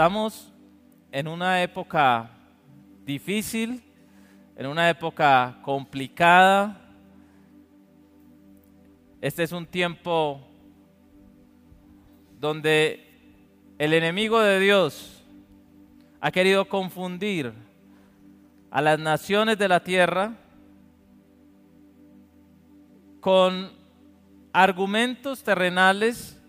estamos 0.00 0.50
en 1.12 1.28
una 1.28 1.62
época 1.62 2.30
difícil, 3.04 3.84
en 4.56 4.66
una 4.66 4.88
época 4.88 5.58
complicada. 5.60 6.80
Este 9.20 9.42
es 9.42 9.52
un 9.52 9.66
tiempo 9.66 10.40
donde 12.38 13.74
el 13.76 13.92
enemigo 13.92 14.40
de 14.40 14.58
Dios 14.58 15.22
ha 16.22 16.30
querido 16.30 16.66
confundir 16.66 17.52
a 18.70 18.80
las 18.80 18.98
naciones 18.98 19.58
de 19.58 19.68
la 19.68 19.84
tierra 19.84 20.32
con 23.20 23.70
argumentos 24.50 25.42
terrenales 25.42 26.40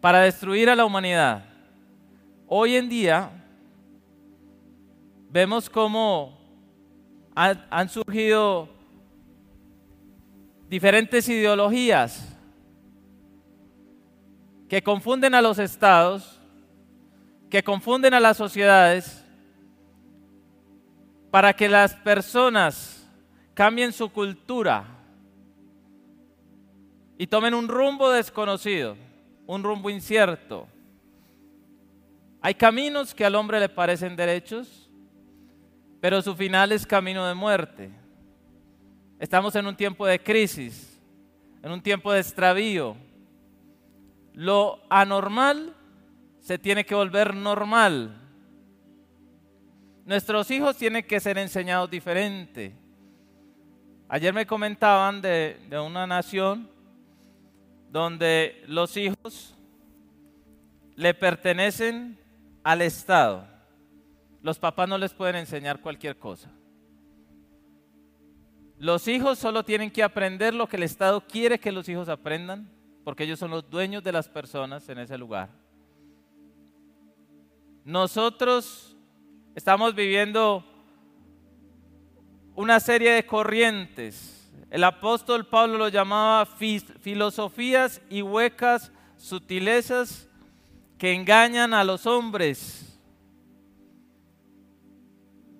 para 0.00 0.20
destruir 0.20 0.70
a 0.70 0.74
la 0.74 0.86
humanidad. 0.86 1.55
Hoy 2.48 2.76
en 2.76 2.88
día 2.88 3.30
vemos 5.30 5.68
cómo 5.68 6.38
han, 7.34 7.88
surgido 7.88 8.68
diferentes 10.68 11.28
ideologías 11.28 12.36
que 14.68 14.80
confunden 14.80 15.34
a 15.34 15.42
los 15.42 15.58
estados, 15.58 16.40
que 17.50 17.64
confunden 17.64 18.14
a 18.14 18.20
las 18.20 18.36
sociedades, 18.36 19.24
para 21.32 21.52
que 21.52 21.68
las 21.68 21.94
personas 21.94 23.06
cambien 23.54 23.92
su 23.92 24.08
cultura 24.08 24.84
y 27.18 27.26
tomen 27.26 27.54
un 27.54 27.66
rumbo 27.66 28.08
desconocido, 28.10 28.96
un 29.46 29.64
rumbo 29.64 29.90
incierto. 29.90 30.68
Hay 32.46 32.54
caminos 32.54 33.12
que 33.12 33.24
al 33.24 33.34
hombre 33.34 33.58
le 33.58 33.68
parecen 33.68 34.14
derechos, 34.14 34.88
pero 36.00 36.22
su 36.22 36.36
final 36.36 36.70
es 36.70 36.86
camino 36.86 37.26
de 37.26 37.34
muerte. 37.34 37.90
Estamos 39.18 39.56
en 39.56 39.66
un 39.66 39.74
tiempo 39.74 40.06
de 40.06 40.20
crisis, 40.20 40.96
en 41.60 41.72
un 41.72 41.82
tiempo 41.82 42.12
de 42.12 42.20
extravío. 42.20 42.96
Lo 44.32 44.80
anormal 44.88 45.74
se 46.38 46.56
tiene 46.56 46.86
que 46.86 46.94
volver 46.94 47.34
normal. 47.34 48.14
Nuestros 50.04 50.48
hijos 50.52 50.76
tienen 50.76 51.02
que 51.02 51.18
ser 51.18 51.38
enseñados 51.38 51.90
diferente. 51.90 52.76
Ayer 54.08 54.32
me 54.32 54.46
comentaban 54.46 55.20
de, 55.20 55.58
de 55.68 55.80
una 55.80 56.06
nación 56.06 56.70
donde 57.90 58.62
los 58.68 58.96
hijos 58.96 59.56
le 60.94 61.12
pertenecen 61.12 62.24
al 62.66 62.82
Estado. 62.82 63.46
Los 64.42 64.58
papás 64.58 64.88
no 64.88 64.98
les 64.98 65.14
pueden 65.14 65.36
enseñar 65.36 65.80
cualquier 65.80 66.18
cosa. 66.18 66.50
Los 68.78 69.06
hijos 69.06 69.38
solo 69.38 69.64
tienen 69.64 69.90
que 69.90 70.02
aprender 70.02 70.52
lo 70.52 70.68
que 70.68 70.76
el 70.76 70.82
Estado 70.82 71.20
quiere 71.20 71.60
que 71.60 71.70
los 71.70 71.88
hijos 71.88 72.08
aprendan, 72.08 72.68
porque 73.04 73.24
ellos 73.24 73.38
son 73.38 73.50
los 73.50 73.70
dueños 73.70 74.02
de 74.02 74.12
las 74.12 74.28
personas 74.28 74.88
en 74.88 74.98
ese 74.98 75.16
lugar. 75.16 75.48
Nosotros 77.84 78.96
estamos 79.54 79.94
viviendo 79.94 80.64
una 82.56 82.80
serie 82.80 83.12
de 83.12 83.24
corrientes 83.24 84.36
el 84.70 84.84
apóstol 84.84 85.46
Pablo 85.46 85.78
lo 85.78 85.88
llamaba 85.88 86.44
filosofías 86.44 88.02
y 88.10 88.22
huecas 88.22 88.92
sutilezas 89.16 90.28
que 90.98 91.12
engañan 91.12 91.74
a 91.74 91.84
los 91.84 92.06
hombres. 92.06 92.98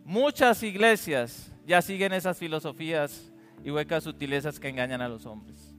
Muchas 0.04 0.62
iglesias 0.62 1.52
ya 1.66 1.82
siguen 1.82 2.12
esas 2.12 2.38
filosofías 2.38 3.32
y 3.64 3.70
huecas 3.70 4.04
sutilezas 4.04 4.60
que 4.60 4.68
engañan 4.68 5.02
a 5.02 5.08
los 5.08 5.26
hombres. 5.26 5.74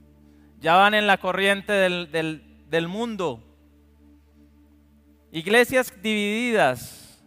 Ya 0.60 0.76
van 0.76 0.94
en 0.94 1.06
la 1.06 1.18
corriente 1.18 1.72
del, 1.72 2.10
del 2.68 2.88
mundo. 2.88 3.42
Iglesias 5.30 5.92
divididas, 6.02 7.22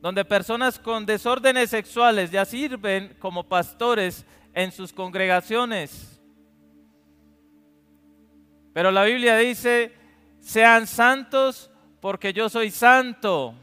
donde 0.00 0.24
personas 0.24 0.78
con 0.78 1.06
desórdenes 1.06 1.70
sexuales 1.70 2.30
ya 2.30 2.44
sirven 2.44 3.16
como 3.18 3.48
pastores 3.48 4.24
en 4.52 4.72
sus 4.72 4.92
congregaciones. 4.92 6.20
Pero 8.72 8.90
la 8.90 9.04
Biblia 9.04 9.36
dice, 9.36 9.92
sean 10.44 10.86
santos 10.86 11.70
porque 12.00 12.32
yo 12.32 12.48
soy 12.48 12.70
santo. 12.70 13.54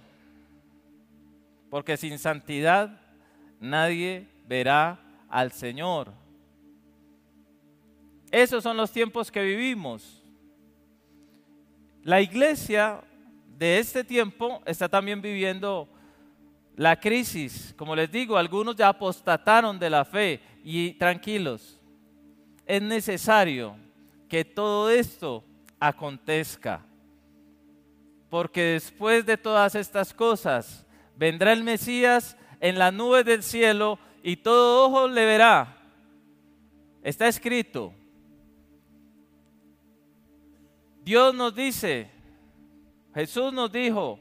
Porque 1.70 1.96
sin 1.96 2.18
santidad 2.18 3.00
nadie 3.60 4.28
verá 4.48 5.00
al 5.30 5.52
Señor. 5.52 6.12
Esos 8.32 8.64
son 8.64 8.76
los 8.76 8.92
tiempos 8.92 9.32
que 9.32 9.44
vivimos. 9.44 10.24
La 12.04 12.20
iglesia 12.20 13.02
de 13.58 13.78
este 13.78 14.04
tiempo 14.04 14.62
está 14.66 14.90
también 14.90 15.22
viviendo 15.22 15.88
la 16.76 17.00
crisis. 17.00 17.76
Como 17.78 17.96
les 17.96 18.12
digo, 18.12 18.38
algunos 18.38 18.76
ya 18.76 18.90
apostataron 18.90 19.78
de 19.78 19.90
la 19.90 20.04
fe 20.04 20.42
y 20.64 20.94
tranquilos, 20.94 21.80
es 22.66 22.82
necesario 22.82 23.76
que 24.28 24.44
todo 24.44 24.90
esto 24.90 25.44
acontezca. 25.82 26.86
Porque 28.30 28.62
después 28.62 29.26
de 29.26 29.36
todas 29.36 29.76
estas 29.76 30.14
cosas 30.14 30.86
vendrá 31.18 31.52
el 31.52 31.66
Mesías 31.66 32.38
en 32.62 32.80
las 32.80 32.94
nubes 32.94 33.26
del 33.26 33.44
cielo 33.44 34.00
y 34.24 34.38
todo 34.38 34.86
ojo 34.88 35.08
le 35.10 35.26
verá. 35.26 35.78
Está 37.04 37.28
escrito. 37.28 37.94
Dios 41.04 41.34
nos 41.34 41.54
dice, 41.54 42.10
Jesús 43.14 43.52
nos 43.52 43.70
dijo 43.72 44.20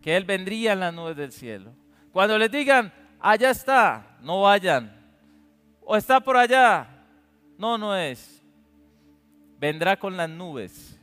que 0.00 0.16
Él 0.16 0.24
vendría 0.24 0.72
en 0.72 0.80
las 0.80 0.92
nubes 0.92 1.14
del 1.14 1.30
cielo. 1.30 1.72
Cuando 2.10 2.36
les 2.38 2.50
digan, 2.50 2.92
allá 3.20 3.50
está, 3.50 4.16
no 4.22 4.40
vayan 4.40 5.00
o 5.84 5.96
está 5.96 6.18
por 6.20 6.36
allá. 6.36 6.88
No, 7.58 7.76
no 7.78 7.94
es. 7.94 8.41
Vendrá 9.62 9.96
con 9.96 10.16
las 10.16 10.28
nubes. 10.28 10.98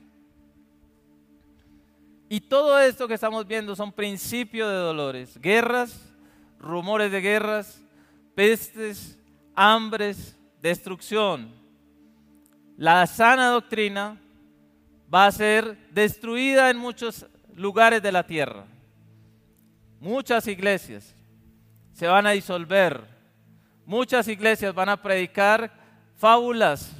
Y 2.27 2.41
todo 2.41 2.77
esto 2.77 3.07
que 3.07 3.13
estamos 3.13 3.47
viendo 3.47 3.73
son 3.73 3.93
principios 3.93 4.69
de 4.69 4.75
dolores, 4.75 5.39
guerras, 5.39 6.13
rumores 6.59 7.09
de 7.09 7.21
guerras, 7.21 7.81
pestes, 8.35 9.17
hambres, 9.55 10.37
destrucción. 10.61 11.53
La 12.75 13.07
sana 13.07 13.51
doctrina 13.51 14.17
va 15.11 15.27
a 15.27 15.31
ser 15.31 15.77
destruida 15.91 16.69
en 16.69 16.75
muchos 16.75 17.25
lugares 17.55 18.03
de 18.03 18.11
la 18.11 18.27
tierra. 18.27 18.65
Muchas 20.01 20.45
iglesias 20.47 21.15
se 21.93 22.07
van 22.07 22.27
a 22.27 22.31
disolver 22.31 23.19
Muchas 23.89 24.27
iglesias 24.27 24.75
van 24.75 24.89
a 24.89 25.01
predicar 25.01 25.71
fábulas 26.15 26.91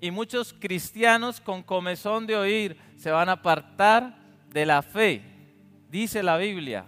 y 0.00 0.10
muchos 0.10 0.52
cristianos 0.52 1.40
con 1.40 1.62
comezón 1.62 2.26
de 2.26 2.36
oír 2.36 2.76
se 2.96 3.10
van 3.10 3.28
a 3.28 3.32
apartar 3.32 4.16
de 4.48 4.66
la 4.66 4.82
fe, 4.82 5.22
dice 5.90 6.22
la 6.22 6.36
Biblia. 6.36 6.86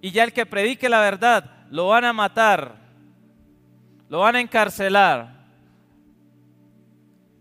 Y 0.00 0.10
ya 0.12 0.24
el 0.24 0.32
que 0.32 0.46
predique 0.46 0.88
la 0.88 1.00
verdad 1.00 1.66
lo 1.70 1.88
van 1.88 2.04
a 2.04 2.12
matar, 2.12 2.76
lo 4.08 4.20
van 4.20 4.36
a 4.36 4.40
encarcelar. 4.40 5.40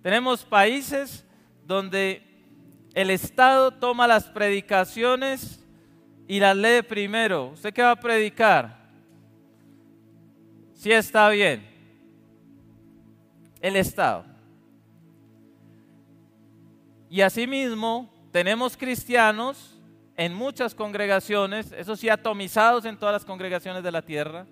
Tenemos 0.01 0.43
países 0.43 1.25
donde 1.65 2.23
el 2.93 3.11
Estado 3.11 3.71
toma 3.71 4.07
las 4.07 4.25
predicaciones 4.25 5.63
y 6.27 6.39
las 6.39 6.55
lee 6.55 6.81
primero. 6.81 7.51
¿Usted 7.53 7.73
qué 7.73 7.81
va 7.81 7.91
a 7.91 7.99
predicar? 7.99 8.79
sí 10.79 10.93
está 10.93 11.29
bien. 11.29 11.68
El 13.61 13.75
Estado. 13.75 14.25
Y 17.09 17.21
asimismo, 17.21 18.09
tenemos 18.31 18.77
cristianos 18.77 19.79
en 20.15 20.33
muchas 20.33 20.75
congregaciones, 20.75 21.71
eso 21.71 21.95
sí, 21.95 22.09
atomizados 22.09 22.85
en 22.85 22.97
todas 22.97 23.13
las 23.13 23.25
congregaciones 23.25 23.83
de 23.83 23.91
la 23.91 24.01
tierra, 24.01 24.45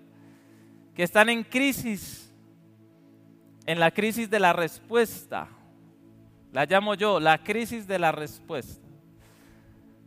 que 0.94 1.02
están 1.02 1.28
en 1.28 1.44
crisis, 1.44 2.32
en 3.66 3.78
la 3.78 3.90
crisis 3.90 4.28
de 4.28 4.40
la 4.40 4.52
respuesta. 4.52 5.48
La 6.52 6.64
llamo 6.64 6.94
yo, 6.94 7.20
la 7.20 7.38
crisis 7.42 7.86
de 7.86 7.98
la 7.98 8.10
respuesta. 8.10 8.86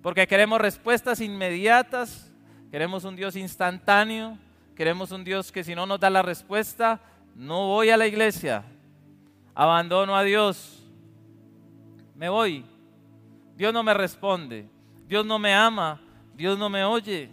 Porque 0.02 0.28
queremos 0.28 0.60
respuestas 0.60 1.22
inmediatas, 1.22 2.32
queremos 2.72 3.04
un 3.04 3.16
Dios 3.16 3.36
instantáneo, 3.36 4.38
Queremos 4.82 5.12
un 5.12 5.24
Dios 5.24 5.52
que 5.52 5.64
si 5.64 5.76
no 5.76 5.86
nos 5.86 6.00
da 6.00 6.10
la 6.10 6.24
respuesta, 6.24 7.00
no 7.36 7.68
voy 7.68 7.92
a 7.92 7.98
la 7.98 8.08
iglesia, 8.08 8.64
abandono 9.54 10.16
a 10.16 10.24
Dios, 10.24 10.84
me 12.16 12.30
voy. 12.30 12.66
Dios 13.56 13.74
no 13.74 13.84
me 13.84 13.94
responde, 13.94 14.70
Dios 15.08 15.26
no 15.26 15.38
me 15.38 15.54
ama, 15.54 16.02
Dios 16.34 16.58
no 16.58 16.70
me 16.70 16.84
oye. 16.84 17.30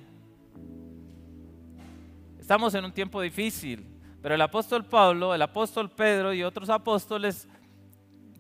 Estamos 2.39 2.75
en 2.75 2.85
un 2.85 2.93
tiempo 2.93 3.21
difícil, 3.21 3.87
pero 4.21 4.35
el 4.35 4.41
apóstol 4.41 4.85
Pablo, 4.85 5.35
el 5.35 5.43
apóstol 5.43 5.91
Pedro 5.91 6.33
y 6.33 6.43
otros 6.43 6.71
apóstoles 6.71 7.49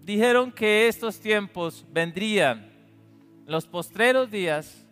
dijeron 0.02 0.50
que 0.50 0.88
estos 0.88 1.20
tiempos 1.20 1.84
vendrían, 1.90 2.70
los 3.46 3.66
postreros 3.66 4.30
días, 4.30 4.86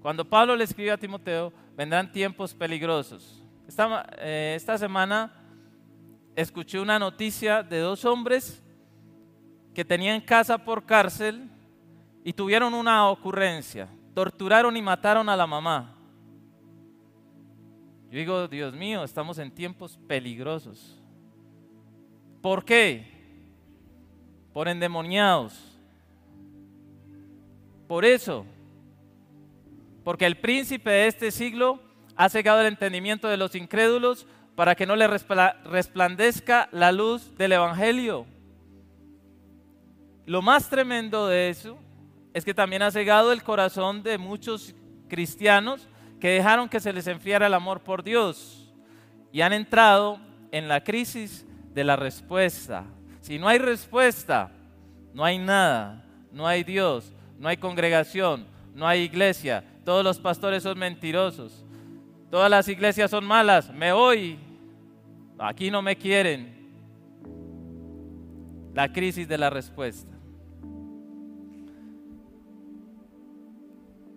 cuando 0.00 0.24
Pablo 0.24 0.56
le 0.56 0.64
escribió 0.64 0.94
a 0.94 0.98
Timoteo, 0.98 1.52
vendrán 1.76 2.10
tiempos 2.10 2.54
peligrosos. 2.54 3.42
Esta, 3.66 4.06
eh, 4.18 4.54
esta 4.56 4.78
semana 4.78 5.32
escuché 6.36 6.78
una 6.78 6.98
noticia 6.98 7.62
de 7.62 7.78
dos 7.78 8.04
hombres 8.04 8.62
que 9.74 9.84
tenían 9.84 10.20
casa 10.20 10.58
por 10.58 10.84
cárcel 10.84 11.50
y 12.22 12.32
tuvieron 12.32 12.74
una 12.74 13.08
ocurrencia. 13.08 13.88
Torturaron 14.14 14.76
y 14.76 14.82
mataron 14.82 15.28
a 15.28 15.36
la 15.36 15.46
mamá. 15.46 15.96
Yo 18.10 18.18
digo, 18.18 18.48
Dios 18.48 18.74
mío, 18.74 19.02
estamos 19.02 19.38
en 19.38 19.50
tiempos 19.50 19.98
peligrosos. 20.06 21.00
¿Por 22.42 22.64
qué? 22.64 23.06
Por 24.52 24.68
endemoniados. 24.68 25.78
Por 27.88 28.04
eso. 28.04 28.44
Porque 30.04 30.26
el 30.26 30.38
príncipe 30.38 30.90
de 30.90 31.06
este 31.08 31.30
siglo 31.30 31.80
ha 32.14 32.28
cegado 32.28 32.60
el 32.60 32.68
entendimiento 32.68 33.28
de 33.28 33.36
los 33.36 33.54
incrédulos 33.54 34.26
para 34.56 34.74
que 34.74 34.86
no 34.86 34.96
le 34.96 35.06
resplandezca 35.06 36.68
la 36.72 36.90
luz 36.90 37.36
del 37.36 37.52
Evangelio. 37.52 38.26
Lo 40.24 40.42
más 40.42 40.68
tremendo 40.68 41.28
de 41.28 41.50
eso 41.50 41.78
es 42.34 42.44
que 42.44 42.54
también 42.54 42.82
ha 42.82 42.90
cegado 42.90 43.32
el 43.32 43.42
corazón 43.42 44.02
de 44.02 44.18
muchos 44.18 44.74
cristianos 45.08 45.86
que 46.18 46.30
dejaron 46.30 46.68
que 46.68 46.80
se 46.80 46.92
les 46.92 47.06
enfriara 47.06 47.46
el 47.46 47.54
amor 47.54 47.80
por 47.80 48.02
Dios 48.02 48.72
y 49.30 49.42
han 49.42 49.52
entrado 49.52 50.18
en 50.50 50.68
la 50.68 50.82
crisis 50.82 51.46
de 51.74 51.84
la 51.84 51.94
respuesta. 51.94 52.84
Si 53.20 53.38
no 53.38 53.48
hay 53.48 53.58
respuesta, 53.58 54.50
no 55.12 55.24
hay 55.24 55.38
nada, 55.38 56.02
no 56.32 56.46
hay 56.46 56.64
Dios, 56.64 57.12
no 57.38 57.48
hay 57.48 57.58
congregación, 57.58 58.46
no 58.74 58.88
hay 58.88 59.02
iglesia, 59.02 59.62
todos 59.84 60.02
los 60.02 60.18
pastores 60.18 60.62
son 60.62 60.78
mentirosos, 60.78 61.64
todas 62.30 62.50
las 62.50 62.68
iglesias 62.68 63.10
son 63.10 63.24
malas, 63.24 63.70
me 63.72 63.92
voy, 63.92 64.38
aquí 65.38 65.70
no 65.70 65.82
me 65.82 65.96
quieren. 65.96 66.54
La 68.74 68.92
crisis 68.92 69.26
de 69.26 69.38
la 69.38 69.50
respuesta. 69.50 70.12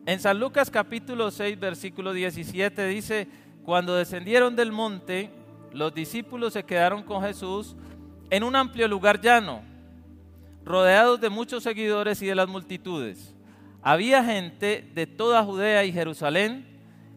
En 0.06 0.19
San 0.19 0.39
Lucas 0.39 0.71
capítulo 0.71 1.30
6, 1.30 1.60
versículo 1.60 2.13
17 2.13 2.88
dice, 2.88 3.27
cuando 3.63 3.95
descendieron 3.95 4.56
del 4.56 4.71
monte, 4.71 5.30
los 5.71 5.94
discípulos 5.94 6.54
se 6.54 6.63
quedaron 6.63 7.04
con 7.04 7.21
Jesús 7.21 7.75
en 8.31 8.44
un 8.44 8.56
amplio 8.56 8.88
lugar 8.88 9.21
llano, 9.21 9.62
rodeados 10.66 11.21
de 11.21 11.30
muchos 11.30 11.63
seguidores 11.63 12.21
y 12.21 12.25
de 12.25 12.36
las 12.36 12.48
multitudes. 12.48 13.36
Había 13.81 14.24
gente 14.24 14.89
de 14.94 15.07
toda 15.07 15.44
Judea 15.44 15.86
y 15.86 15.92
Jerusalén 15.92 16.66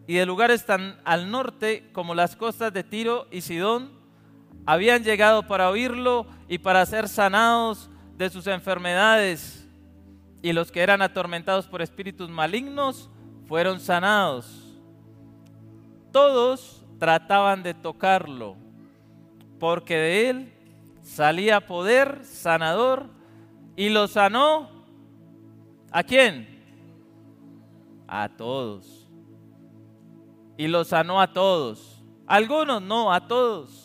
y 0.07 0.15
de 0.15 0.25
lugares 0.25 0.65
tan 0.65 0.99
al 1.03 1.31
norte 1.31 1.89
como 1.93 2.15
las 2.15 2.35
costas 2.35 2.73
de 2.73 2.83
Tiro 2.83 3.27
y 3.31 3.41
Sidón. 3.41 3.91
Habían 4.65 5.03
llegado 5.03 5.43
para 5.47 5.69
oírlo 5.69 6.25
y 6.47 6.57
para 6.57 6.85
ser 6.85 7.09
sanados 7.09 7.89
de 8.17 8.29
sus 8.29 8.47
enfermedades 8.47 9.63
y 10.43 10.51
los 10.51 10.71
que 10.71 10.81
eran 10.81 11.01
atormentados 11.01 11.67
por 11.67 11.81
espíritus 11.81 12.29
malignos 12.29 13.09
fueron 13.47 13.79
sanados. 13.79 14.77
Todos 16.11 16.83
trataban 16.99 17.63
de 17.63 17.73
tocarlo, 17.73 18.55
porque 19.59 19.95
de 19.95 20.29
él 20.29 20.53
salía 21.01 21.65
poder 21.65 22.23
sanador 22.23 23.07
y 23.75 23.89
lo 23.89 24.07
sanó. 24.07 24.69
¿A 25.91 26.03
quién? 26.03 26.61
A 28.07 28.29
todos. 28.29 29.07
Y 30.57 30.67
lo 30.67 30.83
sanó 30.83 31.21
a 31.21 31.31
todos. 31.31 32.03
Algunos 32.27 32.81
no, 32.81 33.13
a 33.13 33.27
todos. 33.27 33.82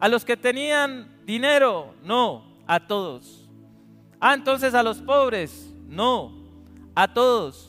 A 0.00 0.08
los 0.08 0.24
que 0.24 0.36
tenían 0.36 1.08
dinero, 1.24 1.94
no, 2.04 2.44
a 2.66 2.86
todos. 2.86 3.48
Ah, 4.20 4.34
entonces 4.34 4.74
a 4.74 4.82
los 4.82 4.98
pobres. 4.98 5.72
No, 5.86 6.32
a 6.94 7.12
todos. 7.12 7.68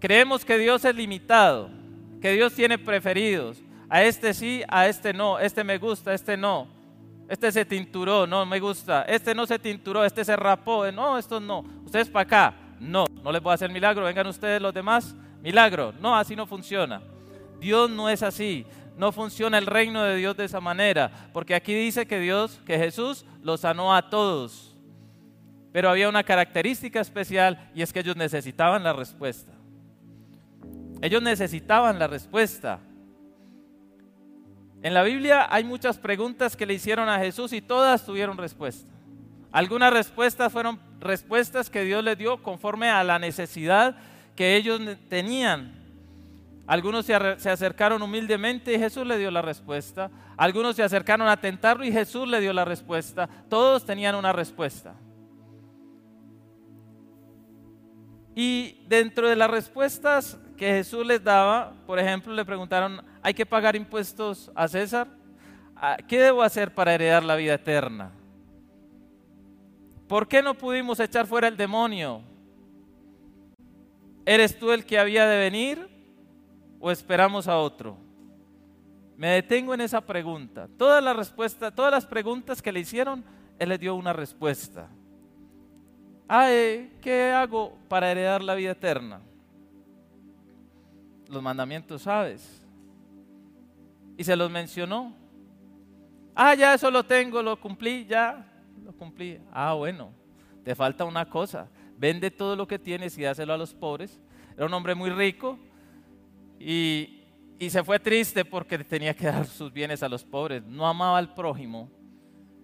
Creemos 0.00 0.44
que 0.44 0.58
Dios 0.58 0.84
es 0.84 0.94
limitado, 0.94 1.70
que 2.20 2.32
Dios 2.32 2.52
tiene 2.52 2.78
preferidos. 2.78 3.62
A 3.88 4.02
este 4.02 4.34
sí, 4.34 4.62
a 4.68 4.86
este 4.86 5.12
no. 5.12 5.38
Este 5.38 5.64
me 5.64 5.78
gusta, 5.78 6.12
este 6.12 6.36
no. 6.36 6.68
Este 7.28 7.50
se 7.50 7.64
tinturó, 7.64 8.26
no 8.26 8.44
me 8.44 8.60
gusta. 8.60 9.02
Este 9.02 9.34
no 9.34 9.46
se 9.46 9.58
tinturó, 9.58 10.04
este 10.04 10.24
se 10.24 10.36
rapó. 10.36 10.90
No, 10.92 11.16
esto 11.16 11.40
no. 11.40 11.64
Ustedes 11.84 12.08
para 12.10 12.22
acá. 12.22 12.54
No, 12.80 13.06
no 13.22 13.32
les 13.32 13.42
voy 13.42 13.52
a 13.52 13.54
hacer 13.54 13.70
milagro. 13.70 14.04
Vengan 14.04 14.26
ustedes 14.26 14.60
los 14.60 14.74
demás. 14.74 15.14
Milagro. 15.42 15.94
No, 16.00 16.14
así 16.14 16.36
no 16.36 16.46
funciona. 16.46 17.00
Dios 17.60 17.88
no 17.88 18.08
es 18.08 18.22
así. 18.22 18.66
No 18.96 19.12
funciona 19.12 19.58
el 19.58 19.66
reino 19.66 20.02
de 20.04 20.16
Dios 20.16 20.36
de 20.36 20.44
esa 20.44 20.60
manera, 20.60 21.28
porque 21.32 21.54
aquí 21.54 21.74
dice 21.74 22.06
que 22.06 22.20
Dios, 22.20 22.60
que 22.64 22.78
Jesús 22.78 23.24
los 23.42 23.60
sanó 23.60 23.94
a 23.94 24.08
todos. 24.08 24.76
Pero 25.72 25.90
había 25.90 26.08
una 26.08 26.22
característica 26.22 27.00
especial 27.00 27.70
y 27.74 27.82
es 27.82 27.92
que 27.92 28.00
ellos 28.00 28.16
necesitaban 28.16 28.84
la 28.84 28.92
respuesta. 28.92 29.52
Ellos 31.02 31.20
necesitaban 31.20 31.98
la 31.98 32.06
respuesta. 32.06 32.78
En 34.82 34.94
la 34.94 35.02
Biblia 35.02 35.48
hay 35.50 35.64
muchas 35.64 35.98
preguntas 35.98 36.56
que 36.56 36.66
le 36.66 36.74
hicieron 36.74 37.08
a 37.08 37.18
Jesús 37.18 37.52
y 37.52 37.60
todas 37.60 38.06
tuvieron 38.06 38.38
respuesta. 38.38 38.90
Algunas 39.50 39.92
respuestas 39.92 40.52
fueron 40.52 40.78
respuestas 41.00 41.70
que 41.70 41.82
Dios 41.82 42.04
les 42.04 42.18
dio 42.18 42.42
conforme 42.42 42.88
a 42.88 43.02
la 43.02 43.18
necesidad 43.18 43.96
que 44.36 44.56
ellos 44.56 44.80
tenían. 45.08 45.83
Algunos 46.66 47.04
se, 47.04 47.14
acercaron 47.14 48.00
humildemente 48.02 48.72
y 48.72 48.78
Jesús 48.78 49.06
le 49.06 49.18
dio 49.18 49.30
la 49.30 49.42
respuesta. 49.42 50.10
Algunos 50.36 50.76
se 50.76 50.82
acercaron 50.82 51.28
a 51.28 51.36
tentarlo 51.36 51.84
y 51.84 51.92
Jesús 51.92 52.26
le 52.26 52.40
dio 52.40 52.52
la 52.52 52.64
respuesta. 52.64 53.28
Todos 53.48 53.84
tenían 53.84 54.14
una 54.14 54.32
respuesta. 54.32 54.94
Y 58.34 58.84
dentro 58.88 59.28
de 59.28 59.36
las 59.36 59.50
respuestas 59.50 60.38
que 60.56 60.66
Jesús 60.68 61.06
les 61.06 61.22
daba, 61.22 61.74
por 61.86 61.98
ejemplo, 61.98 62.32
le 62.32 62.44
preguntaron, 62.44 63.04
¿hay 63.22 63.34
que 63.34 63.44
pagar 63.44 63.76
impuestos 63.76 64.50
a 64.54 64.66
César? 64.66 65.06
Ah, 65.76 65.98
¿Qué 66.08 66.18
debo 66.18 66.42
hacer 66.42 66.72
para 66.72 66.94
heredar 66.94 67.22
la 67.22 67.36
vida 67.36 67.54
eterna? 67.54 68.10
¿Por 70.08 70.26
qué 70.28 70.42
no 70.42 70.54
pudimos 70.54 70.98
echar 70.98 71.26
fuera 71.26 71.46
el 71.46 71.56
demonio? 71.56 72.22
¿Eres 74.24 74.58
tú 74.58 74.72
el 74.72 74.86
que 74.86 74.98
había 74.98 75.26
de 75.26 75.38
venir? 75.38 75.93
O 76.84 76.90
esperamos 76.90 77.48
a 77.48 77.56
otro? 77.56 77.96
Me 79.16 79.28
detengo 79.28 79.72
en 79.72 79.80
esa 79.80 80.02
pregunta. 80.02 80.68
Todas 80.76 81.02
las 81.02 81.16
respuestas, 81.16 81.74
todas 81.74 81.90
las 81.90 82.04
preguntas 82.04 82.60
que 82.60 82.70
le 82.72 82.80
hicieron, 82.80 83.24
él 83.58 83.70
le 83.70 83.78
dio 83.78 83.94
una 83.94 84.12
respuesta. 84.12 84.90
Eh, 86.28 86.92
¿qué 87.00 87.32
hago 87.32 87.78
para 87.88 88.10
heredar 88.10 88.44
la 88.44 88.54
vida 88.54 88.72
eterna? 88.72 89.22
Los 91.30 91.42
mandamientos 91.42 92.02
sabes. 92.02 92.62
Y 94.18 94.24
se 94.24 94.36
los 94.36 94.50
mencionó. 94.50 95.14
Ah, 96.34 96.54
ya 96.54 96.74
eso 96.74 96.90
lo 96.90 97.02
tengo, 97.02 97.42
lo 97.42 97.58
cumplí, 97.58 98.04
ya 98.04 98.46
lo 98.84 98.92
cumplí. 98.92 99.40
Ah, 99.54 99.72
bueno, 99.72 100.12
te 100.62 100.74
falta 100.74 101.06
una 101.06 101.30
cosa. 101.30 101.66
Vende 101.96 102.30
todo 102.30 102.54
lo 102.56 102.68
que 102.68 102.78
tienes 102.78 103.16
y 103.16 103.22
dáselo 103.22 103.54
a 103.54 103.56
los 103.56 103.72
pobres. 103.72 104.20
Era 104.54 104.66
un 104.66 104.74
hombre 104.74 104.94
muy 104.94 105.08
rico, 105.08 105.58
y, 106.58 107.20
se 107.68 107.82
fue 107.82 107.98
triste 107.98 108.44
porque 108.44 108.78
tenía 108.78 109.14
que 109.14 109.26
dar 109.26 109.46
sus 109.46 109.72
bienes 109.72 110.02
a 110.02 110.08
los 110.08 110.24
pobres. 110.24 110.62
No 110.64 110.86
amaba 110.86 111.18
al 111.18 111.34
prójimo. 111.34 111.90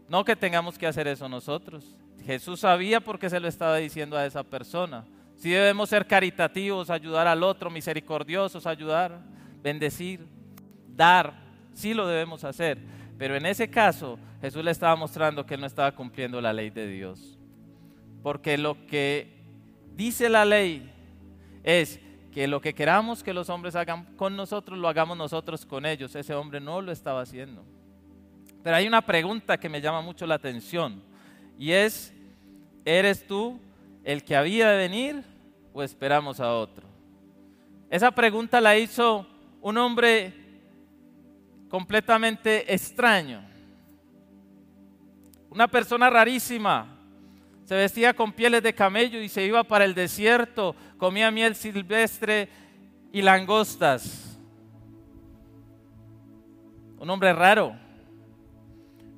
No 0.09 0.25
que 0.25 0.37
tengamos 0.37 0.76
que 0.76 0.87
hacer 0.87 1.09
eso 1.09 1.28
nosotros. 1.28 1.97
Jesús 2.25 2.61
sabía 2.61 3.00
por 3.00 3.18
qué 3.18 3.30
se 3.30 3.40
lo 3.40 3.49
estaba 3.49 3.76
diciendo 3.76 4.16
a 4.16 4.26
esa 4.26 4.42
persona. 4.42 5.06
Si 5.37 5.50
debemos 5.50 5.88
ser 5.88 6.06
caritativos, 6.06 6.90
ayudar 6.90 7.26
al 7.26 7.42
otro, 7.42 7.70
misericordiosos, 7.70 8.66
ayudar, 8.66 9.23
bendecir, 9.62 10.26
dar, 10.88 11.32
sí 11.73 11.94
lo 11.94 12.06
debemos 12.06 12.44
hacer. 12.44 12.78
Pero 13.16 13.37
en 13.37 13.47
ese 13.47 13.70
caso, 13.70 14.18
Jesús 14.42 14.62
le 14.62 14.70
estaba 14.70 14.97
mostrando 14.97 15.47
que 15.47 15.54
él 15.54 15.61
no 15.61 15.66
estaba 15.66 15.92
cumpliendo 15.92 16.40
la 16.40 16.52
ley 16.52 16.70
de 16.70 16.87
Dios. 16.87 17.38
Porque 18.23 18.59
lo 18.59 18.87
que 18.87 19.40
dice 19.94 20.28
la 20.28 20.44
ley 20.44 20.92
es 21.62 22.00
que 22.32 22.46
lo 22.46 22.60
que 22.60 22.75
queramos 22.75 23.22
que 23.22 23.34
los 23.34 23.50
hombres 23.50 23.75
hagan 23.75 24.04
con 24.16 24.37
nosotros, 24.37 24.78
lo 24.78 24.88
hagamos 24.88 25.16
nosotros 25.16 25.66
con 25.66 25.84
ellos. 25.84 26.14
Ese 26.14 26.34
hombre 26.34 26.60
no 26.60 26.80
lo 26.80 26.92
estaba 26.92 27.22
haciendo. 27.22 27.64
Pero 28.62 28.76
hay 28.76 28.87
una 28.87 29.02
pregunta 29.02 29.58
que 29.58 29.68
me 29.68 29.80
llama 29.80 30.00
mucho 30.00 30.26
la 30.26 30.37
atención 30.37 31.02
y 31.58 31.72
es, 31.72 32.12
¿eres 32.84 33.26
tú 33.26 33.58
el 34.04 34.22
que 34.25 34.37
había 34.37 34.70
de 34.70 34.76
venir 34.76 35.25
o 35.72 35.82
esperamos 35.82 36.40
a 36.40 36.54
otro? 36.54 36.87
Esa 37.88 38.10
pregunta 38.10 38.60
la 38.60 38.76
hizo 38.76 39.26
un 39.60 39.76
hombre 39.78 40.32
completamente 41.68 42.72
extraño, 42.72 43.42
una 45.50 45.66
persona 45.68 46.08
rarísima. 46.08 47.00
Se 47.70 47.76
vestía 47.76 48.14
con 48.14 48.32
pieles 48.32 48.64
de 48.64 48.74
camello 48.74 49.20
y 49.20 49.28
se 49.28 49.44
iba 49.44 49.62
para 49.62 49.84
el 49.84 49.94
desierto, 49.94 50.74
comía 50.98 51.30
miel 51.30 51.54
silvestre 51.54 52.48
y 53.12 53.22
langostas. 53.22 54.36
Un 56.98 57.08
hombre 57.08 57.32
raro. 57.32 57.76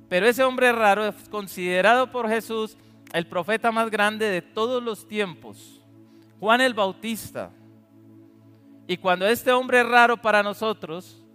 Pero 0.07 0.27
ese 0.27 0.43
hombre 0.43 0.71
raro 0.71 1.07
es 1.07 1.15
considerado 1.29 2.11
por 2.11 2.29
Jesús 2.29 2.77
el 3.11 3.25
profeta 3.25 3.71
más 3.71 3.89
grande 3.89 4.29
de 4.29 4.43
todos 4.43 4.83
los 4.83 5.07
tiempos, 5.07 5.81
Juan 6.39 6.61
el 6.61 6.75
Bautista. 6.75 7.49
Y 8.85 8.97
cuando 8.97 9.25
este 9.25 9.51
hombre 9.51 9.81
raro 9.81 10.15
para 10.15 10.43
nosotros 10.43 11.25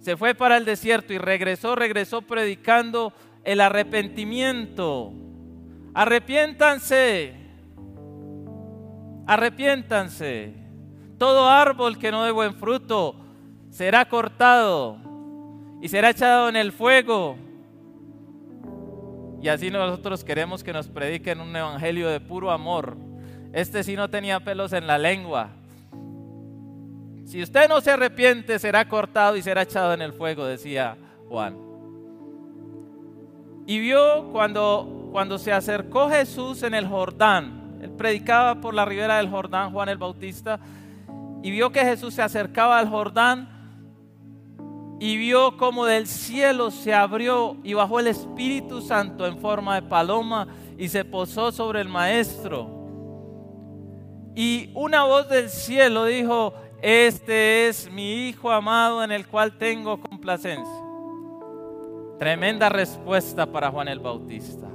se 0.00 0.16
fue 0.16 0.34
para 0.34 0.56
el 0.56 0.64
desierto 0.64 1.12
y 1.12 1.18
regresó, 1.18 1.76
regresó 1.76 2.22
predicando 2.22 3.12
el 3.44 3.60
arrepentimiento. 3.60 5.29
Arrepiéntanse, 5.94 7.34
arrepiéntanse. 9.26 10.54
Todo 11.18 11.48
árbol 11.48 11.98
que 11.98 12.10
no 12.10 12.24
dé 12.24 12.30
buen 12.30 12.54
fruto 12.54 13.14
será 13.70 14.08
cortado 14.08 14.96
y 15.82 15.88
será 15.88 16.10
echado 16.10 16.48
en 16.48 16.56
el 16.56 16.72
fuego. 16.72 17.36
Y 19.42 19.48
así 19.48 19.70
nosotros 19.70 20.22
queremos 20.22 20.62
que 20.62 20.72
nos 20.72 20.88
prediquen 20.88 21.40
un 21.40 21.54
evangelio 21.54 22.08
de 22.08 22.20
puro 22.20 22.50
amor. 22.50 22.96
Este 23.52 23.82
sí 23.82 23.96
no 23.96 24.08
tenía 24.10 24.40
pelos 24.40 24.72
en 24.72 24.86
la 24.86 24.98
lengua. 24.98 25.50
Si 27.24 27.42
usted 27.42 27.68
no 27.68 27.80
se 27.80 27.90
arrepiente, 27.90 28.58
será 28.58 28.88
cortado 28.88 29.36
y 29.36 29.42
será 29.42 29.62
echado 29.62 29.94
en 29.94 30.02
el 30.02 30.12
fuego, 30.12 30.44
decía 30.44 30.96
Juan. 31.28 31.56
Y 33.66 33.78
vio 33.78 34.30
cuando, 34.32 34.99
cuando 35.10 35.38
se 35.38 35.52
acercó 35.52 36.08
Jesús 36.08 36.62
en 36.62 36.74
el 36.74 36.86
Jordán, 36.86 37.78
él 37.82 37.90
predicaba 37.90 38.60
por 38.60 38.74
la 38.74 38.84
ribera 38.84 39.16
del 39.16 39.28
Jordán, 39.28 39.72
Juan 39.72 39.88
el 39.88 39.98
Bautista, 39.98 40.60
y 41.42 41.50
vio 41.50 41.72
que 41.72 41.80
Jesús 41.80 42.14
se 42.14 42.22
acercaba 42.22 42.78
al 42.78 42.88
Jordán 42.88 43.60
y 45.00 45.16
vio 45.16 45.56
como 45.56 45.86
del 45.86 46.06
cielo 46.06 46.70
se 46.70 46.92
abrió 46.92 47.56
y 47.64 47.72
bajó 47.72 48.00
el 48.00 48.08
Espíritu 48.08 48.82
Santo 48.82 49.26
en 49.26 49.38
forma 49.38 49.76
de 49.76 49.88
paloma 49.88 50.46
y 50.76 50.88
se 50.88 51.06
posó 51.06 51.50
sobre 51.52 51.80
el 51.80 51.88
maestro. 51.88 52.68
Y 54.36 54.70
una 54.74 55.04
voz 55.04 55.28
del 55.30 55.48
cielo 55.48 56.04
dijo, 56.04 56.52
este 56.82 57.68
es 57.68 57.90
mi 57.90 58.28
Hijo 58.28 58.50
amado 58.50 59.02
en 59.02 59.10
el 59.10 59.26
cual 59.26 59.56
tengo 59.56 59.98
complacencia. 59.98 60.84
Tremenda 62.18 62.68
respuesta 62.68 63.46
para 63.46 63.70
Juan 63.70 63.88
el 63.88 64.00
Bautista. 64.00 64.68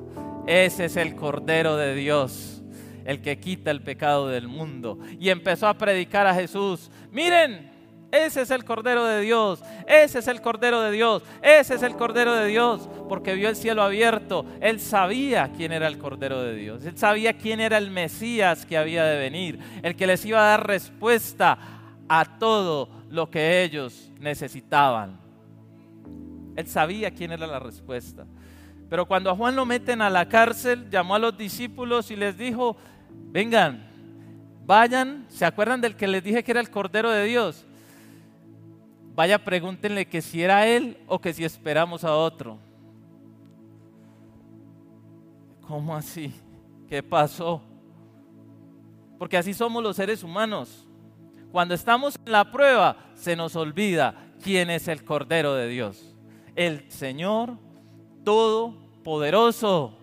Ese 0.48 0.86
es 0.86 0.96
el 0.96 1.16
Cordero 1.16 1.76
de 1.76 1.96
Dios, 1.96 2.64
el 3.06 3.22
que 3.22 3.40
quita 3.40 3.72
el 3.72 3.82
pecado 3.82 4.28
del 4.28 4.48
mundo. 4.48 5.00
Y 5.20 5.30
empezó 5.30 5.68
a 5.68 5.78
predicar 5.78 6.28
a 6.28 6.36
Jesús. 6.36 6.92
Miren, 7.12 7.72
ese 8.12 8.42
es 8.42 8.52
el 8.52 8.64
Cordero 8.64 9.06
de 9.06 9.22
Dios, 9.22 9.62
ese 9.88 10.20
es 10.20 10.28
el 10.28 10.42
Cordero 10.42 10.82
de 10.82 10.92
Dios, 10.92 11.24
ese 11.42 11.76
es 11.76 11.84
el 11.84 11.96
Cordero 11.96 12.34
de 12.34 12.48
Dios, 12.48 12.88
porque 13.10 13.34
vio 13.34 13.50
el 13.50 13.56
cielo 13.56 13.84
abierto. 13.84 14.46
Él 14.62 14.80
sabía 14.80 15.52
quién 15.52 15.72
era 15.72 15.88
el 15.88 15.98
Cordero 15.98 16.42
de 16.42 16.56
Dios, 16.56 16.86
él 16.86 16.98
sabía 16.98 17.34
quién 17.34 17.60
era 17.60 17.78
el 17.78 17.92
Mesías 17.92 18.66
que 18.66 18.78
había 18.78 19.04
de 19.04 19.20
venir, 19.20 19.60
el 19.84 19.96
que 19.96 20.08
les 20.08 20.26
iba 20.26 20.40
a 20.40 20.50
dar 20.52 20.68
respuesta 20.68 21.58
a 22.08 22.38
todo 22.38 22.90
lo 23.10 23.30
que 23.30 23.64
ellos 23.64 24.12
necesitaban. 24.20 25.20
Él 26.56 26.68
sabía 26.68 27.12
quién 27.12 27.34
era 27.34 27.48
la 27.48 27.60
respuesta. 27.60 28.26
Pero 28.90 29.06
cuando 29.06 29.30
a 29.30 29.36
Juan 29.36 29.56
lo 29.56 29.66
meten 29.66 30.02
a 30.02 30.10
la 30.10 30.28
cárcel, 30.28 30.90
llamó 30.90 31.16
a 31.16 31.20
los 31.20 31.38
discípulos 31.38 32.12
y 32.12 32.16
les 32.16 32.38
dijo, 32.38 32.78
vengan, 33.32 33.88
vayan, 34.66 35.26
¿se 35.30 35.46
acuerdan 35.46 35.82
del 35.82 35.96
que 35.96 36.08
les 36.08 36.24
dije 36.24 36.44
que 36.44 36.52
era 36.52 36.62
el 36.62 36.70
Cordero 36.70 37.10
de 37.10 37.26
Dios? 37.26 37.66
Vaya, 39.16 39.44
pregúntenle 39.44 40.06
que 40.08 40.22
si 40.22 40.44
era 40.44 40.68
él 40.68 40.98
o 41.08 41.20
que 41.20 41.34
si 41.34 41.44
esperamos 41.44 42.04
a 42.04 42.16
otro. 42.16 42.60
¿Cómo 45.62 45.96
así? 45.96 46.34
¿Qué 46.88 47.02
pasó? 47.02 47.62
Porque 49.18 49.38
así 49.38 49.54
somos 49.54 49.82
los 49.82 49.96
seres 49.96 50.22
humanos. 50.24 50.86
Cuando 51.52 51.74
estamos 51.74 52.20
en 52.26 52.32
la 52.32 52.52
prueba, 52.52 52.98
se 53.16 53.36
nos 53.36 53.56
olvida 53.56 54.34
quién 54.44 54.70
es 54.70 54.88
el 54.90 55.04
Cordero 55.04 55.56
de 55.56 55.70
Dios. 55.70 56.14
El 56.56 56.92
Señor 56.92 57.58
Todopoderoso. 58.26 59.94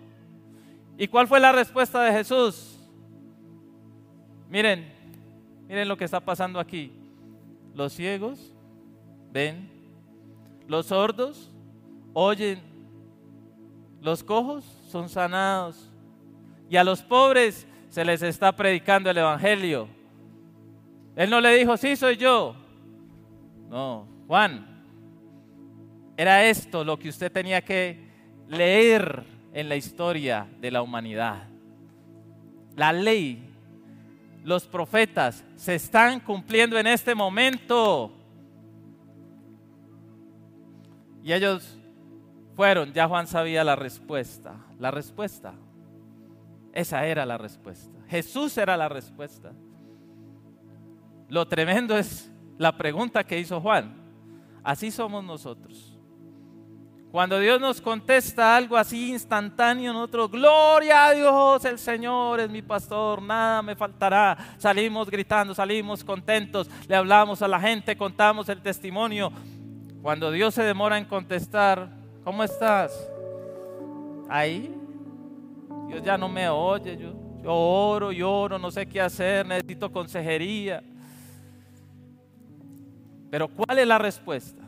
¿Y 0.97 1.07
cuál 1.07 1.27
fue 1.27 1.39
la 1.39 1.51
respuesta 1.51 2.01
de 2.01 2.11
Jesús? 2.11 2.79
Miren, 4.49 4.91
miren 5.67 5.87
lo 5.87 5.97
que 5.97 6.05
está 6.05 6.19
pasando 6.19 6.59
aquí. 6.59 6.91
Los 7.75 7.93
ciegos 7.93 8.53
ven, 9.31 9.69
los 10.67 10.87
sordos 10.87 11.51
oyen, 12.13 12.61
los 14.01 14.23
cojos 14.23 14.63
son 14.89 15.09
sanados 15.09 15.89
y 16.69 16.77
a 16.77 16.83
los 16.83 17.01
pobres 17.01 17.67
se 17.89 18.05
les 18.05 18.21
está 18.21 18.51
predicando 18.51 19.09
el 19.09 19.17
Evangelio. 19.17 19.87
Él 21.15 21.29
no 21.29 21.41
le 21.41 21.55
dijo, 21.55 21.77
sí, 21.77 21.95
soy 21.95 22.17
yo. 22.17 22.55
No, 23.69 24.07
Juan, 24.27 24.65
era 26.15 26.45
esto 26.45 26.83
lo 26.83 26.97
que 26.97 27.09
usted 27.09 27.31
tenía 27.31 27.61
que 27.61 28.12
leer 28.47 29.23
en 29.53 29.69
la 29.69 29.75
historia 29.75 30.47
de 30.59 30.71
la 30.71 30.81
humanidad. 30.81 31.43
La 32.75 32.91
ley, 32.91 33.49
los 34.43 34.65
profetas 34.65 35.45
se 35.55 35.75
están 35.75 36.19
cumpliendo 36.19 36.77
en 36.77 36.87
este 36.87 37.15
momento. 37.15 38.11
Y 41.23 41.31
ellos 41.31 41.77
fueron, 42.55 42.91
ya 42.93 43.07
Juan 43.07 43.27
sabía 43.27 43.63
la 43.63 43.75
respuesta. 43.75 44.55
La 44.79 44.91
respuesta. 44.91 45.53
Esa 46.73 47.05
era 47.05 47.25
la 47.25 47.37
respuesta. 47.37 47.97
Jesús 48.07 48.57
era 48.57 48.75
la 48.75 48.89
respuesta. 48.89 49.53
Lo 51.29 51.47
tremendo 51.47 51.97
es 51.97 52.31
la 52.57 52.75
pregunta 52.75 53.23
que 53.23 53.39
hizo 53.39 53.61
Juan. 53.61 53.95
Así 54.63 54.91
somos 54.91 55.23
nosotros. 55.23 55.92
Cuando 57.13 57.39
Dios 57.39 57.61
nos 57.61 57.79
contesta 57.79 58.57
algo 58.57 58.75
así 58.75 59.11
instantáneo, 59.11 59.93
nosotros, 59.93 60.31
gloria 60.31 61.05
a 61.05 61.11
Dios, 61.11 61.63
el 61.63 61.77
Señor 61.77 62.39
es 62.39 62.49
mi 62.49 62.63
pastor, 62.63 63.21
nada 63.21 63.61
me 63.61 63.75
faltará. 63.75 64.35
Salimos 64.57 65.11
gritando, 65.11 65.53
salimos 65.53 66.03
contentos, 66.03 66.67
le 66.87 66.95
hablamos 66.95 67.43
a 67.43 67.47
la 67.47 67.59
gente, 67.59 67.95
contamos 67.95 68.49
el 68.49 68.63
testimonio. 68.63 69.31
Cuando 70.01 70.31
Dios 70.31 70.55
se 70.55 70.63
demora 70.63 70.97
en 70.97 71.05
contestar, 71.05 71.87
¿cómo 72.23 72.43
estás? 72.43 73.07
Ahí, 74.27 74.75
Dios 75.87 76.01
ya 76.01 76.17
no 76.17 76.27
me 76.27 76.49
oye, 76.49 76.97
yo, 76.97 77.13
yo 77.43 77.53
oro, 77.53 78.11
lloro, 78.11 78.57
no 78.57 78.71
sé 78.71 78.87
qué 78.87 78.99
hacer, 78.99 79.45
necesito 79.45 79.91
consejería. 79.91 80.81
Pero 83.29 83.47
¿cuál 83.49 83.77
es 83.77 83.85
la 83.85 83.99
respuesta? 83.99 84.62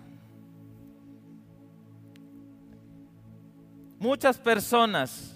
Muchas 3.99 4.37
personas 4.37 5.35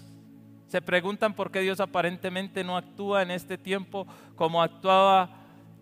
se 0.66 0.80
preguntan 0.82 1.34
por 1.34 1.50
qué 1.50 1.60
Dios 1.60 1.80
aparentemente 1.80 2.62
no 2.62 2.76
actúa 2.76 3.22
en 3.22 3.30
este 3.30 3.58
tiempo 3.58 4.06
como 4.36 4.62
actuaba 4.62 5.30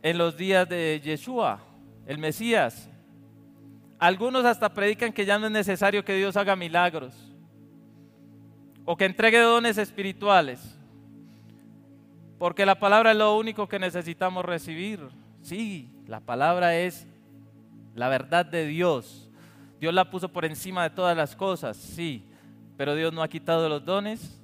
en 0.02 0.16
los 0.16 0.36
días 0.36 0.68
de 0.68 1.00
Yeshua, 1.04 1.60
el 2.06 2.18
Mesías. 2.18 2.88
Algunos 3.98 4.44
hasta 4.44 4.72
predican 4.72 5.12
que 5.12 5.26
ya 5.26 5.38
no 5.38 5.46
es 5.46 5.52
necesario 5.52 6.04
que 6.04 6.14
Dios 6.14 6.36
haga 6.36 6.56
milagros 6.56 7.14
o 8.84 8.96
que 8.96 9.04
entregue 9.04 9.40
dones 9.40 9.76
espirituales, 9.76 10.78
porque 12.38 12.64
la 12.64 12.78
palabra 12.78 13.10
es 13.10 13.16
lo 13.18 13.36
único 13.36 13.68
que 13.68 13.78
necesitamos 13.78 14.44
recibir. 14.44 15.00
Sí, 15.42 15.90
la 16.06 16.20
palabra 16.20 16.76
es 16.76 17.06
la 17.94 18.08
verdad 18.08 18.46
de 18.46 18.66
Dios. 18.66 19.28
Dios 19.80 19.92
la 19.92 20.08
puso 20.08 20.28
por 20.30 20.44
encima 20.44 20.84
de 20.84 20.90
todas 20.90 21.16
las 21.16 21.36
cosas, 21.36 21.76
sí, 21.76 22.27
pero 22.78 22.94
Dios 22.94 23.12
no 23.12 23.24
ha 23.24 23.28
quitado 23.28 23.68
los 23.68 23.84
dones 23.84 24.40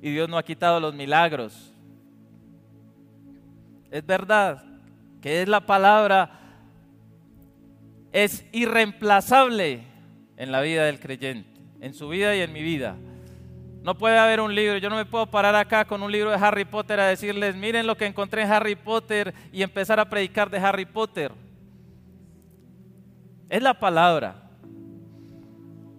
y 0.00 0.10
Dios 0.10 0.30
no 0.30 0.38
ha 0.38 0.42
quitado 0.42 0.80
los 0.80 0.94
milagros. 0.94 1.74
Es 3.90 4.04
verdad 4.04 4.64
que 5.20 5.42
es 5.42 5.48
la 5.48 5.60
palabra, 5.60 6.30
es 8.12 8.46
irreemplazable 8.50 9.82
en 10.38 10.50
la 10.50 10.62
vida 10.62 10.86
del 10.86 10.98
creyente, 10.98 11.60
en 11.82 11.92
su 11.92 12.08
vida 12.08 12.34
y 12.34 12.40
en 12.40 12.52
mi 12.54 12.62
vida. 12.62 12.96
No 13.82 13.94
puede 13.94 14.16
haber 14.16 14.40
un 14.40 14.54
libro. 14.54 14.78
Yo 14.78 14.88
no 14.88 14.96
me 14.96 15.04
puedo 15.04 15.26
parar 15.26 15.54
acá 15.54 15.84
con 15.84 16.02
un 16.02 16.10
libro 16.10 16.30
de 16.30 16.38
Harry 16.38 16.64
Potter 16.64 16.98
a 16.98 17.08
decirles, 17.08 17.56
miren 17.56 17.86
lo 17.86 17.96
que 17.96 18.06
encontré 18.06 18.42
en 18.42 18.50
Harry 18.50 18.74
Potter 18.74 19.34
y 19.52 19.62
empezar 19.62 20.00
a 20.00 20.08
predicar 20.08 20.48
de 20.48 20.58
Harry 20.58 20.86
Potter. 20.86 21.30
Es 23.50 23.62
la 23.62 23.74
palabra. 23.74 24.34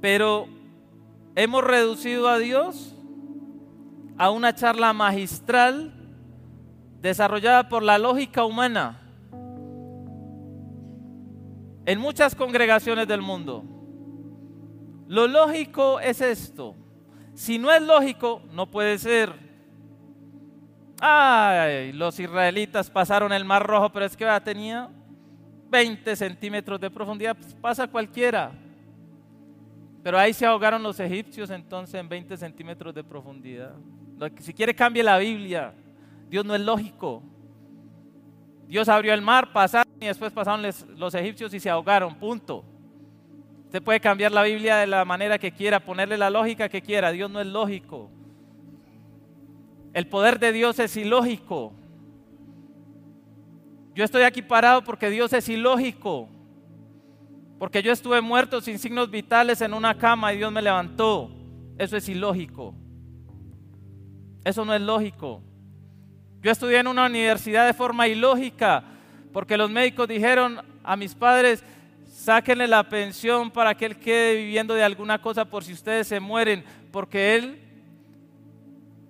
Pero 0.02 0.57
hemos 1.38 1.64
reducido 1.64 2.28
a 2.28 2.40
Dios 2.40 2.96
a 4.18 4.32
una 4.32 4.56
charla 4.56 4.92
magistral 4.92 5.94
desarrollada 7.00 7.70
por 7.70 7.84
la 7.84 8.00
lógica 8.00 8.44
humana 8.44 9.00
en 11.86 12.00
muchas 12.00 12.34
congregaciones 12.34 13.08
del 13.08 13.22
mundo. 13.22 13.64
Lo 15.08 15.28
lógico 15.28 16.00
es 16.00 16.22
esto. 16.22 16.76
Si 17.36 17.60
no 17.60 17.72
es 17.72 17.84
lógico, 17.84 18.42
no 18.52 18.66
puede 18.72 18.98
ser. 18.98 19.32
Ay, 21.00 21.94
los 21.94 22.20
israelitas 22.20 22.90
pasaron 22.90 23.32
el 23.32 23.46
Mar 23.46 23.66
Rojo, 23.66 23.92
pero 23.92 24.08
es 24.08 24.18
que 24.18 24.26
tenía 24.44 24.90
20 25.70 26.16
centímetros 26.16 26.82
de 26.82 26.90
profundidad, 26.90 27.38
pues 27.38 27.54
pasa 27.54 27.88
cualquiera. 27.88 28.52
Pero 30.08 30.18
ahí 30.18 30.32
se 30.32 30.46
ahogaron 30.46 30.82
los 30.82 30.98
egipcios 31.02 31.50
entonces 31.50 31.96
en 31.96 32.08
20 32.08 32.38
centímetros 32.38 32.96
de 32.96 33.04
profundidad. 33.04 33.74
Si 34.40 34.54
quiere 34.54 34.74
cambie 34.74 35.04
la 35.04 35.18
Biblia. 35.18 35.74
Dios 36.30 36.46
no 36.46 36.56
es 36.56 36.62
lógico. 36.62 37.22
Dios 38.70 38.88
abrió 38.88 39.14
el 39.14 39.22
mar, 39.22 39.52
pasaron 39.52 39.92
y 40.00 40.06
después 40.06 40.32
pasaron 40.32 40.66
los 40.96 41.14
egipcios 41.14 41.54
y 41.54 41.60
se 41.60 41.70
ahogaron, 41.70 42.16
punto. 42.16 42.64
Usted 43.66 43.84
puede 43.84 44.00
cambiar 44.00 44.32
la 44.32 44.44
Biblia 44.44 44.78
de 44.78 44.88
la 44.88 45.04
manera 45.04 45.38
que 45.38 45.52
quiera, 45.52 45.82
ponerle 45.82 46.18
la 46.18 46.30
lógica 46.30 46.70
que 46.70 46.82
quiera. 46.82 47.12
Dios 47.12 47.30
no 47.30 47.42
es 47.42 47.48
lógico. 47.48 48.10
El 49.94 50.08
poder 50.08 50.40
de 50.40 50.54
Dios 50.54 50.80
es 50.80 50.96
ilógico. 50.96 51.74
Yo 53.94 54.06
estoy 54.06 54.24
aquí 54.24 54.42
parado 54.42 54.86
porque 54.86 55.10
Dios 55.10 55.34
es 55.34 55.50
ilógico. 55.50 56.30
Porque 57.60 57.82
yo 57.82 57.92
estuve 57.92 58.22
muerto 58.22 58.62
sin 58.62 58.78
signos 58.78 59.10
vitales 59.10 59.62
en 59.62 59.74
una 59.74 59.98
cama 59.98 60.34
y 60.34 60.38
Dios 60.38 60.52
me 60.52 60.62
levantó. 60.62 61.32
Eso 61.78 61.98
es 61.98 62.08
ilógico. 62.10 62.76
Eso 64.44 64.64
no 64.64 64.74
es 64.74 64.82
lógico. 64.82 65.42
Yo 66.42 66.52
estudié 66.52 66.80
en 66.80 66.88
una 66.88 67.06
universidad 67.08 67.66
de 67.66 67.74
forma 67.74 68.08
ilógica 68.08 68.84
porque 69.34 69.58
los 69.58 69.70
médicos 69.70 70.08
dijeron 70.08 70.60
a 70.84 70.96
mis 70.96 71.14
padres, 71.14 71.64
sáquenle 72.08 72.68
la 72.68 72.84
pensión 72.84 73.52
para 73.52 73.76
que 73.76 73.86
él 73.86 73.98
quede 73.98 74.36
viviendo 74.36 74.74
de 74.74 74.84
alguna 74.84 75.22
cosa 75.22 75.46
por 75.46 75.64
si 75.64 75.74
ustedes 75.74 76.08
se 76.08 76.20
mueren, 76.20 76.64
porque 76.92 77.36
él 77.36 77.62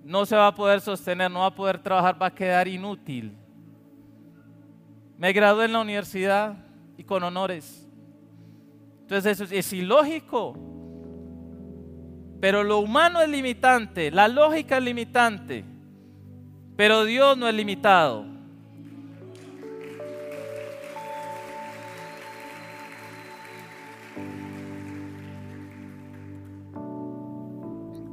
no 0.03 0.25
se 0.25 0.35
va 0.35 0.47
a 0.47 0.55
poder 0.55 0.81
sostener, 0.81 1.31
no 1.31 1.39
va 1.39 1.47
a 1.47 1.55
poder 1.55 1.79
trabajar, 1.79 2.21
va 2.21 2.27
a 2.27 2.33
quedar 2.33 2.67
inútil. 2.67 3.33
Me 5.17 5.33
gradué 5.33 5.65
en 5.65 5.73
la 5.73 5.79
universidad 5.79 6.57
y 6.97 7.03
con 7.03 7.23
honores. 7.23 7.86
Entonces 9.07 9.39
eso 9.39 9.55
es 9.55 9.71
ilógico. 9.71 10.53
Pero 12.41 12.61
lo 12.61 12.79
humano 12.79 13.21
es 13.21 13.29
limitante, 13.29 14.11
la 14.11 14.27
lógica 14.27 14.79
es 14.79 14.83
limitante, 14.83 15.63
pero 16.75 17.05
Dios 17.05 17.37
no 17.37 17.47
es 17.47 17.55
limitado. 17.55 18.25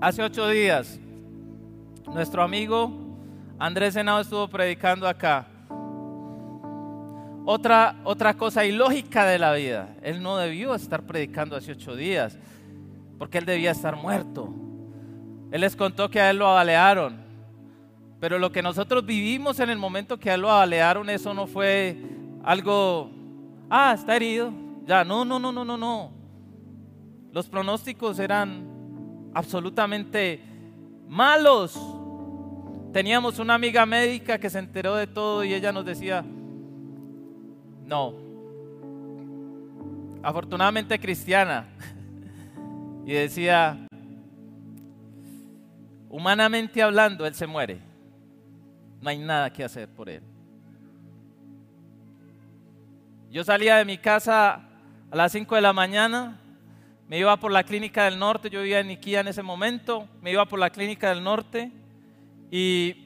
Hace 0.01 0.23
ocho 0.23 0.49
días, 0.49 1.01
nuestro 2.07 2.41
amigo 2.41 2.93
Andrés 3.59 3.95
Senado 3.95 4.21
estuvo 4.21 4.47
predicando 4.47 5.09
acá. 5.09 5.49
Otra, 7.47 7.97
otra 8.05 8.35
cosa 8.35 8.65
ilógica 8.65 9.27
de 9.27 9.39
la 9.39 9.53
vida. 9.53 9.95
Él 10.03 10.23
no 10.23 10.39
debió 10.39 10.75
estar 10.75 11.03
predicando 11.03 11.57
hace 11.57 11.73
ocho 11.73 11.95
días, 11.95 12.39
porque 13.19 13.39
él 13.39 13.45
debía 13.45 13.73
estar 13.73 13.97
muerto. 13.97 14.53
Él 15.51 15.61
les 15.61 15.77
contó 15.77 16.11
que 16.11 16.21
a 16.21 16.31
él 16.31 16.39
lo 16.39 16.49
abalearon. 16.49 17.23
Pero 18.19 18.39
lo 18.39 18.51
que 18.51 18.63
nosotros 18.63 19.05
vivimos 19.05 19.61
en 19.61 19.69
el 19.69 19.79
momento 19.79 20.19
que 20.19 20.31
a 20.31 20.35
él 20.35 20.41
lo 20.41 20.51
abalearon, 20.51 21.11
eso 21.11 21.35
no 21.35 21.47
fue 21.47 21.99
algo, 22.43 23.11
ah, 23.69 23.93
está 23.95 24.17
herido. 24.17 24.51
Ya, 24.87 25.05
no, 25.05 25.25
no, 25.27 25.39
no, 25.39 25.53
no, 25.53 25.65
no, 25.65 25.77
no. 25.77 26.13
Los 27.31 27.49
pronósticos 27.49 28.19
eran 28.19 29.31
absolutamente 29.35 30.41
malos. 31.09 31.79
Teníamos 32.93 33.39
una 33.39 33.55
amiga 33.55 33.85
médica 33.85 34.39
que 34.39 34.49
se 34.49 34.61
enteró 34.61 34.95
de 34.95 35.07
todo 35.07 35.45
y 35.45 35.53
ella 35.53 35.73
nos 35.73 35.85
decía, 35.85 36.25
no, 37.87 38.15
afortunadamente 40.23 40.99
cristiana, 40.99 41.67
y 43.07 43.13
decía, 43.13 43.87
humanamente 46.09 46.83
hablando, 46.83 47.27
él 47.27 47.35
se 47.35 47.47
muere, 47.47 47.81
no 49.01 49.11
hay 49.11 49.19
nada 49.19 49.53
que 49.53 49.65
hacer 49.65 49.89
por 49.89 50.09
él. 50.09 50.23
Yo 53.31 53.43
salía 53.43 53.77
de 53.77 53.85
mi 53.85 53.99
casa 53.99 54.61
a 55.11 55.17
las 55.17 55.33
5 55.33 55.55
de 55.57 55.61
la 55.61 55.73
mañana 55.73 56.41
me 57.09 57.19
iba 57.19 57.37
por 57.37 57.53
la 57.53 57.65
clínica 57.65 58.05
del 58.05 58.19
norte, 58.19 58.51
yo 58.51 58.61
vivía 58.63 58.81
en 58.81 58.91
Iquía 58.91 59.21
en 59.21 59.29
ese 59.29 59.43
momento, 59.43 60.09
me 60.23 60.33
iba 60.33 60.47
por 60.47 60.59
la 60.59 60.71
clínica 60.71 61.11
del 61.11 61.23
norte 61.23 61.71
y, 62.51 63.04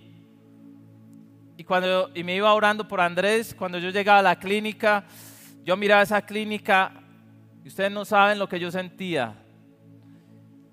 y, 1.58 1.64
cuando, 1.64 2.10
y 2.14 2.24
me 2.24 2.34
iba 2.34 2.54
orando 2.54 2.88
por 2.88 3.02
Andrés. 3.02 3.54
Cuando 3.54 3.78
yo 3.78 3.90
llegaba 3.90 4.20
a 4.20 4.22
la 4.22 4.36
clínica, 4.38 5.04
yo 5.64 5.76
miraba 5.76 6.00
esa 6.00 6.22
clínica 6.22 6.92
y 7.62 7.68
ustedes 7.68 7.92
no 7.92 8.06
saben 8.06 8.38
lo 8.38 8.48
que 8.48 8.58
yo 8.58 8.70
sentía. 8.70 9.34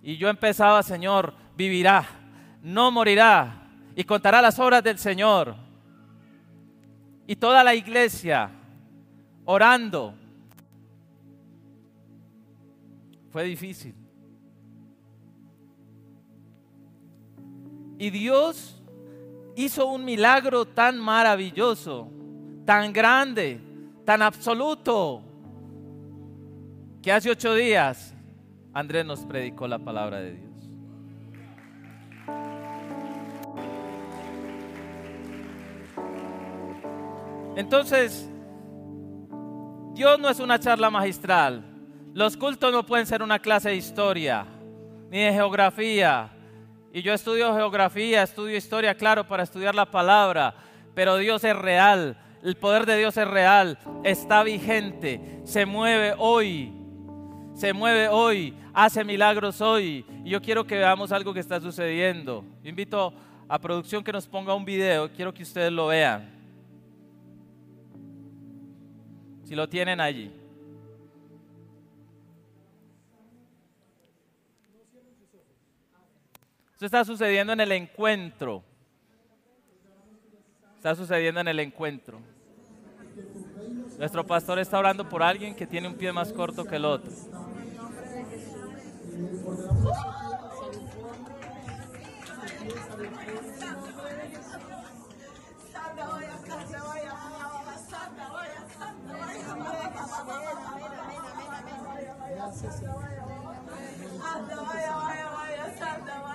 Y 0.02 0.16
yo 0.16 0.30
empezaba, 0.30 0.82
Señor, 0.84 1.34
vivirá, 1.58 2.06
no 2.62 2.92
morirá 2.92 3.68
y 3.96 4.06
contará 4.06 4.42
las 4.42 4.58
obras 4.60 4.82
del 4.82 4.98
Señor. 4.98 5.56
Y 7.28 7.36
toda 7.36 7.64
la 7.64 7.76
iglesia 7.76 8.52
orando 9.44 10.14
Fue 13.36 13.44
difícil. 13.44 13.94
Y 18.00 18.10
Dios 18.10 18.82
hizo 19.56 19.88
un 19.88 20.04
milagro 20.04 20.66
tan 20.66 21.00
maravilloso, 21.00 22.10
tan 22.66 22.92
grande, 22.92 23.60
tan 24.06 24.22
absoluto, 24.22 25.22
que 27.02 27.12
hace 27.12 27.30
ocho 27.30 27.54
días 27.54 28.16
Andrés 28.74 29.06
nos 29.06 29.22
predicó 29.22 29.68
la 29.70 29.80
palabra 29.80 30.20
de 30.20 30.34
Dios. 30.34 30.46
Entonces, 37.56 38.30
Dios 39.94 40.20
no 40.20 40.28
es 40.28 40.42
una 40.42 40.60
charla 40.60 40.90
magistral. 40.90 41.64
Los 42.14 42.36
cultos 42.36 42.74
no 42.74 42.86
pueden 42.86 43.06
ser 43.06 43.24
una 43.24 43.40
clase 43.40 43.70
de 43.70 43.78
historia, 43.78 44.46
ni 45.10 45.20
de 45.20 45.32
geografía. 45.32 46.35
Y 46.96 47.02
yo 47.02 47.14
estudio 47.14 47.54
geografía, 47.54 48.24
estudio 48.24 48.56
historia, 48.56 48.96
claro, 48.96 49.28
para 49.28 49.44
estudiar 49.44 49.76
la 49.76 49.86
palabra. 49.86 50.56
Pero 50.94 51.18
Dios 51.18 51.44
es 51.44 51.54
real, 51.54 52.18
el 52.42 52.56
poder 52.56 52.86
de 52.86 52.98
Dios 52.98 53.18
es 53.18 53.28
real, 53.28 53.78
está 54.06 54.44
vigente, 54.44 55.42
se 55.44 55.66
mueve 55.66 56.16
hoy, 56.18 56.72
se 57.54 57.74
mueve 57.74 58.08
hoy, 58.08 58.54
hace 58.74 59.04
milagros 59.04 59.60
hoy. 59.60 60.06
Y 60.24 60.30
yo 60.30 60.42
quiero 60.42 60.66
que 60.66 60.78
veamos 60.78 61.12
algo 61.12 61.34
que 61.34 61.42
está 61.42 61.60
sucediendo. 61.60 62.46
invito 62.64 63.14
a 63.50 63.60
producción 63.60 64.02
que 64.02 64.14
nos 64.14 64.26
ponga 64.26 64.54
un 64.54 64.64
video, 64.64 65.12
quiero 65.12 65.34
que 65.34 65.44
ustedes 65.44 65.74
lo 65.74 65.88
vean. 65.88 66.34
Si 69.44 69.54
lo 69.54 69.68
tienen 69.68 70.00
allí. 70.00 70.32
Esto 76.76 76.88
está 76.88 77.06
sucediendo 77.06 77.54
en 77.54 77.62
el 77.62 77.72
encuentro. 77.72 78.62
Está 80.76 80.94
sucediendo 80.94 81.40
en 81.40 81.48
el 81.48 81.62
encuentro. 81.62 82.20
Nuestro 83.98 84.28
pastor 84.28 84.60
está 84.60 84.78
orando 84.78 85.08
por 85.08 85.24
alguien 85.24 85.56
que 85.56 85.66
tiene 85.66 85.88
un 85.88 85.96
pie 85.96 86.12
más 86.12 86.34
corto 86.34 86.66
que 86.66 86.76
el 86.76 86.84
otro. 86.84 87.14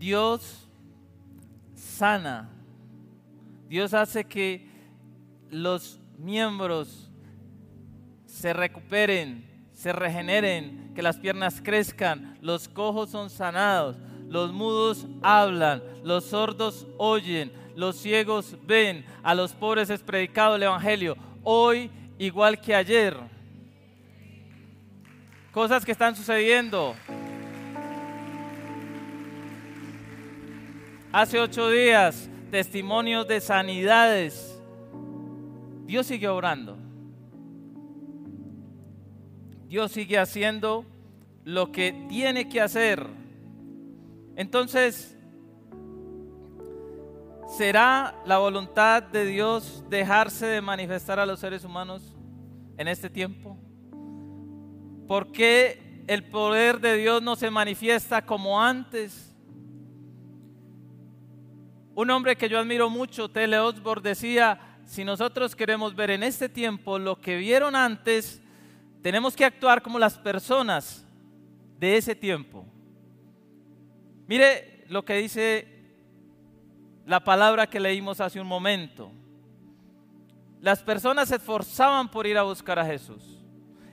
Dios 0.00 0.66
sana. 1.74 2.48
Dios 3.68 3.92
hace 3.92 4.24
que 4.24 4.66
los 5.50 6.00
miembros 6.16 7.10
se 8.24 8.54
recuperen, 8.54 9.46
se 9.74 9.92
regeneren, 9.92 10.92
que 10.94 11.02
las 11.02 11.18
piernas 11.18 11.60
crezcan, 11.62 12.38
los 12.40 12.66
cojos 12.66 13.10
son 13.10 13.28
sanados, 13.28 13.98
los 14.26 14.54
mudos 14.54 15.06
hablan, 15.22 15.82
los 16.02 16.24
sordos 16.24 16.86
oyen, 16.96 17.52
los 17.76 17.96
ciegos 17.96 18.56
ven, 18.66 19.04
a 19.22 19.34
los 19.34 19.52
pobres 19.52 19.90
es 19.90 20.02
predicado 20.02 20.56
el 20.56 20.62
Evangelio. 20.62 21.14
Hoy, 21.42 21.90
igual 22.18 22.58
que 22.58 22.74
ayer, 22.74 23.18
cosas 25.52 25.84
que 25.84 25.92
están 25.92 26.16
sucediendo. 26.16 26.96
Hace 31.12 31.40
ocho 31.40 31.68
días, 31.70 32.30
testimonios 32.52 33.26
de 33.26 33.40
sanidades. 33.40 34.62
Dios 35.84 36.06
sigue 36.06 36.28
obrando. 36.28 36.78
Dios 39.66 39.90
sigue 39.90 40.18
haciendo 40.18 40.84
lo 41.44 41.72
que 41.72 42.06
tiene 42.08 42.48
que 42.48 42.60
hacer. 42.60 43.04
Entonces, 44.36 45.18
¿será 47.58 48.14
la 48.24 48.38
voluntad 48.38 49.02
de 49.02 49.26
Dios 49.26 49.82
dejarse 49.90 50.46
de 50.46 50.60
manifestar 50.60 51.18
a 51.18 51.26
los 51.26 51.40
seres 51.40 51.64
humanos 51.64 52.16
en 52.78 52.86
este 52.86 53.10
tiempo? 53.10 53.58
¿Por 55.08 55.32
qué 55.32 56.04
el 56.06 56.22
poder 56.30 56.78
de 56.78 56.94
Dios 56.98 57.20
no 57.20 57.34
se 57.34 57.50
manifiesta 57.50 58.24
como 58.24 58.62
antes? 58.62 59.29
Un 61.94 62.10
hombre 62.10 62.36
que 62.36 62.48
yo 62.48 62.58
admiro 62.58 62.88
mucho, 62.88 63.28
Tele 63.28 63.58
Osborne, 63.58 64.08
decía, 64.08 64.58
si 64.84 65.04
nosotros 65.04 65.54
queremos 65.54 65.94
ver 65.94 66.10
en 66.10 66.22
este 66.22 66.48
tiempo 66.48 66.98
lo 66.98 67.20
que 67.20 67.36
vieron 67.36 67.76
antes, 67.76 68.40
tenemos 69.02 69.34
que 69.34 69.44
actuar 69.44 69.82
como 69.82 69.98
las 69.98 70.18
personas 70.18 71.06
de 71.78 71.96
ese 71.96 72.14
tiempo. 72.14 72.66
Mire 74.26 74.84
lo 74.88 75.04
que 75.04 75.16
dice 75.16 75.66
la 77.06 77.24
palabra 77.24 77.68
que 77.68 77.80
leímos 77.80 78.20
hace 78.20 78.40
un 78.40 78.46
momento. 78.46 79.10
Las 80.60 80.82
personas 80.82 81.28
se 81.28 81.36
esforzaban 81.36 82.08
por 82.10 82.26
ir 82.26 82.36
a 82.38 82.42
buscar 82.42 82.78
a 82.78 82.84
Jesús. 82.84 83.42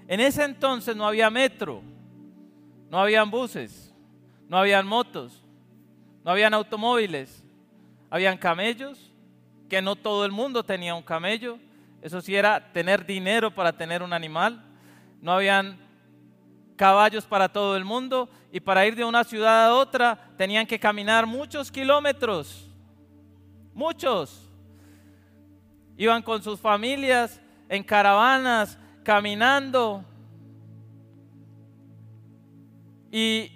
En 0.07 0.19
ese 0.19 0.43
entonces 0.43 0.95
no 0.95 1.07
había 1.07 1.29
metro, 1.29 1.81
no 2.89 2.99
habían 2.99 3.31
buses, 3.31 3.93
no 4.47 4.57
habían 4.57 4.85
motos, 4.85 5.43
no 6.23 6.31
habían 6.31 6.53
automóviles, 6.53 7.43
habían 8.09 8.37
camellos, 8.37 9.11
que 9.69 9.81
no 9.81 9.95
todo 9.95 10.25
el 10.25 10.31
mundo 10.31 10.63
tenía 10.63 10.95
un 10.95 11.03
camello. 11.03 11.59
Eso 12.01 12.21
sí 12.21 12.35
era 12.35 12.71
tener 12.71 13.05
dinero 13.05 13.53
para 13.53 13.73
tener 13.73 14.01
un 14.01 14.13
animal. 14.13 14.63
No 15.21 15.33
habían 15.33 15.77
caballos 16.75 17.25
para 17.25 17.49
todo 17.49 17.75
el 17.75 17.83
mundo 17.83 18.29
y 18.51 18.59
para 18.59 18.85
ir 18.85 18.95
de 18.95 19.03
una 19.03 19.23
ciudad 19.23 19.65
a 19.65 19.73
otra 19.73 20.31
tenían 20.37 20.65
que 20.65 20.79
caminar 20.79 21.25
muchos 21.25 21.71
kilómetros. 21.71 22.69
Muchos. 23.73 24.49
Iban 25.97 26.21
con 26.21 26.41
sus 26.41 26.59
familias 26.59 27.41
en 27.67 27.83
caravanas, 27.83 28.77
caminando. 29.03 30.05
Y 33.11 33.51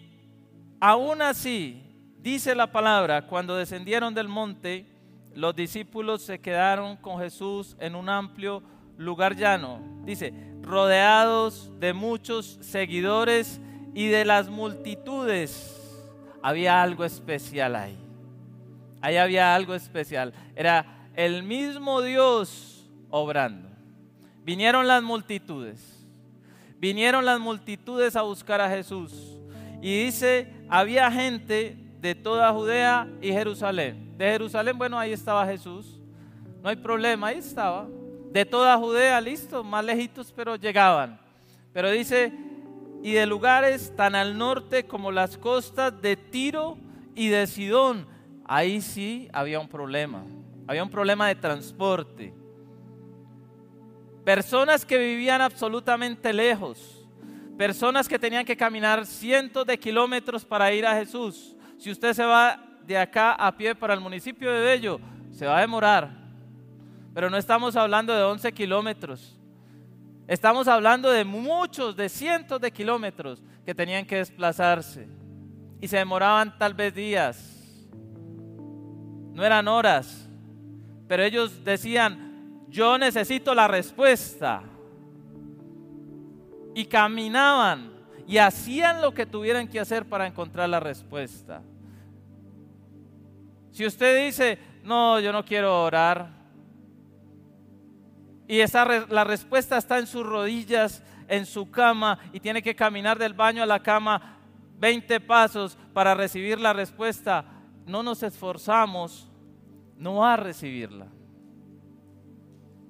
aún 0.79 1.21
así, 1.21 1.80
Dice 2.21 2.53
la 2.53 2.71
palabra, 2.71 3.25
cuando 3.25 3.55
descendieron 3.55 4.13
del 4.13 4.27
monte, 4.27 4.85
los 5.33 5.55
discípulos 5.55 6.21
se 6.21 6.39
quedaron 6.39 6.97
con 6.97 7.19
Jesús 7.19 7.75
en 7.79 7.95
un 7.95 8.09
amplio 8.09 8.61
lugar 8.97 9.35
llano. 9.35 9.81
Dice, 10.03 10.31
rodeados 10.61 11.71
de 11.79 11.93
muchos 11.93 12.59
seguidores 12.61 13.59
y 13.95 14.07
de 14.07 14.23
las 14.23 14.49
multitudes. 14.49 15.77
Había 16.43 16.83
algo 16.83 17.05
especial 17.05 17.75
ahí. 17.75 17.97
Ahí 19.01 19.17
había 19.17 19.55
algo 19.55 19.73
especial. 19.73 20.31
Era 20.55 21.09
el 21.15 21.41
mismo 21.41 22.03
Dios 22.03 22.87
obrando. 23.09 23.67
Vinieron 24.43 24.87
las 24.87 25.01
multitudes. 25.01 26.05
Vinieron 26.77 27.25
las 27.25 27.39
multitudes 27.39 28.15
a 28.15 28.21
buscar 28.21 28.61
a 28.61 28.69
Jesús. 28.69 29.39
Y 29.81 30.05
dice, 30.05 30.53
había 30.69 31.11
gente 31.11 31.80
de 32.01 32.15
toda 32.15 32.51
Judea 32.51 33.07
y 33.21 33.31
Jerusalén. 33.31 34.17
De 34.17 34.25
Jerusalén, 34.25 34.77
bueno, 34.77 34.97
ahí 34.97 35.13
estaba 35.13 35.45
Jesús. 35.45 35.99
No 36.63 36.69
hay 36.69 36.75
problema, 36.75 37.27
ahí 37.27 37.37
estaba. 37.37 37.87
De 38.31 38.43
toda 38.43 38.75
Judea, 38.77 39.21
listo, 39.21 39.63
más 39.63 39.85
lejitos, 39.85 40.33
pero 40.35 40.55
llegaban. 40.55 41.19
Pero 41.71 41.91
dice, 41.91 42.33
y 43.03 43.11
de 43.11 43.25
lugares 43.27 43.93
tan 43.95 44.15
al 44.15 44.37
norte 44.37 44.85
como 44.85 45.11
las 45.11 45.37
costas 45.37 46.01
de 46.01 46.15
Tiro 46.15 46.77
y 47.13 47.29
de 47.29 47.45
Sidón. 47.45 48.07
Ahí 48.45 48.81
sí 48.81 49.29
había 49.31 49.59
un 49.59 49.67
problema. 49.67 50.23
Había 50.67 50.83
un 50.83 50.89
problema 50.89 51.27
de 51.27 51.35
transporte. 51.35 52.33
Personas 54.25 54.85
que 54.85 54.97
vivían 54.97 55.41
absolutamente 55.41 56.33
lejos. 56.33 57.05
Personas 57.57 58.07
que 58.07 58.17
tenían 58.17 58.45
que 58.45 58.57
caminar 58.57 59.05
cientos 59.05 59.67
de 59.67 59.77
kilómetros 59.77 60.43
para 60.45 60.73
ir 60.73 60.85
a 60.85 60.95
Jesús. 60.95 61.55
Si 61.81 61.89
usted 61.89 62.13
se 62.13 62.23
va 62.23 62.63
de 62.85 62.95
acá 62.95 63.31
a 63.31 63.57
pie 63.57 63.73
para 63.73 63.95
el 63.95 63.99
municipio 63.99 64.51
de 64.51 64.61
Bello, 64.61 64.99
se 65.31 65.47
va 65.47 65.57
a 65.57 65.61
demorar. 65.61 66.11
Pero 67.11 67.27
no 67.27 67.37
estamos 67.37 67.75
hablando 67.75 68.13
de 68.13 68.21
11 68.21 68.51
kilómetros. 68.51 69.35
Estamos 70.27 70.67
hablando 70.67 71.09
de 71.09 71.25
muchos, 71.25 71.95
de 71.95 72.07
cientos 72.07 72.61
de 72.61 72.69
kilómetros 72.69 73.41
que 73.65 73.73
tenían 73.73 74.05
que 74.05 74.17
desplazarse. 74.17 75.07
Y 75.79 75.87
se 75.87 75.97
demoraban 75.97 76.55
tal 76.59 76.75
vez 76.75 76.93
días. 76.93 77.89
No 79.33 79.43
eran 79.43 79.67
horas. 79.67 80.29
Pero 81.07 81.23
ellos 81.23 81.63
decían, 81.63 82.63
yo 82.69 82.99
necesito 82.99 83.55
la 83.55 83.67
respuesta. 83.67 84.61
Y 86.75 86.85
caminaban 86.85 87.91
y 88.27 88.37
hacían 88.37 89.01
lo 89.01 89.15
que 89.15 89.25
tuvieran 89.25 89.67
que 89.67 89.79
hacer 89.79 90.05
para 90.05 90.27
encontrar 90.27 90.69
la 90.69 90.79
respuesta. 90.79 91.63
Si 93.71 93.85
usted 93.85 94.25
dice, 94.25 94.59
no, 94.83 95.19
yo 95.19 95.31
no 95.31 95.43
quiero 95.43 95.83
orar, 95.83 96.41
y 98.47 98.59
esa, 98.59 98.85
la 98.85 99.23
respuesta 99.23 99.77
está 99.77 99.97
en 99.97 100.07
sus 100.07 100.25
rodillas, 100.25 101.01
en 101.27 101.45
su 101.45 101.71
cama, 101.71 102.19
y 102.33 102.39
tiene 102.41 102.61
que 102.61 102.75
caminar 102.75 103.17
del 103.17 103.33
baño 103.33 103.63
a 103.63 103.65
la 103.65 103.81
cama 103.81 104.39
20 104.81 105.19
pasos 105.21 105.77
para 105.93 106.15
recibir 106.15 106.59
la 106.59 106.73
respuesta, 106.73 107.45
no 107.85 108.01
nos 108.01 108.23
esforzamos, 108.23 109.29
no 109.95 110.15
va 110.15 110.33
a 110.33 110.37
recibirla. 110.37 111.05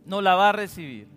No 0.05 0.21
la 0.21 0.35
va 0.35 0.49
a 0.49 0.53
recibir. 0.53 1.09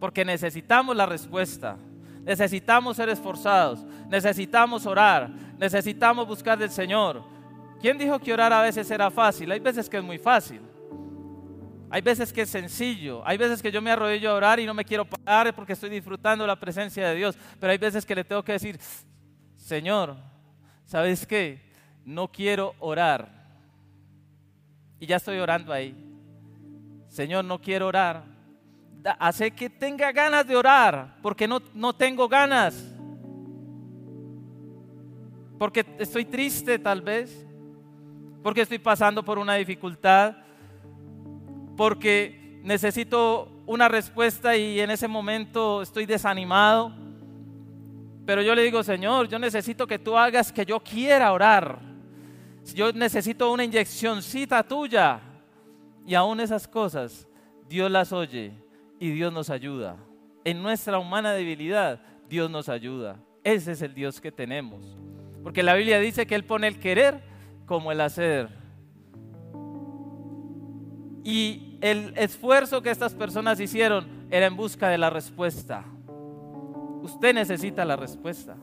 Porque 0.00 0.24
necesitamos 0.24 0.96
la 0.96 1.06
respuesta. 1.06 1.76
Necesitamos 2.24 2.96
ser 2.96 3.08
esforzados. 3.08 3.84
Necesitamos 4.08 4.84
orar. 4.84 5.30
Necesitamos 5.58 6.26
buscar 6.26 6.58
del 6.58 6.70
Señor. 6.70 7.22
¿Quién 7.80 7.96
dijo 7.96 8.18
que 8.18 8.32
orar 8.32 8.52
a 8.52 8.60
veces 8.60 8.90
era 8.90 9.10
fácil? 9.10 9.50
Hay 9.50 9.60
veces 9.60 9.88
que 9.88 9.96
es 9.96 10.02
muy 10.02 10.18
fácil. 10.18 10.60
Hay 11.88 12.02
veces 12.02 12.32
que 12.32 12.42
es 12.42 12.50
sencillo. 12.50 13.26
Hay 13.26 13.38
veces 13.38 13.62
que 13.62 13.72
yo 13.72 13.80
me 13.80 13.90
arrodillo 13.90 14.30
a 14.30 14.34
orar 14.34 14.60
y 14.60 14.66
no 14.66 14.74
me 14.74 14.84
quiero 14.84 15.06
parar 15.06 15.54
porque 15.54 15.72
estoy 15.72 15.88
disfrutando 15.88 16.46
la 16.46 16.60
presencia 16.60 17.08
de 17.08 17.14
Dios. 17.14 17.38
Pero 17.58 17.72
hay 17.72 17.78
veces 17.78 18.04
que 18.04 18.14
le 18.14 18.22
tengo 18.22 18.42
que 18.42 18.52
decir, 18.52 18.78
Señor, 19.56 20.16
¿sabes 20.84 21.26
qué? 21.26 21.58
No 22.04 22.28
quiero 22.30 22.74
orar. 22.78 23.28
Y 25.00 25.06
ya 25.06 25.16
estoy 25.16 25.38
orando 25.38 25.72
ahí. 25.72 25.96
Señor, 27.08 27.46
no 27.46 27.60
quiero 27.60 27.86
orar. 27.86 28.24
Hace 29.18 29.52
que 29.52 29.70
tenga 29.70 30.12
ganas 30.12 30.46
de 30.46 30.54
orar 30.54 31.16
porque 31.22 31.48
no, 31.48 31.60
no 31.72 31.94
tengo 31.94 32.28
ganas. 32.28 32.94
Porque 35.58 35.84
estoy 35.98 36.26
triste 36.26 36.78
tal 36.78 37.00
vez 37.00 37.46
porque 38.42 38.62
estoy 38.62 38.78
pasando 38.78 39.24
por 39.24 39.38
una 39.38 39.54
dificultad, 39.54 40.36
porque 41.76 42.60
necesito 42.62 43.48
una 43.66 43.88
respuesta 43.88 44.56
y 44.56 44.80
en 44.80 44.90
ese 44.90 45.08
momento 45.08 45.82
estoy 45.82 46.06
desanimado. 46.06 46.92
Pero 48.26 48.42
yo 48.42 48.54
le 48.54 48.62
digo, 48.62 48.82
Señor, 48.82 49.28
yo 49.28 49.38
necesito 49.38 49.86
que 49.86 49.98
tú 49.98 50.16
hagas 50.16 50.52
que 50.52 50.64
yo 50.64 50.80
quiera 50.80 51.32
orar. 51.32 51.80
Yo 52.74 52.92
necesito 52.92 53.50
una 53.50 53.64
inyeccióncita 53.64 54.62
tuya. 54.62 55.20
Y 56.06 56.14
aún 56.14 56.40
esas 56.40 56.66
cosas, 56.66 57.26
Dios 57.68 57.90
las 57.90 58.12
oye 58.12 58.52
y 58.98 59.10
Dios 59.10 59.32
nos 59.32 59.50
ayuda. 59.50 59.96
En 60.44 60.62
nuestra 60.62 60.98
humana 60.98 61.32
debilidad, 61.32 62.00
Dios 62.28 62.50
nos 62.50 62.68
ayuda. 62.68 63.16
Ese 63.44 63.72
es 63.72 63.82
el 63.82 63.94
Dios 63.94 64.20
que 64.20 64.32
tenemos. 64.32 64.96
Porque 65.42 65.62
la 65.62 65.74
Biblia 65.74 65.98
dice 65.98 66.26
que 66.26 66.34
Él 66.34 66.44
pone 66.44 66.66
el 66.66 66.78
querer 66.78 67.29
como 67.70 67.92
el 67.92 68.00
hacer. 68.00 68.48
Y 71.22 71.78
el 71.80 72.12
esfuerzo 72.16 72.82
que 72.82 72.90
estas 72.90 73.14
personas 73.14 73.60
hicieron 73.60 74.26
era 74.28 74.46
en 74.46 74.56
busca 74.56 74.88
de 74.88 74.98
la 74.98 75.08
respuesta. 75.08 75.84
Usted 77.00 77.32
necesita 77.32 77.84
la 77.84 77.94
respuesta. 77.94 78.56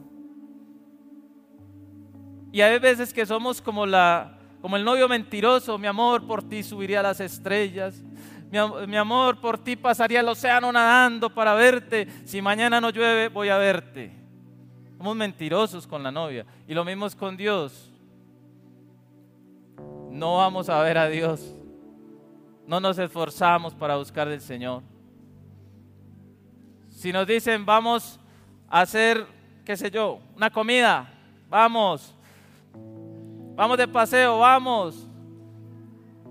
Y 2.52 2.60
hay 2.60 2.78
veces 2.80 3.14
que 3.14 3.26
somos 3.26 3.62
como, 3.62 3.86
la, 3.86 4.40
como 4.62 4.76
el 4.76 4.84
novio 4.84 5.08
mentiroso, 5.08 5.78
mi 5.78 5.88
amor, 5.88 6.28
por 6.28 6.44
ti 6.44 6.62
subiría 6.62 7.02
las 7.02 7.22
estrellas. 7.22 8.04
Mi, 8.52 8.58
mi, 8.88 8.98
amor, 8.98 9.40
por 9.40 9.58
ti 9.58 9.78
pasaría 9.78 10.20
el 10.20 10.28
océano 10.28 10.70
nadando 10.70 11.34
para 11.34 11.54
verte. 11.54 12.10
Si 12.26 12.42
mañana 12.42 12.82
no 12.82 12.90
llueve, 12.90 13.30
voy 13.30 13.48
a 13.48 13.58
verte. 13.58 14.12
Somos 14.98 15.16
mentirosos 15.16 15.88
con 15.88 16.04
la 16.04 16.12
novia. 16.12 16.46
Y 16.68 16.74
lo 16.74 16.84
mismo 16.84 17.06
es 17.06 17.16
con 17.16 17.38
Dios. 17.38 17.94
No 20.18 20.38
vamos 20.38 20.68
a 20.68 20.82
ver 20.82 20.98
a 20.98 21.08
Dios. 21.08 21.54
No 22.66 22.80
nos 22.80 22.98
esforzamos 22.98 23.76
para 23.76 23.98
buscar 23.98 24.28
del 24.28 24.42
Señor. 24.42 24.82
Si 26.90 27.12
nos 27.14 27.28
dicen, 27.28 27.64
vamos 27.68 28.20
hacer, 28.68 29.28
qué 29.64 29.78
sé 29.78 29.92
yo, 29.92 30.20
una 30.36 30.50
comida, 30.50 31.08
vamos. 31.48 32.16
Vamos 33.56 33.78
de 33.78 33.88
paseo, 33.88 34.40
vamos. 34.40 35.08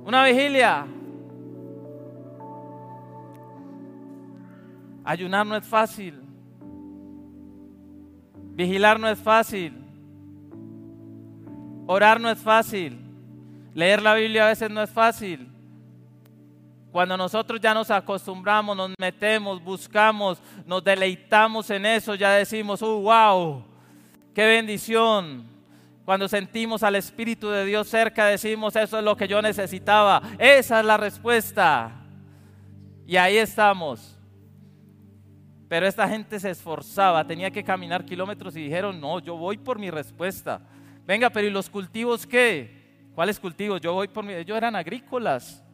Una 0.04 0.24
vigilia. 0.24 0.84
Ayunar 5.04 5.46
no 5.46 5.54
es 5.54 5.64
fácil. 5.64 6.20
Vigilar 8.56 8.98
no 8.98 9.08
es 9.08 9.18
fácil. 9.20 9.80
Orar 11.86 12.20
no 12.20 12.28
es 12.28 12.38
fácil. 12.40 13.05
Leer 13.76 14.00
la 14.00 14.14
Biblia 14.14 14.46
a 14.46 14.48
veces 14.48 14.70
no 14.70 14.82
es 14.82 14.88
fácil. 14.88 15.50
Cuando 16.90 17.14
nosotros 17.14 17.60
ya 17.60 17.74
nos 17.74 17.90
acostumbramos, 17.90 18.74
nos 18.74 18.94
metemos, 18.98 19.62
buscamos, 19.62 20.40
nos 20.64 20.82
deleitamos 20.82 21.68
en 21.68 21.84
eso, 21.84 22.14
ya 22.14 22.30
decimos, 22.30 22.80
¡uh, 22.80 23.02
wow! 23.02 23.62
¡Qué 24.34 24.46
bendición! 24.46 25.44
Cuando 26.06 26.26
sentimos 26.26 26.82
al 26.82 26.96
Espíritu 26.96 27.50
de 27.50 27.66
Dios 27.66 27.86
cerca, 27.86 28.24
decimos, 28.24 28.74
eso 28.76 28.96
es 28.96 29.04
lo 29.04 29.14
que 29.14 29.28
yo 29.28 29.42
necesitaba. 29.42 30.22
Esa 30.38 30.80
es 30.80 30.86
la 30.86 30.96
respuesta. 30.96 31.92
Y 33.06 33.18
ahí 33.18 33.36
estamos. 33.36 34.18
Pero 35.68 35.86
esta 35.86 36.08
gente 36.08 36.40
se 36.40 36.48
esforzaba, 36.48 37.26
tenía 37.26 37.50
que 37.50 37.62
caminar 37.62 38.06
kilómetros 38.06 38.56
y 38.56 38.62
dijeron, 38.62 38.98
no, 38.98 39.18
yo 39.18 39.36
voy 39.36 39.58
por 39.58 39.78
mi 39.78 39.90
respuesta. 39.90 40.62
Venga, 41.04 41.28
pero 41.28 41.46
¿y 41.46 41.50
los 41.50 41.68
cultivos 41.68 42.26
qué? 42.26 42.75
¿Cuáles 43.16 43.40
cultivos? 43.40 43.80
Yo 43.80 43.94
voy 43.94 44.08
por 44.08 44.22
mi... 44.22 44.34
Ellos 44.34 44.58
eran 44.58 44.76
agrícolas. 44.76 45.64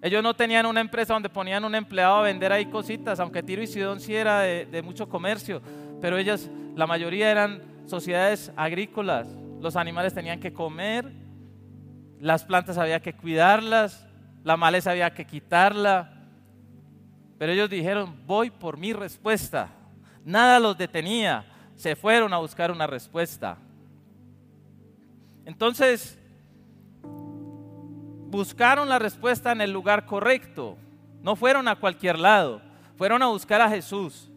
Ellos 0.00 0.22
no 0.22 0.32
tenían 0.32 0.64
una 0.64 0.80
empresa 0.80 1.12
donde 1.12 1.28
ponían 1.28 1.64
un 1.64 1.74
empleado 1.74 2.18
a 2.18 2.22
vender 2.22 2.52
ahí 2.52 2.66
cositas, 2.66 3.18
aunque 3.18 3.42
Tiro 3.42 3.62
y 3.62 3.66
Sidón 3.66 3.98
sí 3.98 4.14
era 4.14 4.42
de, 4.42 4.80
mucho 4.80 5.08
comercio, 5.08 5.60
pero 6.00 6.16
ellas, 6.16 6.48
la 6.76 6.86
mayoría 6.86 7.32
eran 7.32 7.62
sociedades 7.86 8.52
agrícolas. 8.54 9.26
Los 9.60 9.74
animales 9.74 10.14
tenían 10.14 10.38
que 10.38 10.52
comer, 10.52 11.10
las 12.20 12.44
plantas 12.44 12.78
había 12.78 13.00
que 13.00 13.16
cuidarlas, 13.16 14.06
la 14.44 14.56
maleza 14.56 14.92
había 14.92 15.12
que 15.12 15.26
quitarla. 15.26 16.12
Pero 17.38 17.50
ellos 17.50 17.68
dijeron, 17.68 18.22
voy 18.24 18.50
por 18.50 18.76
mi 18.76 18.92
respuesta. 18.92 19.70
Nada 20.24 20.60
los 20.60 20.78
detenía, 20.78 21.44
se 21.74 21.96
fueron 21.96 22.32
a 22.32 22.38
buscar 22.38 22.70
una 22.70 22.86
respuesta. 22.86 23.58
Entonces, 25.44 26.20
buscaron 28.26 28.88
la 28.88 28.98
respuesta 28.98 29.52
en 29.52 29.60
el 29.60 29.72
lugar 29.72 30.04
correcto. 30.06 30.76
No 31.22 31.36
fueron 31.36 31.68
a 31.68 31.76
cualquier 31.76 32.18
lado, 32.18 32.60
fueron 32.96 33.22
a 33.22 33.26
buscar 33.26 33.60
a 33.60 33.68
Jesús. 33.68 34.30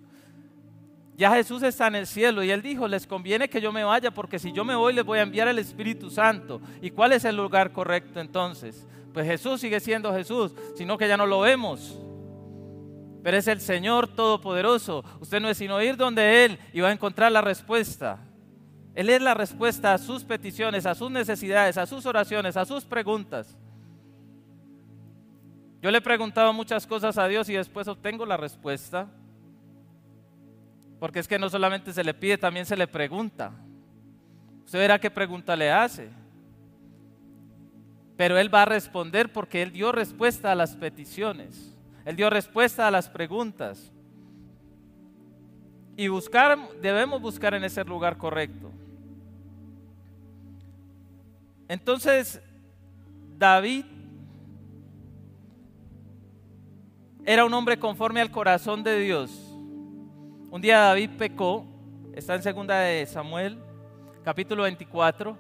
Ya 1.16 1.32
Jesús 1.32 1.62
está 1.64 1.88
en 1.88 1.96
el 1.96 2.08
cielo 2.08 2.44
y 2.44 2.50
él 2.50 2.62
dijo, 2.62 2.88
les 2.88 3.06
conviene 3.06 3.50
que 3.50 3.60
yo 3.60 3.74
me 3.74 3.84
vaya 3.84 4.10
porque 4.10 4.40
si 4.40 4.54
yo 4.54 4.64
me 4.64 4.74
voy 4.74 4.94
les 4.94 5.04
voy 5.04 5.20
a 5.20 5.24
enviar 5.24 5.50
el 5.50 5.60
Espíritu 5.60 6.10
Santo. 6.10 6.62
¿Y 6.82 6.92
cuál 6.92 7.12
es 7.12 7.26
el 7.26 7.36
lugar 7.36 7.74
correcto 7.74 8.22
entonces? 8.22 8.88
Pues 9.14 9.28
Jesús 9.28 9.60
sigue 9.60 9.82
siendo 9.82 10.14
Jesús, 10.14 10.56
sino 10.78 10.98
que 10.98 11.10
ya 11.10 11.18
no 11.18 11.26
lo 11.26 11.42
vemos. 11.42 12.00
Pero 13.22 13.36
es 13.36 13.48
el 13.50 13.60
Señor 13.60 14.08
Todopoderoso. 14.08 15.04
Usted 15.20 15.42
no 15.42 15.50
es 15.50 15.58
sino 15.58 15.82
ir 15.82 15.98
donde 15.98 16.46
Él 16.46 16.58
y 16.72 16.80
va 16.80 16.88
a 16.88 16.94
encontrar 16.94 17.32
la 17.32 17.42
respuesta. 17.42 18.20
Él 18.96 19.10
es 19.10 19.22
la 19.22 19.34
respuesta 19.34 19.94
a 19.94 19.98
sus 19.98 20.24
peticiones, 20.24 20.86
a 20.86 20.96
sus 20.96 21.12
necesidades, 21.12 21.78
a 21.78 21.86
sus 21.86 22.06
oraciones, 22.06 22.56
a 22.56 22.66
sus 22.66 22.86
preguntas. 22.86 23.58
Yo 25.82 25.92
le 25.92 26.00
he 26.00 26.02
preguntado 26.02 26.52
muchas 26.52 26.86
cosas 26.86 27.18
a 27.18 27.28
Dios 27.28 27.48
y 27.50 27.54
después 27.54 27.88
obtengo 27.88 28.26
la 28.26 28.38
respuesta. 28.38 29.08
Porque 31.00 31.20
es 31.20 31.28
que 31.28 31.40
no 31.40 31.50
solamente 31.50 31.94
se 31.94 32.04
le 32.04 32.14
pide, 32.14 32.38
también 32.38 32.66
se 32.66 32.76
le 32.76 32.88
pregunta. 32.88 33.54
Usted 34.66 34.80
verá 34.80 35.00
qué 35.00 35.10
pregunta 35.10 35.56
le 35.56 35.72
hace. 35.72 36.10
Pero 38.18 38.38
Él 38.38 38.54
va 38.54 38.64
a 38.64 38.66
responder 38.66 39.32
porque 39.32 39.62
Él 39.62 39.72
dio 39.72 39.94
respuesta 39.94 40.52
a 40.52 40.56
las 40.56 40.76
peticiones. 40.76 41.74
Él 42.04 42.18
dio 42.18 42.30
respuesta 42.30 42.86
a 42.86 42.92
las 42.92 43.08
preguntas. 43.08 43.94
Y 45.96 46.10
buscar, 46.10 46.58
debemos 46.82 47.22
buscar 47.22 47.54
en 47.54 47.64
ese 47.64 47.84
lugar 47.86 48.18
correcto. 48.18 48.72
Entonces, 51.70 52.42
David 53.38 53.86
era 57.32 57.46
un 57.46 57.54
hombre 57.54 57.78
conforme 57.78 58.22
al 58.22 58.32
corazón 58.32 58.82
de 58.82 58.98
Dios. 59.02 59.30
Un 60.50 60.60
día 60.60 60.80
David 60.80 61.12
pecó, 61.16 61.64
está 62.16 62.34
en 62.34 62.42
segunda 62.42 62.80
de 62.80 63.06
Samuel, 63.06 63.60
capítulo 64.24 64.64
24, 64.64 65.38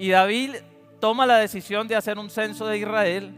y 0.00 0.08
David 0.08 0.56
toma 0.98 1.24
la 1.24 1.36
decisión 1.36 1.86
de 1.86 1.94
hacer 1.94 2.18
un 2.18 2.28
censo 2.28 2.66
de 2.66 2.78
Israel 2.78 3.32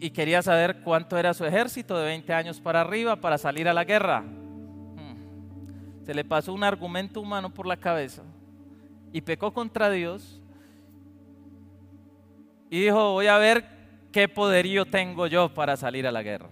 y 0.00 0.08
quería 0.08 0.40
saber 0.40 0.80
cuánto 0.80 1.18
era 1.18 1.34
su 1.34 1.44
ejército 1.44 1.98
de 1.98 2.06
20 2.06 2.32
años 2.32 2.58
para 2.58 2.80
arriba 2.80 3.16
para 3.16 3.36
salir 3.36 3.68
a 3.68 3.74
la 3.74 3.84
guerra. 3.84 4.22
Hmm. 4.22 6.06
Se 6.06 6.14
le 6.14 6.24
pasó 6.24 6.54
un 6.54 6.64
argumento 6.64 7.20
humano 7.20 7.52
por 7.52 7.66
la 7.66 7.76
cabeza 7.76 8.22
y 9.12 9.20
pecó 9.20 9.52
contra 9.52 9.90
Dios 9.90 10.40
y 12.70 12.80
dijo, 12.80 13.12
voy 13.12 13.26
a 13.26 13.36
ver 13.36 13.81
¿qué 14.12 14.28
poderío 14.28 14.84
tengo 14.84 15.26
yo 15.26 15.52
para 15.52 15.76
salir 15.76 16.06
a 16.06 16.12
la 16.12 16.22
guerra? 16.22 16.50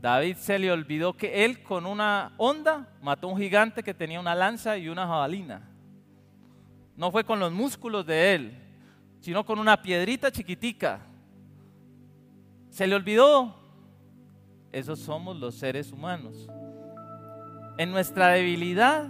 David 0.00 0.36
se 0.36 0.58
le 0.58 0.70
olvidó 0.70 1.16
que 1.16 1.44
él 1.44 1.62
con 1.62 1.84
una 1.84 2.32
onda 2.36 2.88
mató 3.02 3.28
a 3.28 3.32
un 3.32 3.38
gigante 3.38 3.82
que 3.82 3.92
tenía 3.92 4.20
una 4.20 4.34
lanza 4.34 4.78
y 4.78 4.88
una 4.88 5.06
jabalina. 5.06 5.68
No 6.96 7.10
fue 7.10 7.24
con 7.24 7.40
los 7.40 7.52
músculos 7.52 8.06
de 8.06 8.34
él, 8.34 8.58
sino 9.20 9.44
con 9.44 9.58
una 9.58 9.82
piedrita 9.82 10.30
chiquitica. 10.30 11.00
Se 12.70 12.86
le 12.86 12.94
olvidó. 12.94 13.56
Esos 14.70 15.00
somos 15.00 15.36
los 15.36 15.54
seres 15.56 15.90
humanos. 15.92 16.46
En 17.76 17.90
nuestra 17.90 18.28
debilidad 18.28 19.08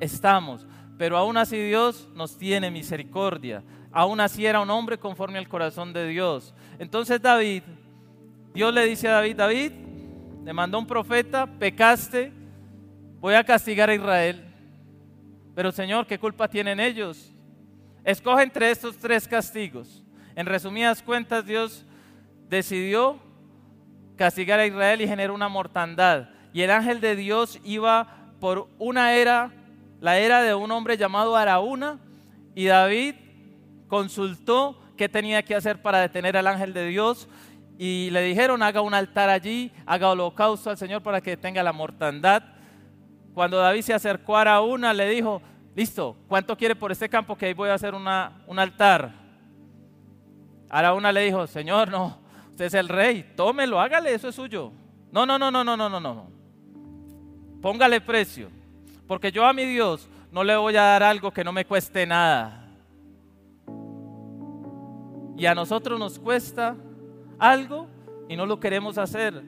estamos, 0.00 0.66
pero 0.96 1.16
aún 1.16 1.36
así 1.36 1.56
Dios 1.58 2.08
nos 2.14 2.38
tiene 2.38 2.70
misericordia 2.70 3.62
aún 3.94 4.20
así 4.20 4.44
era 4.44 4.60
un 4.60 4.68
hombre 4.70 4.98
conforme 4.98 5.38
al 5.38 5.48
corazón 5.48 5.92
de 5.92 6.08
Dios. 6.08 6.52
Entonces 6.80 7.22
David, 7.22 7.62
Dios 8.52 8.74
le 8.74 8.84
dice 8.84 9.08
a 9.08 9.12
David, 9.12 9.36
David, 9.36 9.72
le 10.44 10.52
mandó 10.52 10.80
un 10.80 10.86
profeta, 10.86 11.46
pecaste, 11.46 12.32
voy 13.20 13.34
a 13.34 13.44
castigar 13.44 13.88
a 13.88 13.94
Israel. 13.94 14.44
Pero 15.54 15.70
Señor, 15.70 16.06
¿qué 16.08 16.18
culpa 16.18 16.48
tienen 16.48 16.80
ellos? 16.80 17.32
Escoge 18.02 18.42
entre 18.42 18.70
estos 18.72 18.98
tres 18.98 19.28
castigos. 19.28 20.02
En 20.34 20.46
resumidas 20.46 21.00
cuentas, 21.00 21.46
Dios 21.46 21.86
decidió 22.50 23.20
castigar 24.16 24.58
a 24.58 24.66
Israel 24.66 25.00
y 25.00 25.08
generar 25.08 25.30
una 25.30 25.48
mortandad. 25.48 26.30
Y 26.52 26.62
el 26.62 26.72
ángel 26.72 27.00
de 27.00 27.14
Dios 27.14 27.60
iba 27.62 28.32
por 28.40 28.68
una 28.78 29.14
era, 29.14 29.52
la 30.00 30.18
era 30.18 30.42
de 30.42 30.52
un 30.54 30.72
hombre 30.72 30.96
llamado 30.96 31.36
Araúna, 31.36 32.00
y 32.56 32.66
David 32.66 33.14
consultó 33.94 34.76
qué 34.96 35.08
tenía 35.08 35.44
que 35.44 35.54
hacer 35.54 35.80
para 35.80 36.00
detener 36.00 36.36
al 36.36 36.48
ángel 36.48 36.74
de 36.74 36.84
Dios 36.88 37.28
y 37.78 38.10
le 38.10 38.22
dijeron 38.22 38.60
haga 38.60 38.80
un 38.80 38.92
altar 38.92 39.30
allí, 39.30 39.70
haga 39.86 40.10
holocausto 40.10 40.68
al 40.68 40.76
Señor 40.76 41.00
para 41.00 41.20
que 41.20 41.36
tenga 41.36 41.62
la 41.62 41.72
mortandad. 41.72 42.42
Cuando 43.34 43.58
David 43.58 43.82
se 43.82 43.94
acercó 43.94 44.36
a 44.36 44.40
Araúna 44.40 44.92
le 44.92 45.08
dijo, 45.08 45.40
listo, 45.76 46.16
¿cuánto 46.26 46.56
quiere 46.56 46.74
por 46.74 46.90
este 46.90 47.08
campo 47.08 47.36
que 47.36 47.46
ahí 47.46 47.54
voy 47.54 47.68
a 47.68 47.74
hacer 47.74 47.94
una, 47.94 48.42
un 48.48 48.58
altar? 48.58 49.12
Araúna 50.68 51.12
le 51.12 51.20
dijo, 51.20 51.46
Señor, 51.46 51.88
no, 51.88 52.18
usted 52.50 52.64
es 52.64 52.74
el 52.74 52.88
rey, 52.88 53.32
tómelo, 53.36 53.80
hágale, 53.80 54.12
eso 54.12 54.28
es 54.28 54.34
suyo. 54.34 54.72
No, 55.12 55.24
no, 55.24 55.38
no, 55.38 55.52
no, 55.52 55.62
no, 55.62 55.76
no, 55.76 55.88
no, 55.88 56.00
no. 56.00 56.30
Póngale 57.62 58.00
precio, 58.00 58.50
porque 59.06 59.30
yo 59.30 59.46
a 59.46 59.52
mi 59.52 59.64
Dios 59.64 60.08
no 60.32 60.42
le 60.42 60.56
voy 60.56 60.74
a 60.74 60.82
dar 60.82 61.04
algo 61.04 61.30
que 61.30 61.44
no 61.44 61.52
me 61.52 61.64
cueste 61.64 62.04
nada. 62.04 62.63
Y 65.36 65.46
a 65.46 65.54
nosotros 65.54 65.98
nos 65.98 66.18
cuesta 66.18 66.76
algo 67.38 67.88
y 68.28 68.36
no 68.36 68.46
lo 68.46 68.60
queremos 68.60 68.98
hacer. 68.98 69.42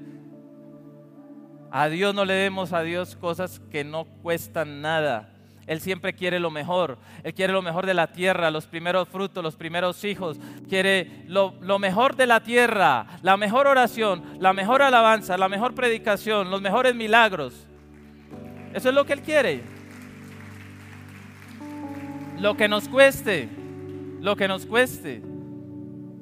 A 1.70 1.88
Dios 1.88 2.14
no 2.14 2.24
le 2.24 2.34
demos 2.34 2.72
a 2.72 2.82
Dios 2.82 3.16
cosas 3.16 3.60
que 3.70 3.84
no 3.84 4.04
cuestan 4.22 4.80
nada. 4.80 5.32
Él 5.66 5.80
siempre 5.80 6.14
quiere 6.14 6.38
lo 6.38 6.50
mejor. 6.50 6.96
Él 7.24 7.34
quiere 7.34 7.52
lo 7.52 7.60
mejor 7.60 7.86
de 7.86 7.94
la 7.94 8.12
tierra, 8.12 8.50
los 8.50 8.66
primeros 8.66 9.08
frutos, 9.08 9.42
los 9.42 9.56
primeros 9.56 10.04
hijos. 10.04 10.38
Quiere 10.68 11.24
lo, 11.26 11.54
lo, 11.60 11.78
mejor 11.78 12.14
de 12.14 12.26
la 12.26 12.40
tierra, 12.40 13.06
la 13.22 13.36
mejor 13.36 13.66
oración, 13.66 14.22
la 14.38 14.52
mejor 14.52 14.80
alabanza, 14.82 15.36
la 15.36 15.48
mejor 15.48 15.74
predicación, 15.74 16.50
los 16.50 16.62
mejores 16.62 16.94
milagros. 16.94 17.66
Eso 18.74 18.90
es 18.90 18.94
lo 18.94 19.04
que 19.04 19.14
Él 19.14 19.22
quiere. 19.22 19.62
Lo 22.38 22.56
que 22.56 22.68
nos 22.68 22.88
cueste, 22.88 23.48
lo 24.20 24.36
que 24.36 24.46
nos 24.46 24.66
cueste. 24.66 25.20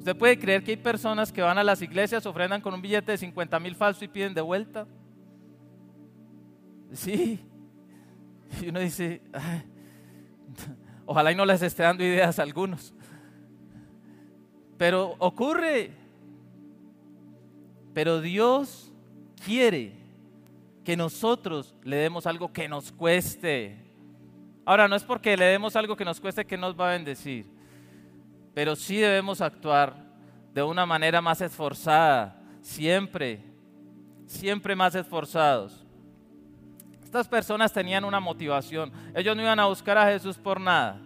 ¿Usted 0.05 0.17
puede 0.17 0.37
creer 0.37 0.63
que 0.63 0.69
hay 0.69 0.77
personas 0.77 1.31
que 1.31 1.41
van 1.41 1.57
a 1.57 1.63
las 1.63 1.81
iglesias, 1.81 2.27
ofrendan 2.27 2.61
con 2.61 2.75
un 2.75 2.79
billete 2.79 3.13
de 3.13 3.17
50 3.17 3.59
mil 3.59 3.75
falso 3.75 4.05
y 4.05 4.07
piden 4.07 4.35
de 4.35 4.41
vuelta? 4.41 4.85
Sí. 6.91 7.39
Y 8.61 8.69
uno 8.69 8.81
dice, 8.81 9.23
ojalá 11.07 11.31
y 11.31 11.35
no 11.35 11.43
les 11.43 11.63
esté 11.63 11.81
dando 11.81 12.03
ideas 12.03 12.37
a 12.37 12.43
algunos. 12.43 12.93
Pero 14.77 15.15
ocurre. 15.17 15.89
Pero 17.95 18.21
Dios 18.21 18.93
quiere 19.43 19.93
que 20.83 20.95
nosotros 20.95 21.75
le 21.81 21.95
demos 21.95 22.27
algo 22.27 22.53
que 22.53 22.69
nos 22.69 22.91
cueste. 22.91 23.75
Ahora, 24.65 24.87
no 24.87 24.95
es 24.95 25.03
porque 25.03 25.35
le 25.35 25.45
demos 25.45 25.75
algo 25.75 25.95
que 25.95 26.05
nos 26.05 26.21
cueste 26.21 26.45
que 26.45 26.57
nos 26.57 26.79
va 26.79 26.89
a 26.89 26.91
bendecir 26.91 27.54
pero 28.55 28.75
sí 28.75 28.95
debemos 28.95 29.41
actuar 29.41 29.93
de 30.53 30.63
una 30.63 30.85
manera 30.85 31.21
más 31.21 31.41
esforzada, 31.41 32.41
siempre, 32.61 33.43
siempre 34.25 34.75
más 34.75 34.95
esforzados. 34.95 35.85
Estas 37.03 37.27
personas 37.27 37.73
tenían 37.73 38.05
una 38.05 38.21
motivación. 38.21 38.93
Ellos 39.13 39.35
no 39.35 39.41
iban 39.41 39.59
a 39.59 39.65
buscar 39.65 39.97
a 39.97 40.07
Jesús 40.07 40.37
por 40.37 40.59
nada. 40.59 41.01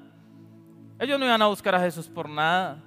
Ellos 1.00 1.20
no 1.20 1.26
iban 1.26 1.42
a 1.42 1.48
buscar 1.48 1.74
a 1.74 1.80
Jesús 1.80 2.08
por 2.08 2.30
nada. 2.30 2.84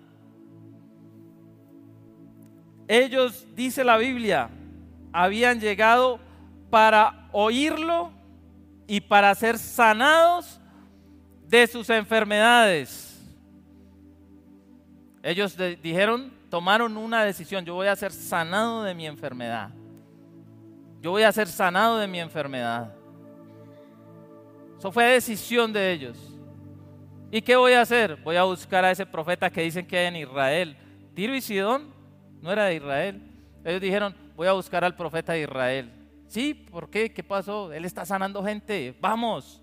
Ellos, 2.87 3.45
dice 3.57 3.83
la 3.83 3.97
Biblia, 3.97 4.49
habían 5.13 5.59
llegado 5.59 6.21
para 6.71 7.29
oírlo 7.33 8.13
y 8.87 9.01
para 9.01 9.35
ser 9.35 9.59
sanados 9.59 10.61
de 11.49 11.67
sus 11.67 11.91
enfermedades. 11.91 13.12
Ellos 15.23 15.57
dijeron, 15.81 16.33
tomaron 16.51 16.97
una 16.97 17.25
decisión, 17.25 17.65
yo 17.65 17.75
voy 17.75 17.87
a 17.87 17.95
ser 17.95 18.13
sanado 18.13 18.83
de 18.83 18.95
mi 18.95 19.07
enfermedad. 19.07 19.71
Yo 21.01 21.13
voy 21.13 21.23
a 21.23 21.33
ser 21.33 21.47
sanado 21.47 21.99
de 21.99 22.09
mi 22.09 22.19
enfermedad. 22.19 22.93
Eso 24.79 24.91
fue 24.91 25.05
decisión 25.05 25.73
de 25.73 25.93
ellos. 25.93 26.19
¿Y 27.31 27.41
qué 27.41 27.55
voy 27.55 27.73
a 27.73 27.83
hacer? 27.83 28.17
Voy 28.17 28.37
a 28.37 28.43
buscar 28.43 28.85
a 28.85 28.91
ese 28.91 29.07
profeta 29.07 29.49
que 29.49 29.63
dicen 29.63 29.87
que 29.87 29.97
hay 29.97 30.07
en 30.07 30.17
Israel. 30.17 30.77
Tiro 31.15 31.35
y 31.35 31.41
Sidón 31.41 31.95
no 32.41 32.51
era 32.51 32.65
de 32.65 32.75
Israel. 32.75 33.23
Ellos 33.65 33.81
dijeron, 33.81 34.15
voy 34.35 34.49
a 34.49 34.53
buscar 34.53 34.85
al 34.85 34.97
profeta 34.97 35.33
de 35.35 35.43
Israel. 35.43 35.93
Sí, 36.27 36.53
¿por 36.53 36.91
qué? 36.91 37.13
¿Qué 37.13 37.23
pasó? 37.23 37.73
Él 37.73 37.85
está 37.85 38.05
sanando 38.05 38.43
gente. 38.43 38.97
Vamos. 39.01 39.63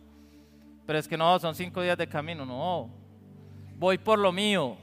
Pero 0.85 0.97
es 0.97 1.07
que 1.07 1.17
no, 1.17 1.37
son 1.37 1.53
cinco 1.53 1.81
días 1.81 1.97
de 1.97 2.07
camino. 2.07 2.45
No. 2.45 2.89
Voy 3.77 3.97
por 3.97 4.17
lo 4.17 4.31
mío 4.31 4.77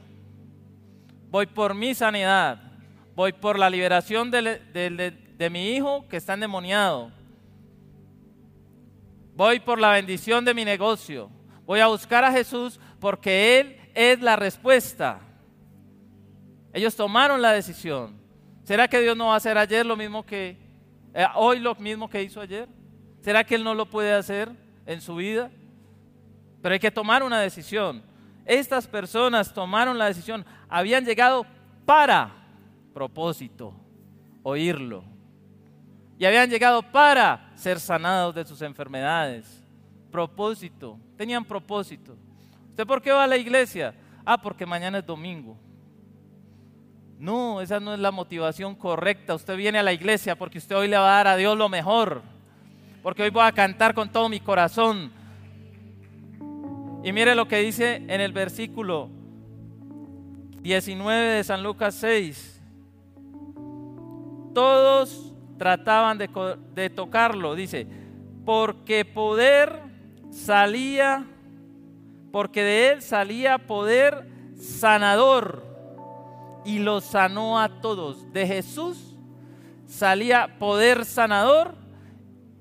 voy 1.29 1.45
por 1.45 1.73
mi 1.73 1.93
sanidad, 1.93 2.59
voy 3.15 3.33
por 3.33 3.57
la 3.57 3.69
liberación 3.69 4.31
de, 4.31 5.49
mi 5.51 5.71
hijo 5.71 6.07
que 6.07 6.17
está 6.17 6.33
endemoniado, 6.33 7.11
voy 9.35 9.59
por 9.59 9.79
la 9.79 9.91
bendición 9.91 10.45
de 10.45 10.53
mi 10.53 10.65
negocio, 10.65 11.29
voy 11.65 11.79
a 11.79 11.87
buscar 11.87 12.23
a 12.23 12.31
Jesús 12.31 12.79
porque 12.99 13.59
Él 13.59 13.77
es 13.93 14.21
la 14.21 14.35
respuesta. 14.35 15.21
Ellos 16.73 16.95
tomaron 16.95 17.41
la 17.41 17.51
decisión. 17.53 18.19
¿Será 18.63 18.87
que 18.87 18.99
Dios 18.99 19.17
no 19.17 19.27
va 19.27 19.33
a 19.33 19.37
hacer 19.37 19.57
ayer 19.57 19.85
lo 19.85 19.95
mismo 19.95 20.25
que 20.25 20.57
eh, 21.13 21.25
hoy 21.35 21.59
lo 21.59 21.73
mismo 21.75 22.09
que 22.09 22.21
hizo 22.21 22.41
ayer? 22.41 22.67
¿Será 23.21 23.43
que 23.43 23.55
Él 23.55 23.63
no 23.63 23.73
lo 23.73 23.89
puede 23.89 24.13
hacer 24.13 24.51
en 24.85 25.01
su 25.01 25.15
vida? 25.15 25.49
Pero 26.61 26.73
hay 26.73 26.79
que 26.79 26.91
tomar 26.91 27.23
una 27.23 27.39
decisión. 27.39 28.03
Estas 28.47 28.87
personas 28.87 29.53
tomaron 29.53 29.97
la 29.97 30.05
decisión, 30.05 30.45
habían 30.69 31.03
llegado 31.03 31.45
para 31.85 32.31
propósito, 32.93 33.73
oírlo. 34.41 35.03
Y 36.17 36.25
habían 36.25 36.49
llegado 36.49 36.81
para 36.81 37.51
ser 37.55 37.77
sanados 37.77 38.33
de 38.33 38.45
sus 38.45 38.61
enfermedades. 38.61 39.61
Propósito, 40.09 40.97
tenían 41.17 41.43
propósito. 41.43 42.15
¿Usted 42.69 42.87
por 42.87 43.01
qué 43.01 43.11
va 43.11 43.25
a 43.25 43.27
la 43.27 43.37
iglesia? 43.37 43.93
Ah, 44.25 44.41
porque 44.41 44.65
mañana 44.65 44.99
es 44.99 45.05
domingo. 45.05 45.57
No, 47.19 47.59
esa 47.59 47.81
no 47.81 47.93
es 47.93 47.99
la 47.99 48.11
motivación 48.11 48.75
correcta. 48.75 49.35
Usted 49.35 49.57
viene 49.57 49.79
a 49.79 49.83
la 49.83 49.91
iglesia 49.91 50.37
porque 50.37 50.59
usted 50.59 50.77
hoy 50.77 50.87
le 50.87 50.97
va 50.97 51.09
a 51.09 51.17
dar 51.17 51.27
a 51.27 51.35
Dios 51.35 51.57
lo 51.57 51.67
mejor. 51.67 52.21
Porque 53.03 53.23
hoy 53.23 53.29
voy 53.29 53.43
a 53.43 53.51
cantar 53.51 53.93
con 53.93 54.09
todo 54.09 54.29
mi 54.29 54.39
corazón. 54.39 55.11
Y 57.07 57.13
mire 57.13 57.35
lo 57.35 57.47
que 57.47 57.59
dice 57.59 58.03
en 58.09 58.19
el 58.19 58.33
versículo 58.33 59.09
19 60.61 61.35
de 61.35 61.43
San 61.45 61.63
Lucas 61.63 61.95
6. 61.95 62.61
Todos 64.53 65.33
trataban 65.57 66.17
de, 66.17 66.89
tocarlo, 66.89 67.55
dice, 67.55 67.87
porque 68.43 69.05
poder 69.05 69.83
salía, 70.31 71.25
porque 72.33 72.61
de 72.63 72.89
él 72.89 73.01
salía 73.01 73.57
poder 73.57 74.27
sanador 74.59 75.63
y 76.65 76.79
los 76.79 77.05
sanó 77.05 77.57
a 77.57 77.79
todos. 77.79 78.33
De 78.33 78.45
Jesús 78.45 79.15
salía 79.85 80.59
poder 80.59 81.05
sanador 81.05 81.73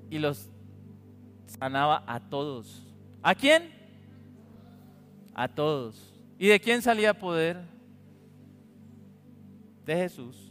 y 0.08 0.20
los 0.20 0.48
sanaba 1.46 2.04
a 2.06 2.20
todos. 2.20 2.86
¿A 3.24 3.34
quién? 3.34 3.75
A 5.36 5.46
todos. 5.48 6.18
¿Y 6.38 6.48
de 6.48 6.58
quién 6.58 6.80
salía 6.80 7.12
poder? 7.12 7.58
De 9.84 9.94
Jesús. 9.94 10.50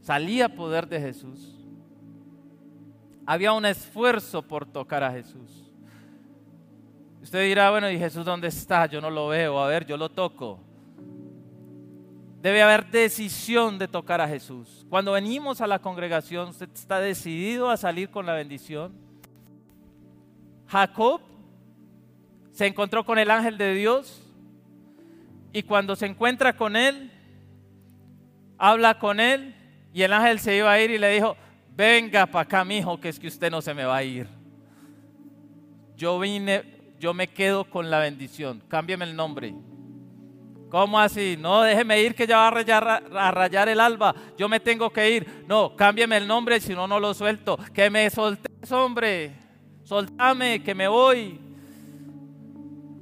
Salía 0.00 0.48
poder 0.48 0.88
de 0.88 1.00
Jesús. 1.00 1.58
Había 3.26 3.52
un 3.52 3.66
esfuerzo 3.66 4.42
por 4.42 4.64
tocar 4.64 5.02
a 5.02 5.10
Jesús. 5.10 5.72
Usted 7.20 7.44
dirá, 7.44 7.70
bueno, 7.70 7.90
¿y 7.90 7.98
Jesús 7.98 8.24
dónde 8.24 8.46
está? 8.46 8.86
Yo 8.86 9.00
no 9.00 9.10
lo 9.10 9.28
veo. 9.28 9.58
A 9.58 9.66
ver, 9.66 9.86
yo 9.86 9.96
lo 9.96 10.08
toco. 10.08 10.60
Debe 12.40 12.62
haber 12.62 12.90
decisión 12.90 13.76
de 13.76 13.88
tocar 13.88 14.20
a 14.20 14.28
Jesús. 14.28 14.86
Cuando 14.88 15.12
venimos 15.12 15.60
a 15.60 15.66
la 15.66 15.80
congregación, 15.80 16.50
usted 16.50 16.68
está 16.72 17.00
decidido 17.00 17.70
a 17.70 17.76
salir 17.76 18.08
con 18.08 18.24
la 18.24 18.34
bendición. 18.34 18.92
Jacob 20.66 21.20
se 22.62 22.68
encontró 22.68 23.04
con 23.04 23.18
el 23.18 23.28
ángel 23.28 23.58
de 23.58 23.74
Dios 23.74 24.22
y 25.52 25.64
cuando 25.64 25.96
se 25.96 26.06
encuentra 26.06 26.52
con 26.52 26.76
él, 26.76 27.10
habla 28.56 29.00
con 29.00 29.18
él 29.18 29.56
y 29.92 30.02
el 30.02 30.12
ángel 30.12 30.38
se 30.38 30.56
iba 30.58 30.70
a 30.70 30.80
ir 30.80 30.92
y 30.92 30.98
le 30.98 31.12
dijo, 31.12 31.36
venga 31.74 32.24
para 32.24 32.42
acá, 32.42 32.64
mi 32.64 32.78
hijo, 32.78 33.00
que 33.00 33.08
es 33.08 33.18
que 33.18 33.26
usted 33.26 33.50
no 33.50 33.60
se 33.60 33.74
me 33.74 33.84
va 33.84 33.96
a 33.96 34.04
ir. 34.04 34.28
Yo 35.96 36.20
vine, 36.20 36.62
yo 37.00 37.12
me 37.12 37.26
quedo 37.26 37.64
con 37.64 37.90
la 37.90 37.98
bendición, 37.98 38.62
cámbiame 38.68 39.06
el 39.06 39.16
nombre. 39.16 39.52
¿Cómo 40.70 41.00
así? 41.00 41.36
No, 41.36 41.62
déjeme 41.62 42.00
ir 42.00 42.14
que 42.14 42.28
ya 42.28 42.36
va 42.36 42.46
a 42.46 42.50
rayar, 42.52 43.02
a 43.12 43.30
rayar, 43.32 43.68
el 43.70 43.80
alba. 43.80 44.14
Yo 44.38 44.48
me 44.48 44.60
tengo 44.60 44.88
que 44.90 45.10
ir. 45.10 45.44
No, 45.48 45.74
cámbiame 45.74 46.16
el 46.16 46.28
nombre, 46.28 46.60
si 46.60 46.74
no, 46.74 46.86
no 46.86 47.00
lo 47.00 47.12
suelto. 47.12 47.58
Que 47.74 47.90
me 47.90 48.08
soltes, 48.08 48.70
hombre. 48.70 49.32
Soltame, 49.82 50.62
que 50.62 50.76
me 50.76 50.86
voy. 50.86 51.41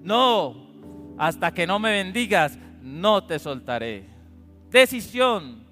No, 0.03 1.15
hasta 1.19 1.53
que 1.53 1.67
no 1.67 1.79
me 1.79 1.93
bendigas, 1.93 2.59
no 2.83 3.25
te 3.25 3.39
soltaré. 3.39 4.07
Decisión. 4.71 5.65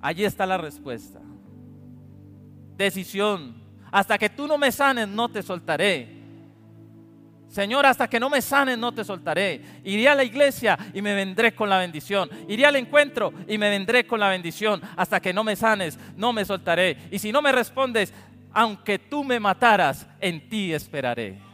Allí 0.00 0.24
está 0.24 0.46
la 0.46 0.58
respuesta. 0.58 1.20
Decisión. 2.76 3.54
Hasta 3.90 4.18
que 4.18 4.30
tú 4.30 4.46
no 4.46 4.56
me 4.58 4.72
sanes, 4.72 5.08
no 5.08 5.28
te 5.28 5.42
soltaré. 5.42 6.20
Señor, 7.48 7.84
hasta 7.84 8.08
que 8.08 8.20
no 8.20 8.30
me 8.30 8.40
sanes, 8.40 8.78
no 8.78 8.92
te 8.92 9.02
soltaré. 9.02 9.60
Iré 9.82 10.08
a 10.08 10.14
la 10.14 10.22
iglesia 10.22 10.78
y 10.94 11.02
me 11.02 11.14
vendré 11.14 11.52
con 11.52 11.68
la 11.68 11.78
bendición. 11.78 12.30
Iré 12.48 12.64
al 12.64 12.76
encuentro 12.76 13.32
y 13.48 13.58
me 13.58 13.68
vendré 13.68 14.06
con 14.06 14.20
la 14.20 14.28
bendición. 14.28 14.80
Hasta 14.96 15.18
que 15.20 15.32
no 15.32 15.42
me 15.42 15.56
sanes, 15.56 15.98
no 16.16 16.32
me 16.32 16.44
soltaré. 16.44 16.96
Y 17.10 17.18
si 17.18 17.32
no 17.32 17.42
me 17.42 17.50
respondes, 17.50 18.14
aunque 18.52 19.00
tú 19.00 19.24
me 19.24 19.40
mataras, 19.40 20.06
en 20.20 20.48
ti 20.48 20.72
esperaré. 20.72 21.49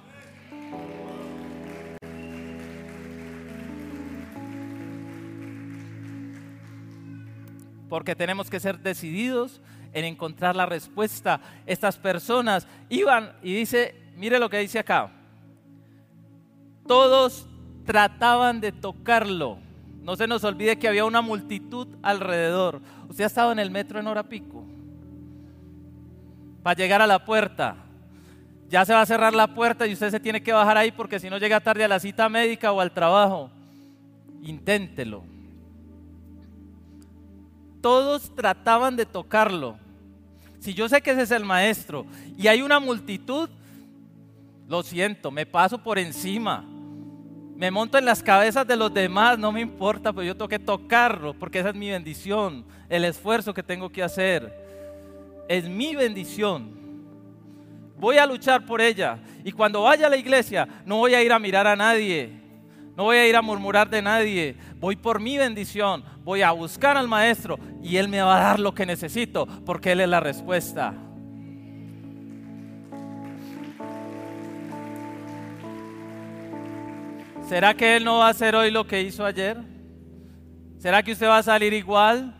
Porque 7.96 8.14
tenemos 8.14 8.50
que 8.50 8.60
ser 8.60 8.78
decididos 8.80 9.62
en 9.94 10.04
encontrar 10.04 10.54
la 10.54 10.66
respuesta. 10.66 11.40
Estas 11.64 11.96
personas 11.96 12.68
iban 12.90 13.32
y 13.42 13.54
dice, 13.54 13.94
mire 14.18 14.38
lo 14.38 14.50
que 14.50 14.58
dice 14.58 14.78
acá. 14.78 15.10
Todos 16.86 17.46
trataban 17.86 18.60
de 18.60 18.70
tocarlo. 18.70 19.56
No 20.02 20.14
se 20.14 20.26
nos 20.26 20.44
olvide 20.44 20.78
que 20.78 20.88
había 20.88 21.06
una 21.06 21.22
multitud 21.22 21.88
alrededor. 22.02 22.82
Usted 23.08 23.24
ha 23.24 23.28
estado 23.28 23.52
en 23.52 23.60
el 23.60 23.70
metro 23.70 23.98
en 23.98 24.08
hora 24.08 24.24
pico 24.24 24.62
para 26.62 26.76
llegar 26.76 27.00
a 27.00 27.06
la 27.06 27.24
puerta. 27.24 27.76
Ya 28.68 28.84
se 28.84 28.92
va 28.92 29.00
a 29.00 29.06
cerrar 29.06 29.32
la 29.32 29.54
puerta 29.54 29.86
y 29.86 29.94
usted 29.94 30.10
se 30.10 30.20
tiene 30.20 30.42
que 30.42 30.52
bajar 30.52 30.76
ahí 30.76 30.92
porque 30.92 31.18
si 31.18 31.30
no 31.30 31.38
llega 31.38 31.60
tarde 31.60 31.84
a 31.84 31.88
la 31.88 31.98
cita 31.98 32.28
médica 32.28 32.72
o 32.72 32.80
al 32.82 32.92
trabajo. 32.92 33.50
Inténtelo. 34.42 35.35
Todos 37.86 38.34
trataban 38.34 38.96
de 38.96 39.06
tocarlo. 39.06 39.78
Si 40.58 40.74
yo 40.74 40.88
sé 40.88 41.00
que 41.00 41.12
ese 41.12 41.22
es 41.22 41.30
el 41.30 41.44
maestro 41.44 42.04
y 42.36 42.48
hay 42.48 42.60
una 42.60 42.80
multitud, 42.80 43.48
lo 44.66 44.82
siento, 44.82 45.30
me 45.30 45.46
paso 45.46 45.78
por 45.78 45.96
encima. 45.96 46.64
Me 47.54 47.70
monto 47.70 47.96
en 47.96 48.04
las 48.04 48.24
cabezas 48.24 48.66
de 48.66 48.74
los 48.74 48.92
demás, 48.92 49.38
no 49.38 49.52
me 49.52 49.60
importa, 49.60 50.12
pero 50.12 50.24
yo 50.24 50.34
tengo 50.34 50.48
que 50.48 50.58
tocarlo 50.58 51.32
porque 51.34 51.60
esa 51.60 51.68
es 51.68 51.76
mi 51.76 51.88
bendición, 51.88 52.64
el 52.88 53.04
esfuerzo 53.04 53.54
que 53.54 53.62
tengo 53.62 53.88
que 53.88 54.02
hacer 54.02 54.52
es 55.48 55.68
mi 55.68 55.94
bendición. 55.94 56.72
Voy 58.00 58.18
a 58.18 58.26
luchar 58.26 58.66
por 58.66 58.80
ella. 58.80 59.20
Y 59.44 59.52
cuando 59.52 59.82
vaya 59.82 60.08
a 60.08 60.10
la 60.10 60.16
iglesia, 60.16 60.66
no 60.84 60.96
voy 60.96 61.14
a 61.14 61.22
ir 61.22 61.32
a 61.32 61.38
mirar 61.38 61.68
a 61.68 61.76
nadie. 61.76 62.32
No 62.96 63.04
voy 63.04 63.18
a 63.18 63.28
ir 63.28 63.36
a 63.36 63.42
murmurar 63.42 63.88
de 63.88 64.02
nadie. 64.02 64.56
Voy 64.78 64.96
por 64.96 65.20
mi 65.20 65.38
bendición. 65.38 66.04
Voy 66.22 66.42
a 66.42 66.52
buscar 66.52 66.96
al 66.96 67.08
maestro 67.08 67.58
y 67.82 67.96
él 67.96 68.08
me 68.08 68.20
va 68.20 68.36
a 68.36 68.42
dar 68.42 68.60
lo 68.60 68.74
que 68.74 68.84
necesito 68.84 69.46
porque 69.64 69.92
él 69.92 70.00
es 70.00 70.08
la 70.08 70.20
respuesta. 70.20 70.94
¿Será 77.48 77.74
que 77.74 77.96
él 77.96 78.04
no 78.04 78.18
va 78.18 78.26
a 78.26 78.30
hacer 78.30 78.56
hoy 78.56 78.72
lo 78.72 78.86
que 78.86 79.02
hizo 79.02 79.24
ayer? 79.24 79.56
¿Será 80.78 81.02
que 81.02 81.12
usted 81.12 81.28
va 81.28 81.38
a 81.38 81.42
salir 81.42 81.72
igual? 81.72 82.34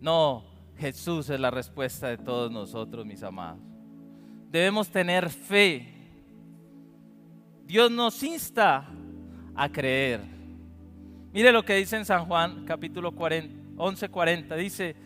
No, 0.00 0.44
Jesús 0.76 1.30
es 1.30 1.38
la 1.38 1.50
respuesta 1.50 2.08
de 2.08 2.18
todos 2.18 2.50
nosotros, 2.50 3.06
mis 3.06 3.22
amados. 3.22 3.60
Debemos 4.50 4.88
tener 4.88 5.30
fe. 5.30 5.94
Dios 7.64 7.90
nos 7.90 8.22
insta 8.22 8.88
a 9.54 9.68
creer. 9.68 10.37
Mire 11.32 11.52
lo 11.52 11.64
que 11.64 11.74
dice 11.74 11.96
en 11.96 12.04
San 12.04 12.24
Juan 12.24 12.64
capítulo 12.64 13.12
11, 13.76 14.08
40. 14.08 14.56
Dice, 14.56 14.96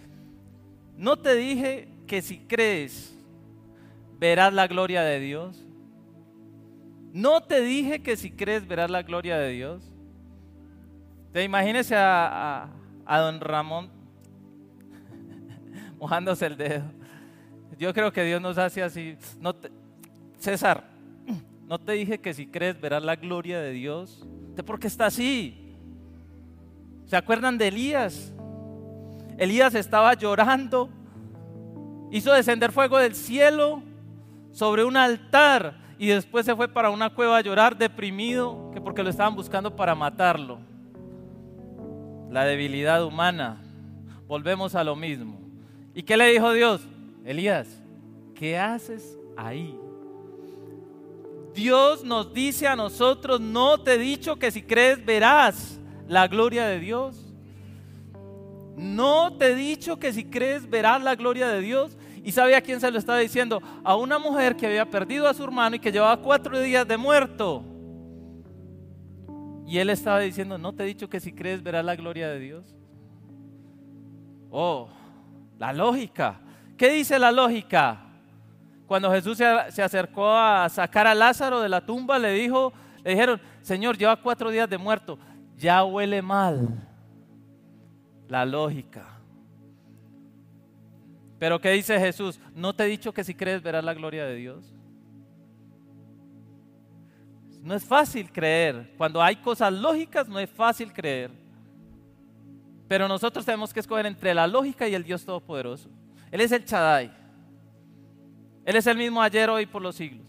no 0.96 1.16
te 1.16 1.34
dije 1.34 1.88
que 2.06 2.22
si 2.22 2.38
crees 2.38 3.12
verás 4.18 4.52
la 4.52 4.68
gloria 4.68 5.02
de 5.02 5.18
Dios. 5.18 5.64
No 7.12 7.42
te 7.42 7.60
dije 7.60 8.02
que 8.02 8.16
si 8.16 8.30
crees 8.30 8.66
verás 8.66 8.90
la 8.90 9.02
gloria 9.02 9.36
de 9.36 9.50
Dios. 9.50 9.82
Te 11.32 11.42
imagínese 11.42 11.96
a, 11.96 12.70
don 13.06 13.40
Ramón 13.40 13.90
mojándose 15.98 16.46
el 16.46 16.56
dedo. 16.56 16.84
Yo 17.78 17.92
creo 17.92 18.12
que 18.12 18.22
Dios 18.22 18.40
nos 18.40 18.58
hace 18.58 18.82
así. 18.82 19.16
No 19.40 19.56
César, 20.38 20.84
no 21.66 21.80
te 21.80 21.92
dije 21.92 22.20
que 22.20 22.32
si 22.32 22.46
crees 22.46 22.80
verás 22.80 23.02
la 23.02 23.16
gloria 23.16 23.60
de 23.60 23.72
Dios. 23.72 24.24
¿Por 24.64 24.78
qué 24.78 24.86
está 24.86 25.06
así? 25.06 25.61
¿Se 27.12 27.18
acuerdan 27.18 27.58
de 27.58 27.68
Elías? 27.68 28.32
Elías 29.36 29.74
estaba 29.74 30.14
llorando, 30.14 30.88
hizo 32.10 32.32
descender 32.32 32.72
fuego 32.72 32.96
del 32.96 33.14
cielo 33.14 33.82
sobre 34.50 34.82
un 34.82 34.96
altar 34.96 35.78
y 35.98 36.06
después 36.06 36.46
se 36.46 36.56
fue 36.56 36.68
para 36.68 36.88
una 36.88 37.10
cueva 37.10 37.36
a 37.36 37.42
llorar 37.42 37.76
deprimido, 37.76 38.70
que 38.72 38.80
porque 38.80 39.02
lo 39.02 39.10
estaban 39.10 39.34
buscando 39.34 39.76
para 39.76 39.94
matarlo. 39.94 40.60
La 42.30 42.46
debilidad 42.46 43.04
humana. 43.04 43.60
Volvemos 44.26 44.74
a 44.74 44.82
lo 44.82 44.96
mismo. 44.96 45.38
¿Y 45.94 46.04
qué 46.04 46.16
le 46.16 46.32
dijo 46.32 46.50
Dios? 46.54 46.80
Elías, 47.26 47.78
¿qué 48.34 48.58
haces 48.58 49.18
ahí? 49.36 49.78
Dios 51.52 52.04
nos 52.04 52.32
dice 52.32 52.66
a 52.66 52.74
nosotros, 52.74 53.38
no 53.38 53.76
te 53.82 53.96
he 53.96 53.98
dicho 53.98 54.36
que 54.36 54.50
si 54.50 54.62
crees 54.62 55.04
verás 55.04 55.78
la 56.08 56.28
gloria 56.28 56.66
de 56.66 56.78
Dios. 56.78 57.32
No 58.76 59.36
te 59.36 59.52
he 59.52 59.54
dicho 59.54 59.98
que 59.98 60.12
si 60.12 60.24
crees 60.24 60.68
verás 60.68 61.02
la 61.02 61.14
gloria 61.14 61.48
de 61.48 61.60
Dios. 61.60 61.96
¿Y 62.24 62.32
sabe 62.32 62.54
a 62.54 62.60
quién 62.60 62.80
se 62.80 62.90
lo 62.90 62.98
estaba 62.98 63.18
diciendo? 63.18 63.60
A 63.82 63.96
una 63.96 64.18
mujer 64.18 64.56
que 64.56 64.66
había 64.66 64.88
perdido 64.88 65.26
a 65.28 65.34
su 65.34 65.42
hermano 65.42 65.76
y 65.76 65.80
que 65.80 65.90
llevaba 65.90 66.16
cuatro 66.22 66.58
días 66.60 66.86
de 66.86 66.96
muerto. 66.96 67.64
Y 69.66 69.78
él 69.78 69.90
estaba 69.90 70.20
diciendo, 70.20 70.58
no 70.58 70.72
te 70.72 70.84
he 70.84 70.86
dicho 70.86 71.08
que 71.08 71.18
si 71.18 71.32
crees 71.32 71.62
verás 71.62 71.84
la 71.84 71.96
gloria 71.96 72.28
de 72.28 72.38
Dios. 72.38 72.76
Oh, 74.50 74.88
la 75.58 75.72
lógica. 75.72 76.40
¿Qué 76.76 76.90
dice 76.90 77.18
la 77.18 77.32
lógica? 77.32 78.00
Cuando 78.86 79.10
Jesús 79.10 79.38
se, 79.38 79.82
acercó 79.82 80.28
a 80.30 80.68
sacar 80.68 81.06
a 81.06 81.14
Lázaro 81.14 81.60
de 81.60 81.68
la 81.70 81.80
tumba, 81.80 82.18
le 82.18 82.32
dijo, 82.32 82.72
le 83.02 83.12
dijeron, 83.12 83.40
Señor, 83.62 83.96
lleva 83.96 84.16
cuatro 84.16 84.50
días 84.50 84.68
de 84.68 84.76
muerto, 84.76 85.18
ya 85.58 85.84
huele 85.84 86.22
mal. 86.22 86.88
La 88.28 88.44
lógica. 88.44 89.06
Pero 91.38 91.60
¿qué 91.60 91.70
dice 91.70 91.98
Jesús? 91.98 92.38
¿No 92.54 92.72
te 92.72 92.84
he 92.84 92.86
dicho 92.86 93.12
que 93.12 93.24
si 93.24 93.34
crees 93.34 93.62
verás 93.62 93.84
la 93.84 93.94
gloria 93.94 94.24
de 94.24 94.36
Dios? 94.36 94.72
No 97.62 97.74
es 97.74 97.84
fácil 97.84 98.30
creer. 98.30 98.92
Cuando 98.96 99.22
hay 99.22 99.36
cosas 99.36 99.72
lógicas, 99.72 100.28
no 100.28 100.38
es 100.38 100.50
fácil 100.50 100.92
creer. 100.92 101.30
Pero 102.88 103.08
nosotros 103.08 103.44
tenemos 103.44 103.72
que 103.72 103.80
escoger 103.80 104.06
entre 104.06 104.34
la 104.34 104.46
lógica 104.46 104.86
y 104.88 104.94
el 104.94 105.04
Dios 105.04 105.24
Todopoderoso. 105.24 105.88
Él 106.30 106.40
es 106.40 106.52
el 106.52 106.64
Chadai. 106.64 107.12
Él 108.64 108.76
es 108.76 108.86
el 108.86 108.96
mismo 108.96 109.20
ayer, 109.20 109.50
hoy, 109.50 109.66
por 109.66 109.82
los 109.82 109.96
siglos. 109.96 110.26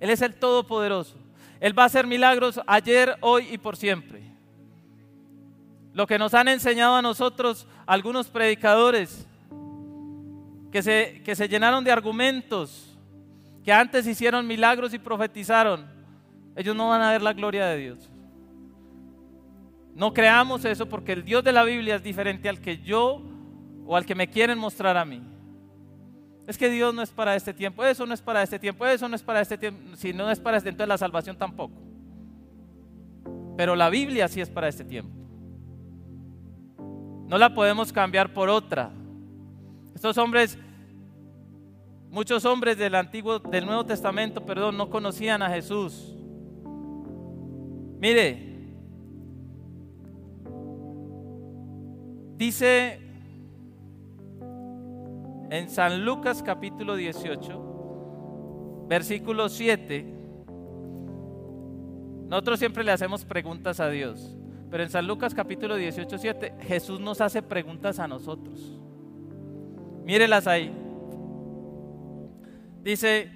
Él 0.00 0.10
es 0.10 0.20
el 0.20 0.34
Todopoderoso. 0.34 1.16
Él 1.60 1.78
va 1.78 1.84
a 1.84 1.86
hacer 1.86 2.06
milagros 2.06 2.60
ayer, 2.66 3.16
hoy 3.20 3.48
y 3.50 3.58
por 3.58 3.76
siempre. 3.76 4.25
Lo 5.96 6.06
que 6.06 6.18
nos 6.18 6.34
han 6.34 6.46
enseñado 6.48 6.94
a 6.94 7.00
nosotros 7.00 7.66
algunos 7.86 8.28
predicadores 8.28 9.26
que 10.70 10.82
se, 10.82 11.22
que 11.24 11.34
se 11.34 11.48
llenaron 11.48 11.84
de 11.84 11.90
argumentos, 11.90 12.98
que 13.64 13.72
antes 13.72 14.06
hicieron 14.06 14.46
milagros 14.46 14.92
y 14.92 14.98
profetizaron, 14.98 15.86
ellos 16.54 16.76
no 16.76 16.90
van 16.90 17.00
a 17.00 17.12
ver 17.12 17.22
la 17.22 17.32
gloria 17.32 17.64
de 17.64 17.78
Dios. 17.78 18.10
No 19.94 20.12
creamos 20.12 20.66
eso 20.66 20.84
porque 20.84 21.12
el 21.12 21.24
Dios 21.24 21.42
de 21.42 21.52
la 21.52 21.64
Biblia 21.64 21.94
es 21.94 22.02
diferente 22.02 22.50
al 22.50 22.60
que 22.60 22.76
yo 22.76 23.22
o 23.86 23.96
al 23.96 24.04
que 24.04 24.14
me 24.14 24.28
quieren 24.28 24.58
mostrar 24.58 24.98
a 24.98 25.06
mí. 25.06 25.22
Es 26.46 26.58
que 26.58 26.68
Dios 26.68 26.92
no 26.92 27.00
es 27.00 27.10
para 27.10 27.34
este 27.34 27.54
tiempo, 27.54 27.82
eso 27.82 28.04
no 28.04 28.12
es 28.12 28.20
para 28.20 28.42
este 28.42 28.58
tiempo, 28.58 28.84
eso 28.84 29.08
no 29.08 29.16
es 29.16 29.22
para 29.22 29.40
este 29.40 29.56
tiempo, 29.56 29.96
si 29.96 30.12
no 30.12 30.30
es 30.30 30.40
para 30.40 30.58
este, 30.58 30.68
entonces 30.68 30.88
la 30.88 30.98
salvación 30.98 31.38
tampoco. 31.38 31.80
Pero 33.56 33.74
la 33.74 33.88
Biblia 33.88 34.28
sí 34.28 34.42
es 34.42 34.50
para 34.50 34.68
este 34.68 34.84
tiempo. 34.84 35.25
No 37.28 37.38
la 37.38 37.54
podemos 37.54 37.92
cambiar 37.92 38.32
por 38.32 38.48
otra. 38.48 38.90
Estos 39.94 40.16
hombres, 40.18 40.58
muchos 42.10 42.44
hombres 42.44 42.78
del 42.78 42.94
Antiguo, 42.94 43.38
del 43.38 43.66
Nuevo 43.66 43.84
Testamento, 43.84 44.44
perdón, 44.44 44.76
no 44.76 44.90
conocían 44.90 45.42
a 45.42 45.48
Jesús. 45.48 46.14
Mire, 47.98 48.46
Dice 52.36 53.00
en 55.48 55.70
San 55.70 56.04
Lucas 56.04 56.42
capítulo 56.42 56.94
18, 56.94 58.86
versículo 58.88 59.48
7, 59.48 60.04
nosotros 62.28 62.58
siempre 62.58 62.84
le 62.84 62.92
hacemos 62.92 63.24
preguntas 63.24 63.80
a 63.80 63.88
Dios. 63.88 64.35
Pero 64.70 64.82
en 64.82 64.90
San 64.90 65.06
Lucas 65.06 65.34
capítulo 65.34 65.76
18, 65.76 66.18
7, 66.18 66.54
Jesús 66.62 67.00
nos 67.00 67.20
hace 67.20 67.42
preguntas 67.42 67.98
a 67.98 68.08
nosotros. 68.08 68.78
Mírelas 70.04 70.46
ahí. 70.46 70.72
Dice, 72.82 73.30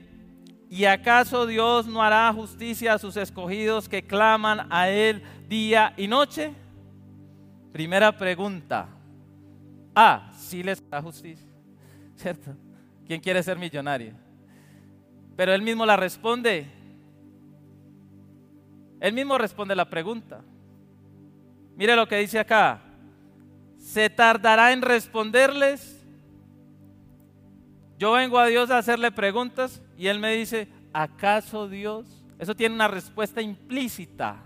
¿y 0.68 0.84
acaso 0.84 1.46
Dios 1.46 1.86
no 1.86 2.02
hará 2.02 2.32
justicia 2.32 2.94
a 2.94 2.98
sus 2.98 3.16
escogidos 3.16 3.88
que 3.88 4.02
claman 4.02 4.66
a 4.70 4.88
Él 4.88 5.22
día 5.48 5.92
y 5.96 6.08
noche? 6.08 6.52
Primera 7.72 8.16
pregunta. 8.16 8.88
Ah, 9.94 10.30
sí 10.36 10.62
les 10.62 10.82
hará 10.90 11.02
justicia. 11.02 11.48
¿Cierto? 12.16 12.54
¿Quién 13.06 13.20
quiere 13.20 13.42
ser 13.42 13.58
millonario? 13.58 14.14
Pero 15.36 15.52
Él 15.52 15.62
mismo 15.62 15.86
la 15.86 15.96
responde. 15.96 16.66
Él 19.00 19.12
mismo 19.12 19.38
responde 19.38 19.74
la 19.74 19.88
pregunta. 19.88 20.42
Mire 21.80 21.96
lo 21.96 22.06
que 22.06 22.18
dice 22.18 22.38
acá. 22.38 22.78
¿Se 23.78 24.10
tardará 24.10 24.70
en 24.72 24.82
responderles? 24.82 26.04
Yo 27.98 28.12
vengo 28.12 28.38
a 28.38 28.44
Dios 28.44 28.70
a 28.70 28.76
hacerle 28.76 29.10
preguntas 29.10 29.80
y 29.96 30.08
Él 30.08 30.18
me 30.18 30.34
dice, 30.34 30.68
¿acaso 30.92 31.70
Dios? 31.70 32.22
Eso 32.38 32.54
tiene 32.54 32.74
una 32.74 32.86
respuesta 32.86 33.40
implícita. 33.40 34.36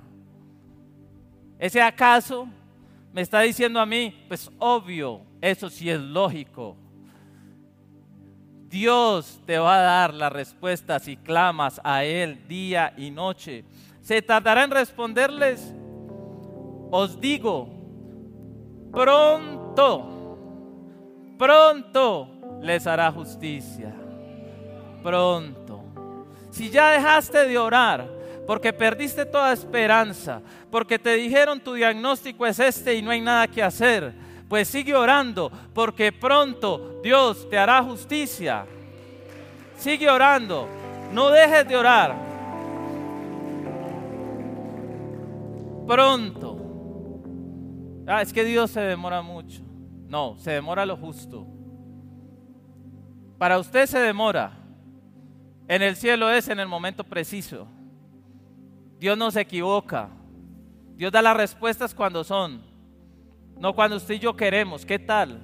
Ese 1.59 1.82
acaso 1.82 2.47
me 3.12 3.22
está 3.22 3.41
diciendo 3.41 3.80
a 3.80 3.87
mí, 3.87 4.24
pues 4.28 4.49
obvio, 4.61 5.22
eso 5.41 5.68
sí 5.68 5.91
es 5.91 5.99
lógico. 5.99 6.76
Dios 8.68 9.41
te 9.45 9.59
va 9.59 9.74
a 9.74 9.82
dar 9.82 10.14
la 10.14 10.30
respuesta 10.30 11.01
si 11.01 11.16
clamas 11.16 11.80
a 11.82 12.05
Él 12.05 12.47
día 12.47 12.95
y 12.97 13.11
noche. 13.11 13.64
¿Se 14.03 14.22
tardará 14.22 14.62
en 14.62 14.70
responderles? 14.70 15.74
Os 16.97 17.21
digo, 17.21 17.67
pronto, 18.93 20.37
pronto 21.37 22.29
les 22.61 22.87
hará 22.87 23.11
justicia. 23.11 23.93
Pronto. 25.03 25.83
Si 26.51 26.71
ya 26.71 26.91
dejaste 26.91 27.49
de 27.49 27.59
orar, 27.59 28.09
porque 28.47 28.73
perdiste 28.73 29.27
toda 29.27 29.53
esperanza, 29.53 30.41
porque 30.71 30.97
te 30.97 31.15
dijeron 31.15 31.59
tu 31.59 31.75
diagnóstico 31.75 32.47
es 32.47 32.61
este 32.61 32.95
y 32.95 33.03
no 33.03 33.11
hay 33.11 33.21
nada 33.21 33.49
que 33.49 33.61
hacer, 33.61 34.15
pues 34.49 34.69
sigue 34.69 34.95
orando, 34.95 35.51
porque 35.75 36.13
pronto 36.13 37.01
Dios 37.03 37.51
te 37.51 37.59
hará 37.59 37.83
justicia. 37.83 38.67
Sigue 39.77 40.09
orando, 40.09 40.69
no 41.11 41.31
dejes 41.31 41.67
de 41.67 41.77
orar. 41.77 42.15
Pronto. 45.89 46.64
Ah, 48.07 48.23
es 48.23 48.33
que 48.33 48.45
Dios 48.45 48.71
se 48.71 48.81
demora 48.81 49.23
mucho. 49.23 49.63
No, 50.09 50.37
se 50.39 50.53
demora 50.53 50.85
lo 50.85 50.97
justo. 50.97 51.47
Para 53.39 53.59
usted 53.59 53.87
se 53.87 53.99
demora. 53.99 54.53
En 55.67 55.83
el 55.83 55.97
cielo 55.97 56.31
es 56.31 56.49
en 56.49 56.61
el 56.61 56.69
momento 56.69 57.05
preciso. 57.05 57.67
Dios 58.99 59.17
no 59.17 59.31
se 59.31 59.41
equivoca. 59.41 60.11
Dios 60.97 61.11
da 61.11 61.23
las 61.23 61.37
respuestas 61.37 61.95
cuando 61.95 62.23
son. 62.23 62.63
No 63.59 63.75
cuando 63.75 63.97
usted 63.97 64.15
y 64.15 64.19
yo 64.19 64.37
queremos. 64.37 64.85
¿Qué 64.85 64.99
tal? 64.99 65.41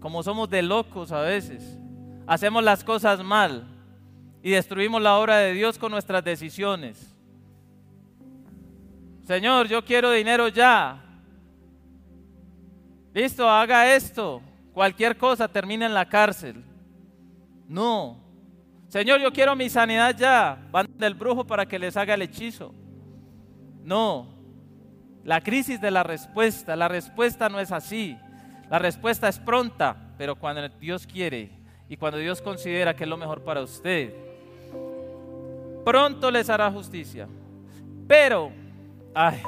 Como 0.00 0.22
somos 0.22 0.50
de 0.50 0.62
locos 0.62 1.12
a 1.12 1.20
veces. 1.20 1.78
Hacemos 2.26 2.62
las 2.64 2.82
cosas 2.82 3.22
mal 3.22 3.68
y 4.42 4.50
destruimos 4.50 5.00
la 5.00 5.16
obra 5.16 5.38
de 5.38 5.52
Dios 5.52 5.78
con 5.78 5.92
nuestras 5.92 6.22
decisiones. 6.24 7.16
Señor, 9.24 9.68
yo 9.68 9.84
quiero 9.84 10.10
dinero 10.10 10.48
ya. 10.48 11.05
Listo, 13.16 13.48
haga 13.48 13.94
esto. 13.94 14.42
Cualquier 14.74 15.16
cosa 15.16 15.48
termina 15.48 15.86
en 15.86 15.94
la 15.94 16.06
cárcel. 16.06 16.62
No. 17.66 18.18
Señor, 18.88 19.22
yo 19.22 19.32
quiero 19.32 19.56
mi 19.56 19.70
sanidad 19.70 20.14
ya. 20.14 20.68
Van 20.70 20.86
del 20.98 21.14
brujo 21.14 21.42
para 21.46 21.64
que 21.64 21.78
les 21.78 21.96
haga 21.96 22.12
el 22.12 22.20
hechizo. 22.20 22.74
No. 23.82 24.28
La 25.24 25.40
crisis 25.40 25.80
de 25.80 25.90
la 25.90 26.02
respuesta. 26.02 26.76
La 26.76 26.88
respuesta 26.88 27.48
no 27.48 27.58
es 27.58 27.72
así. 27.72 28.18
La 28.68 28.78
respuesta 28.78 29.30
es 29.30 29.38
pronta, 29.38 29.96
pero 30.18 30.36
cuando 30.36 30.68
Dios 30.68 31.06
quiere 31.06 31.50
y 31.88 31.96
cuando 31.96 32.18
Dios 32.18 32.42
considera 32.42 32.94
que 32.94 33.04
es 33.04 33.08
lo 33.08 33.16
mejor 33.16 33.42
para 33.42 33.62
usted, 33.62 34.12
pronto 35.86 36.30
les 36.30 36.50
hará 36.50 36.70
justicia. 36.70 37.26
Pero, 38.06 38.52
ay, 39.14 39.40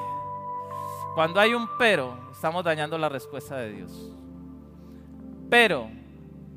cuando 1.14 1.38
hay 1.38 1.52
un 1.52 1.68
pero, 1.78 2.27
estamos 2.38 2.62
dañando 2.62 2.96
la 2.98 3.08
respuesta 3.08 3.56
de 3.56 3.72
Dios. 3.72 4.12
Pero 5.50 5.90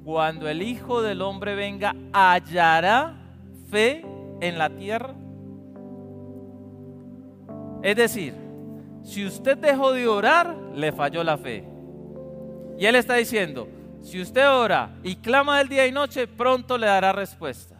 cuando 0.03 0.47
el 0.47 0.61
Hijo 0.61 1.01
del 1.01 1.23
Hombre 1.23 1.55
venga, 1.55 1.95
hallará 2.13 3.15
fe 3.71 4.05
en 4.41 4.59
la 4.59 4.69
tierra. 4.69 5.15
Es 7.81 7.95
decir, 7.95 8.35
si 9.01 9.25
usted 9.25 9.57
dejó 9.57 9.91
de 9.91 10.07
orar, 10.07 10.55
le 10.75 10.91
falló 10.91 11.23
la 11.23 11.35
fe. 11.35 11.67
Y 12.77 12.85
Él 12.85 12.93
está 12.93 13.15
diciendo, 13.15 13.67
si 14.03 14.21
usted 14.21 14.47
ora 14.51 14.99
y 15.01 15.15
clama 15.15 15.57
del 15.57 15.69
día 15.69 15.87
y 15.87 15.91
noche, 15.91 16.27
pronto 16.27 16.77
le 16.77 16.85
dará 16.85 17.11
respuesta. 17.11 17.75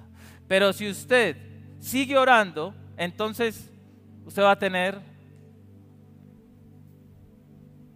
Pero 0.48 0.74
si 0.74 0.90
usted 0.90 1.38
sigue 1.78 2.18
orando, 2.18 2.74
entonces 2.98 3.72
usted 4.26 4.42
va 4.42 4.54
a 4.54 4.60
tener 4.60 5.11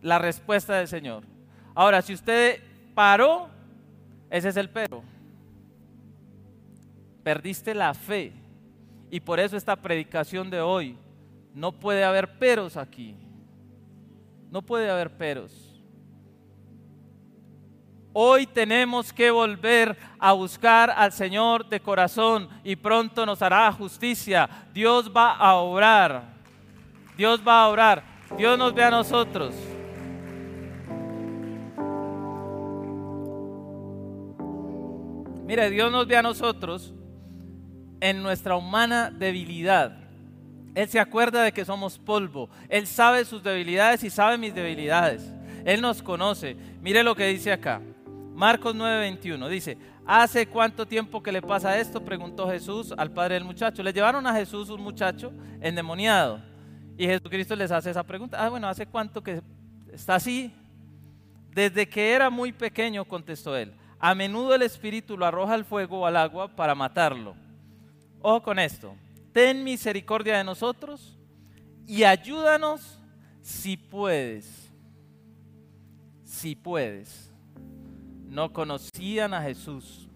la 0.05 0.19
respuesta 0.19 0.75
del 0.75 0.87
Señor. 0.87 1.23
Ahora, 1.73 1.99
si 2.03 2.13
usted 2.13 2.61
paró, 2.93 3.49
ese 4.29 4.49
es 4.49 4.55
el 4.55 4.69
pero. 4.69 5.01
Perdiste 7.23 7.73
la 7.73 7.91
fe. 7.95 8.31
Y 9.09 9.19
por 9.19 9.39
eso 9.39 9.57
esta 9.57 9.75
predicación 9.75 10.51
de 10.51 10.61
hoy, 10.61 10.95
no 11.55 11.71
puede 11.71 12.03
haber 12.03 12.37
peros 12.37 12.77
aquí. 12.77 13.15
No 14.51 14.61
puede 14.61 14.91
haber 14.91 15.09
peros. 15.09 15.51
Hoy 18.13 18.45
tenemos 18.45 19.11
que 19.11 19.31
volver 19.31 19.97
a 20.19 20.33
buscar 20.33 20.91
al 20.91 21.13
Señor 21.13 21.67
de 21.67 21.79
corazón 21.79 22.47
y 22.63 22.75
pronto 22.75 23.25
nos 23.25 23.41
hará 23.41 23.71
justicia. 23.71 24.47
Dios 24.71 25.11
va 25.11 25.35
a 25.35 25.55
obrar. 25.55 26.35
Dios 27.17 27.41
va 27.45 27.63
a 27.63 27.69
obrar. 27.69 28.03
Dios 28.37 28.55
nos 28.55 28.71
ve 28.71 28.83
a 28.83 28.91
nosotros. 28.91 29.55
Mire, 35.45 35.69
Dios 35.69 35.91
nos 35.91 36.07
ve 36.07 36.17
a 36.17 36.23
nosotros 36.23 36.93
en 37.99 38.23
nuestra 38.23 38.55
humana 38.55 39.11
debilidad. 39.11 39.95
Él 40.73 40.89
se 40.89 40.99
acuerda 40.99 41.43
de 41.43 41.53
que 41.53 41.63
somos 41.63 41.99
polvo. 41.99 42.49
Él 42.67 42.87
sabe 42.87 43.23
sus 43.25 43.43
debilidades 43.43 44.03
y 44.03 44.09
sabe 44.09 44.37
mis 44.37 44.53
debilidades. 44.53 45.31
Él 45.63 45.81
nos 45.81 46.01
conoce. 46.01 46.57
Mire 46.81 47.03
lo 47.03 47.15
que 47.15 47.27
dice 47.27 47.51
acá. 47.51 47.81
Marcos 48.33 48.75
9:21 48.75 49.47
dice, 49.47 49.77
¿hace 50.05 50.47
cuánto 50.47 50.85
tiempo 50.85 51.23
que 51.23 51.31
le 51.31 51.41
pasa 51.41 51.79
esto? 51.79 52.03
Preguntó 52.03 52.49
Jesús 52.49 52.93
al 52.97 53.11
padre 53.11 53.35
del 53.35 53.45
muchacho. 53.45 53.83
Le 53.83 53.93
llevaron 53.93 54.27
a 54.27 54.33
Jesús 54.33 54.69
un 54.69 54.81
muchacho 54.81 55.31
endemoniado. 55.61 56.41
Y 56.97 57.05
Jesucristo 57.05 57.55
les 57.55 57.71
hace 57.71 57.91
esa 57.91 58.03
pregunta. 58.03 58.43
Ah, 58.43 58.49
bueno, 58.49 58.67
¿hace 58.67 58.85
cuánto 58.85 59.23
que 59.23 59.41
está 59.93 60.15
así? 60.15 60.51
Desde 61.51 61.87
que 61.87 62.11
era 62.11 62.29
muy 62.29 62.51
pequeño, 62.51 63.05
contestó 63.05 63.55
él. 63.55 63.73
A 63.99 64.13
menudo 64.15 64.55
el 64.55 64.61
espíritu 64.61 65.17
lo 65.17 65.25
arroja 65.25 65.53
al 65.53 65.65
fuego 65.65 66.01
o 66.01 66.05
al 66.05 66.17
agua 66.17 66.47
para 66.47 66.75
matarlo. 66.75 67.35
Ojo 68.21 68.41
con 68.41 68.59
esto 68.59 68.95
ten 69.35 69.65
misericordia 69.65 70.37
de 70.37 70.45
nosotros 70.45 71.13
y 71.85 72.05
ayúdanos 72.05 72.97
si 73.41 73.75
puedes. 73.75 74.71
Si 76.23 76.55
puedes. 76.55 77.33
No 78.29 78.53
conocían 78.53 79.33
a 79.33 79.41
Jesús. 79.41 80.07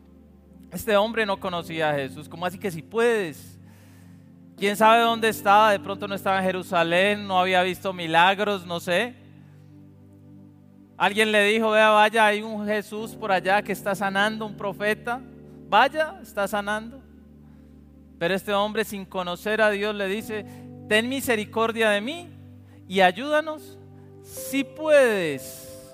Este 0.71 0.95
hombre 0.95 1.25
no 1.25 1.38
conocía 1.38 1.89
a 1.89 1.95
Jesús. 1.95 2.30
¿Cómo 2.30 2.45
así 2.45 2.57
que 2.57 2.71
si 2.71 2.82
puedes? 2.82 3.59
¿Quién 4.55 4.77
sabe 4.77 5.01
dónde 5.01 5.27
estaba? 5.27 5.73
De 5.73 5.82
pronto 5.82 6.07
no 6.07 6.15
estaba 6.15 6.38
en 6.38 6.45
Jerusalén, 6.45 7.27
no 7.27 7.41
había 7.41 7.61
visto 7.63 7.91
milagros, 7.91 8.65
no 8.65 8.80
sé. 8.80 9.15
Alguien 11.00 11.32
le 11.32 11.45
dijo, 11.45 11.72
vea, 11.72 11.91
vaya, 11.91 12.26
hay 12.26 12.41
un 12.41 12.66
Jesús 12.66 13.16
por 13.16 13.32
allá 13.32 13.62
que 13.62 13.72
está 13.72 13.95
sanando, 13.95 14.45
un 14.45 14.58
profeta. 14.58 15.22
Vaya, 15.70 16.20
está 16.22 16.45
sanando. 16.45 17.00
Pero 18.18 18.34
este 18.34 18.54
hombre 18.54 18.84
sin 18.84 19.06
conocer 19.06 19.62
a 19.62 19.70
Dios 19.70 19.95
le 19.95 20.08
dice, 20.08 20.45
ten 20.89 21.08
misericordia 21.08 21.91
de 21.91 22.02
mí 22.02 22.28
y 22.86 23.00
ayúdanos 23.00 23.78
si 24.24 24.66
puedes. 24.66 25.89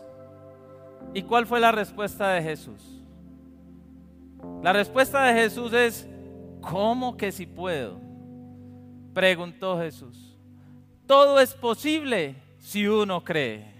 ¿Y 1.13 1.21
cuál 1.21 1.45
fue 1.45 1.59
la 1.59 1.71
respuesta 1.71 2.29
de 2.29 2.41
Jesús? 2.41 2.81
La 4.63 4.73
respuesta 4.73 5.23
de 5.25 5.39
Jesús 5.39 5.71
es, 5.73 6.07
¿cómo 6.61 7.15
que 7.15 7.31
si 7.31 7.45
puedo? 7.45 7.99
Preguntó 9.13 9.77
Jesús. 9.77 10.35
todo 11.05 11.39
es 11.39 11.53
posible 11.53 12.37
si 12.57 12.87
uno 12.87 13.23
cree. 13.23 13.74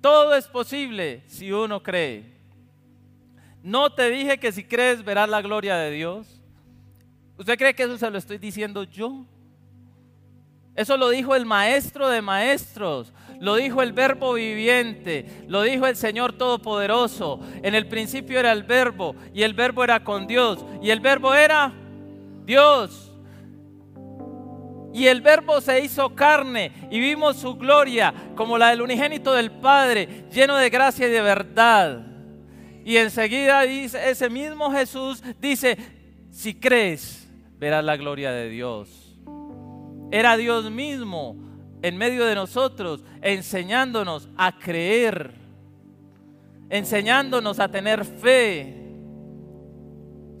Todo 0.00 0.34
es 0.34 0.46
posible 0.46 1.22
si 1.26 1.50
uno 1.52 1.82
cree. 1.82 2.24
No 3.62 3.92
te 3.92 4.10
dije 4.10 4.38
que 4.38 4.52
si 4.52 4.64
crees 4.64 5.04
verás 5.04 5.28
la 5.28 5.42
gloria 5.42 5.76
de 5.76 5.90
Dios. 5.90 6.40
¿Usted 7.36 7.58
cree 7.58 7.74
que 7.74 7.84
eso 7.84 7.98
se 7.98 8.10
lo 8.10 8.18
estoy 8.18 8.38
diciendo 8.38 8.84
yo? 8.84 9.24
Eso 10.74 10.96
lo 10.96 11.08
dijo 11.08 11.34
el 11.34 11.44
maestro 11.44 12.08
de 12.08 12.22
maestros, 12.22 13.12
lo 13.40 13.56
dijo 13.56 13.82
el 13.82 13.92
verbo 13.92 14.34
viviente, 14.34 15.44
lo 15.48 15.62
dijo 15.62 15.88
el 15.88 15.96
Señor 15.96 16.34
Todopoderoso. 16.34 17.40
En 17.64 17.74
el 17.74 17.88
principio 17.88 18.38
era 18.38 18.52
el 18.52 18.62
verbo 18.62 19.16
y 19.34 19.42
el 19.42 19.54
verbo 19.54 19.82
era 19.82 20.04
con 20.04 20.28
Dios 20.28 20.64
y 20.80 20.90
el 20.90 21.00
verbo 21.00 21.34
era 21.34 21.72
Dios. 22.44 23.07
Y 24.92 25.06
el 25.06 25.20
verbo 25.20 25.60
se 25.60 25.80
hizo 25.80 26.14
carne 26.14 26.72
y 26.90 26.98
vimos 26.98 27.36
su 27.36 27.56
gloria 27.56 28.14
como 28.34 28.56
la 28.56 28.70
del 28.70 28.82
unigénito 28.82 29.32
del 29.34 29.50
Padre, 29.50 30.26
lleno 30.32 30.56
de 30.56 30.70
gracia 30.70 31.06
y 31.08 31.10
de 31.10 31.20
verdad. 31.20 32.06
Y 32.84 32.96
enseguida 32.96 33.62
dice, 33.62 34.08
ese 34.08 34.30
mismo 34.30 34.70
Jesús 34.72 35.22
dice, 35.40 35.76
si 36.30 36.54
crees, 36.54 37.28
verás 37.58 37.84
la 37.84 37.96
gloria 37.96 38.32
de 38.32 38.48
Dios. 38.48 39.16
Era 40.10 40.36
Dios 40.36 40.70
mismo 40.70 41.36
en 41.82 41.96
medio 41.96 42.24
de 42.24 42.34
nosotros, 42.34 43.04
enseñándonos 43.20 44.28
a 44.36 44.58
creer, 44.58 45.34
enseñándonos 46.70 47.60
a 47.60 47.68
tener 47.68 48.04
fe. 48.04 48.74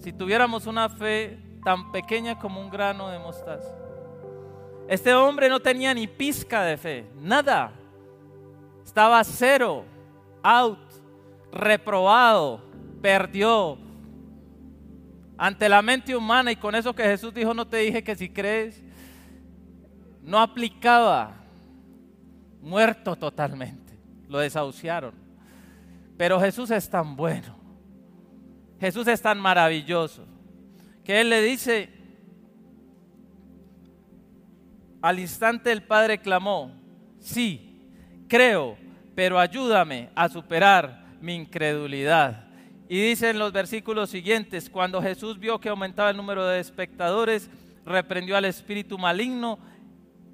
Si 0.00 0.12
tuviéramos 0.12 0.66
una 0.66 0.88
fe 0.88 1.38
tan 1.62 1.92
pequeña 1.92 2.38
como 2.38 2.60
un 2.60 2.70
grano 2.70 3.10
de 3.10 3.18
mostaza. 3.18 3.77
Este 4.88 5.12
hombre 5.12 5.50
no 5.50 5.60
tenía 5.60 5.92
ni 5.92 6.06
pizca 6.06 6.62
de 6.62 6.78
fe, 6.78 7.04
nada. 7.20 7.72
Estaba 8.82 9.22
cero, 9.22 9.84
out, 10.42 10.78
reprobado, 11.52 12.64
perdió. 13.02 13.76
Ante 15.36 15.68
la 15.68 15.82
mente 15.82 16.16
humana 16.16 16.50
y 16.50 16.56
con 16.56 16.74
eso 16.74 16.94
que 16.94 17.04
Jesús 17.04 17.34
dijo, 17.34 17.52
no 17.52 17.66
te 17.66 17.76
dije 17.76 18.02
que 18.02 18.16
si 18.16 18.30
crees, 18.30 18.82
no 20.22 20.40
aplicaba, 20.40 21.34
muerto 22.62 23.14
totalmente, 23.14 23.92
lo 24.26 24.38
desahuciaron. 24.38 25.12
Pero 26.16 26.40
Jesús 26.40 26.70
es 26.70 26.88
tan 26.88 27.14
bueno, 27.14 27.56
Jesús 28.80 29.06
es 29.06 29.20
tan 29.20 29.38
maravilloso, 29.38 30.26
que 31.04 31.20
Él 31.20 31.28
le 31.28 31.42
dice, 31.42 31.97
al 35.00 35.18
instante 35.18 35.72
el 35.72 35.82
Padre 35.82 36.18
clamó, 36.18 36.72
sí, 37.18 37.82
creo, 38.28 38.76
pero 39.14 39.38
ayúdame 39.38 40.10
a 40.14 40.28
superar 40.28 41.06
mi 41.20 41.34
incredulidad. 41.34 42.46
Y 42.88 43.00
dice 43.00 43.30
en 43.30 43.38
los 43.38 43.52
versículos 43.52 44.10
siguientes, 44.10 44.70
cuando 44.70 45.02
Jesús 45.02 45.38
vio 45.38 45.60
que 45.60 45.68
aumentaba 45.68 46.10
el 46.10 46.16
número 46.16 46.46
de 46.46 46.60
espectadores, 46.60 47.50
reprendió 47.84 48.36
al 48.36 48.44
espíritu 48.44 48.96
maligno 48.98 49.58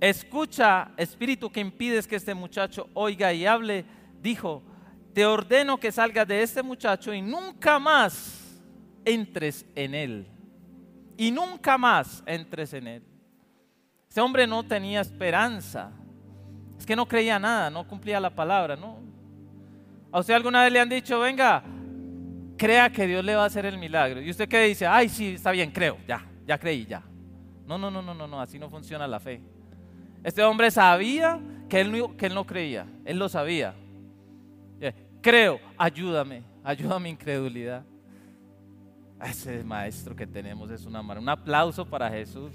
Escucha, 0.05 0.91
espíritu 0.99 1.51
que 1.51 1.61
impides 1.61 2.07
que 2.07 2.17
este 2.17 2.35
muchacho 2.35 2.91
oiga 2.93 3.33
y 3.33 3.47
hable, 3.47 3.87
dijo, 4.21 4.63
te 5.15 5.25
ordeno 5.25 5.79
que 5.79 5.93
salgas 5.93 6.29
de 6.29 6.43
este 6.43 6.63
muchacho 6.63 7.15
y 7.15 7.23
nunca 7.23 7.79
más 7.79 8.61
entres 9.07 9.65
en 9.75 9.95
él. 9.95 10.27
Y 11.17 11.31
nunca 11.31 11.79
más 11.79 12.23
entres 12.27 12.75
en 12.75 12.87
él. 12.87 13.03
Ese 14.15 14.21
hombre 14.21 14.47
no 14.47 14.63
tenía 14.63 15.01
esperanza. 15.01 15.91
Es 16.79 16.87
que 16.87 16.95
no 16.95 17.05
creía 17.05 17.37
nada, 17.37 17.69
no 17.69 17.85
cumplía 17.85 18.21
la 18.21 18.31
palabra, 18.31 18.77
¿no? 18.77 19.01
A 20.13 20.21
usted 20.21 20.35
alguna 20.35 20.63
vez 20.63 20.73
le 20.73 20.79
han 20.79 20.89
dicho, 20.89 21.19
venga, 21.19 21.65
crea 22.57 22.91
que 22.91 23.09
Dios 23.09 23.25
le 23.25 23.35
va 23.35 23.43
a 23.43 23.47
hacer 23.47 23.67
el 23.67 23.77
milagro. 23.77 24.21
Y 24.21 24.31
usted 24.31 24.49
qué 24.49 24.67
dice, 24.67 24.87
ay, 24.87 25.09
sí, 25.09 25.35
está 25.35 25.51
bien, 25.51 25.73
creo, 25.73 25.99
ya, 26.07 26.25
ya 26.47 26.57
creí, 26.57 26.87
ya. 26.87 27.03
No, 27.67 27.77
no, 27.77 27.91
no, 27.91 28.03
no, 28.03 28.15
no, 28.15 28.29
no, 28.29 28.41
así 28.41 28.57
no 28.57 28.71
funciona 28.71 29.09
la 29.09 29.19
fe. 29.19 29.41
Este 30.23 30.45
hombre 30.45 30.71
sabía 30.71 31.41
que 31.69 31.81
él, 31.81 31.91
no, 31.91 32.17
que 32.17 32.27
él 32.27 32.35
no 32.35 32.47
creía, 32.47 32.87
él 33.05 33.19
lo 33.19 33.29
sabía. 33.29 33.75
Eh, 34.81 34.95
creo, 35.21 35.59
ayúdame, 35.77 36.45
ayuda 36.63 36.95
a 36.95 37.01
mi 37.01 37.11
incredulidad. 37.11 37.83
Ese 39.21 39.65
maestro 39.65 40.15
que 40.15 40.25
tenemos 40.25 40.71
es 40.71 40.87
una 40.87 41.01
Un 41.01 41.29
aplauso 41.29 41.85
para 41.85 42.09
Jesús. 42.11 42.53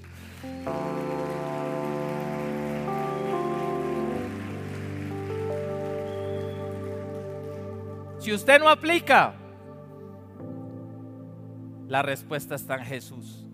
Si 8.20 8.32
usted 8.34 8.60
no 8.60 8.70
aplica, 8.70 9.34
la 11.88 12.02
respuesta 12.02 12.56
está 12.56 12.76
en 12.76 12.86
Jesús. 12.86 13.48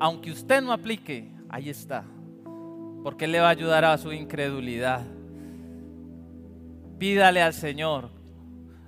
Aunque 0.00 0.30
usted 0.30 0.62
no 0.62 0.72
aplique, 0.72 1.30
ahí 1.50 1.68
está 1.68 2.04
porque 3.02 3.24
Él 3.24 3.32
le 3.32 3.40
va 3.40 3.48
a 3.48 3.52
ayudar 3.52 3.84
a 3.84 3.98
su 3.98 4.12
incredulidad. 4.12 5.02
Pídale 6.98 7.40
al 7.40 7.54
Señor, 7.54 8.10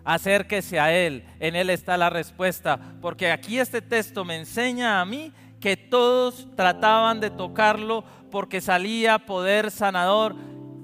acérquese 0.05 0.81
a 0.81 0.93
Él, 0.93 1.25
en 1.39 1.55
Él 1.55 1.71
está 1.71 1.97
la 1.97 2.11
respuesta, 2.11 2.79
porque 3.01 3.31
aquí 3.31 3.59
este 3.59 3.81
texto 3.81 4.25
me 4.25 4.37
enseña 4.37 5.01
a 5.01 5.05
mí 5.05 5.33
que 5.61 5.77
todos 5.77 6.49
trataban 6.57 7.21
de 7.21 7.31
tocarlo 7.31 8.05
porque 8.31 8.61
salía 8.61 9.19
poder 9.19 9.71
sanador 9.71 10.35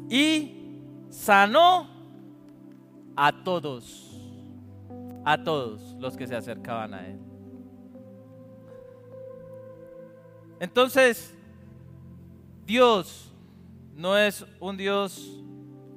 y 0.08 0.78
sanó 1.10 1.90
a 3.16 3.32
todos, 3.42 4.05
a 5.26 5.42
todos 5.42 5.96
los 5.98 6.16
que 6.16 6.24
se 6.24 6.36
acercaban 6.36 6.94
a 6.94 7.04
Él. 7.04 7.18
Entonces, 10.60 11.34
Dios 12.64 13.34
no 13.96 14.16
es 14.16 14.46
un 14.60 14.76
Dios 14.76 15.42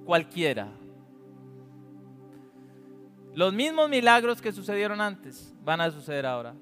cualquiera. 0.03 0.67
Los 3.35 3.53
mismos 3.53 3.87
milagros 3.87 4.41
que 4.41 4.51
sucedieron 4.51 4.99
antes 4.99 5.53
van 5.63 5.79
a 5.79 5.91
suceder 5.91 6.25
ahora. 6.25 6.55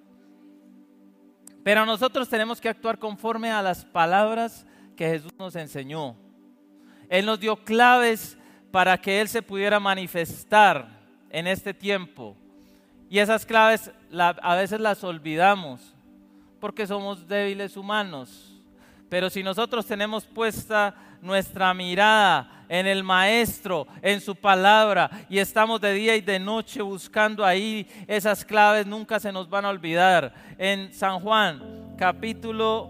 Pero 1.63 1.85
nosotros 1.85 2.27
tenemos 2.27 2.59
que 2.59 2.67
actuar 2.67 2.99
conforme 2.99 3.49
a 3.49 3.61
las 3.61 3.85
palabras 3.85 4.65
que 4.97 5.07
Jesús 5.07 5.31
nos 5.39 5.55
enseñó. 5.55 6.17
Él 7.07 7.25
nos 7.25 7.39
dio 7.39 7.55
claves 7.55 8.37
para 8.71 8.97
que 8.97 9.21
Él 9.21 9.29
se 9.29 9.41
pudiera 9.41 9.79
manifestar 9.79 10.89
en 11.29 11.47
este 11.47 11.73
tiempo. 11.73 12.35
Y 13.09 13.19
esas 13.19 13.45
claves 13.45 13.91
a 14.41 14.55
veces 14.55 14.79
las 14.79 15.03
olvidamos 15.03 15.93
porque 16.59 16.87
somos 16.87 17.27
débiles 17.27 17.77
humanos. 17.77 18.53
Pero 19.09 19.29
si 19.29 19.41
nosotros 19.43 19.85
tenemos 19.85 20.25
puesta 20.25 20.93
nuestra 21.21 21.73
mirada 21.73 22.65
en 22.67 22.85
el 22.85 23.03
Maestro, 23.03 23.87
en 24.01 24.19
su 24.19 24.35
palabra, 24.35 25.09
y 25.29 25.37
estamos 25.37 25.79
de 25.79 25.93
día 25.93 26.15
y 26.17 26.21
de 26.21 26.39
noche 26.39 26.81
buscando 26.81 27.45
ahí 27.45 27.87
esas 28.07 28.43
claves, 28.43 28.85
nunca 28.85 29.19
se 29.19 29.31
nos 29.31 29.49
van 29.49 29.63
a 29.63 29.69
olvidar. 29.69 30.33
En 30.57 30.91
San 30.93 31.21
Juan, 31.21 31.95
capítulo 31.97 32.89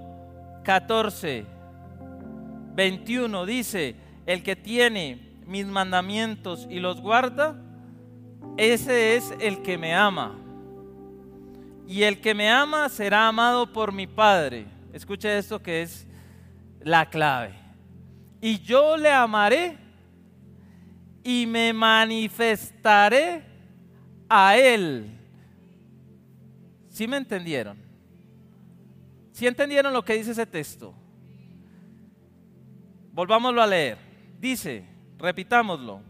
14, 0.64 1.46
21, 2.74 3.46
dice, 3.46 3.96
el 4.26 4.42
que 4.42 4.56
tiene 4.56 5.20
mis 5.46 5.68
mandamientos 5.68 6.68
y 6.70 6.80
los 6.80 7.00
guarda, 7.00 7.56
ese 8.58 9.16
es 9.16 9.34
el 9.40 9.62
que 9.62 9.78
me 9.78 9.94
ama. 9.94 10.36
Y 11.88 12.04
el 12.04 12.20
que 12.20 12.34
me 12.34 12.50
ama 12.50 12.90
será 12.90 13.28
amado 13.28 13.72
por 13.72 13.92
mi 13.92 14.08
Padre. 14.08 14.66
Escuche 14.92 15.38
esto 15.38 15.62
que 15.62 15.84
es 15.84 16.06
la 16.82 17.10
clave. 17.10 17.54
Y 18.42 18.60
yo 18.60 18.98
le 18.98 19.12
amaré 19.12 19.78
y 21.24 21.46
me 21.46 21.72
manifestaré 21.72 23.44
a 24.28 24.58
Él. 24.58 25.18
¿Sí 26.90 27.08
me 27.08 27.18
entendieron? 27.18 27.78
¿Sí 29.32 29.46
entendieron 29.46 29.94
lo 29.94 30.04
que 30.04 30.14
dice 30.14 30.32
ese 30.32 30.46
texto? 30.46 30.94
Volvámoslo 33.14 33.62
a 33.62 33.68
leer. 33.68 33.98
Dice, 34.40 34.84
repitámoslo, 35.18 36.02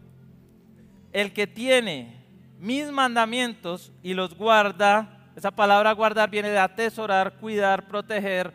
el 1.12 1.32
que 1.32 1.46
tiene 1.46 2.17
mis 2.58 2.90
mandamientos 2.90 3.92
y 4.02 4.14
los 4.14 4.34
guarda, 4.34 5.30
esa 5.36 5.50
palabra 5.50 5.92
guardar 5.92 6.30
viene 6.30 6.50
de 6.50 6.58
atesorar, 6.58 7.34
cuidar, 7.34 7.86
proteger, 7.86 8.52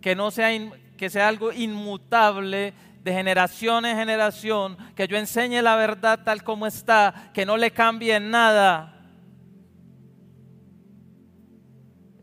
que 0.00 0.14
no 0.14 0.30
sea 0.30 0.48
que 0.96 1.10
sea 1.10 1.28
algo 1.28 1.52
inmutable 1.52 2.72
de 3.02 3.12
generación 3.12 3.86
en 3.86 3.96
generación, 3.96 4.76
que 4.96 5.06
yo 5.06 5.16
enseñe 5.16 5.62
la 5.62 5.76
verdad 5.76 6.20
tal 6.24 6.42
como 6.42 6.66
está, 6.66 7.30
que 7.32 7.46
no 7.46 7.56
le 7.56 7.70
cambie 7.70 8.18
nada. 8.18 8.94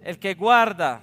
El 0.02 0.20
que 0.20 0.34
guarda 0.34 1.02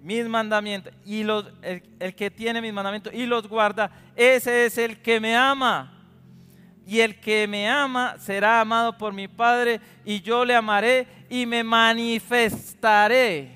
mis 0.00 0.26
mandamientos 0.26 0.94
y 1.04 1.24
los, 1.24 1.46
el, 1.60 2.14
que 2.14 2.30
tiene 2.30 2.62
mis 2.62 2.72
mandamientos 2.72 3.12
y 3.12 3.26
los 3.26 3.46
guarda, 3.46 3.90
ese 4.16 4.66
es 4.66 4.78
el 4.78 5.02
que 5.02 5.20
me 5.20 5.36
ama. 5.36 6.01
Y 6.92 7.00
el 7.00 7.18
que 7.18 7.48
me 7.48 7.70
ama 7.70 8.16
será 8.18 8.60
amado 8.60 8.98
por 8.98 9.14
mi 9.14 9.26
Padre 9.26 9.80
y 10.04 10.20
yo 10.20 10.44
le 10.44 10.54
amaré 10.54 11.06
y 11.30 11.46
me 11.46 11.64
manifestaré 11.64 13.50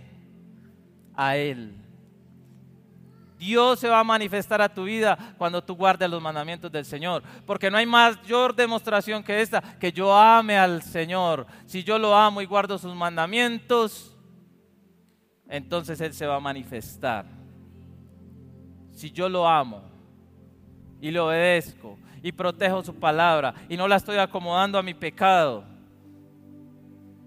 a 1.15 1.37
él. 1.37 1.77
Dios 3.39 3.79
se 3.79 3.91
va 3.91 4.01
a 4.01 4.05
manifestar 4.05 4.63
a 4.63 4.73
tu 4.73 4.85
vida 4.85 5.19
cuando 5.37 5.63
tú 5.63 5.75
guardes 5.75 6.09
los 6.09 6.23
mandamientos 6.23 6.73
del 6.73 6.87
Señor. 6.87 7.23
Porque 7.45 7.71
no 7.71 7.77
hay 7.77 7.85
mayor 7.85 8.57
demostración 8.57 9.23
que 9.23 9.43
esta, 9.43 9.61
que 9.61 9.93
yo 9.93 10.17
ame 10.17 10.57
al 10.57 10.81
Señor. 10.81 11.47
Si 11.67 11.85
yo 11.85 11.99
lo 11.99 12.17
amo 12.17 12.41
y 12.41 12.47
guardo 12.47 12.79
sus 12.79 12.95
mandamientos, 12.95 14.17
entonces 15.47 16.01
Él 16.01 16.15
se 16.15 16.27
va 16.27 16.37
a 16.37 16.41
manifestar. 16.41 17.27
Si 18.93 19.11
yo 19.11 19.29
lo 19.29 19.47
amo 19.47 19.83
y 21.03 21.11
le 21.11 21.21
obedezco 21.21 21.99
y 22.23 22.33
protejo 22.33 22.83
su 22.83 22.95
palabra 22.95 23.55
y 23.69 23.77
no 23.77 23.87
la 23.87 23.97
estoy 23.97 24.17
acomodando 24.17 24.79
a 24.79 24.83
mi 24.83 24.95
pecado. 24.95 25.65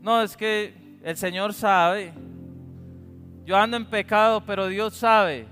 No, 0.02 0.22
es 0.22 0.36
que 0.36 1.00
el 1.04 1.18
Señor 1.18 1.54
sabe. 1.54 2.14
Yo 3.46 3.58
ando 3.58 3.78
en 3.78 3.86
pecado, 3.86 4.44
pero 4.46 4.68
Dios 4.68 4.96
sabe. 4.96 5.48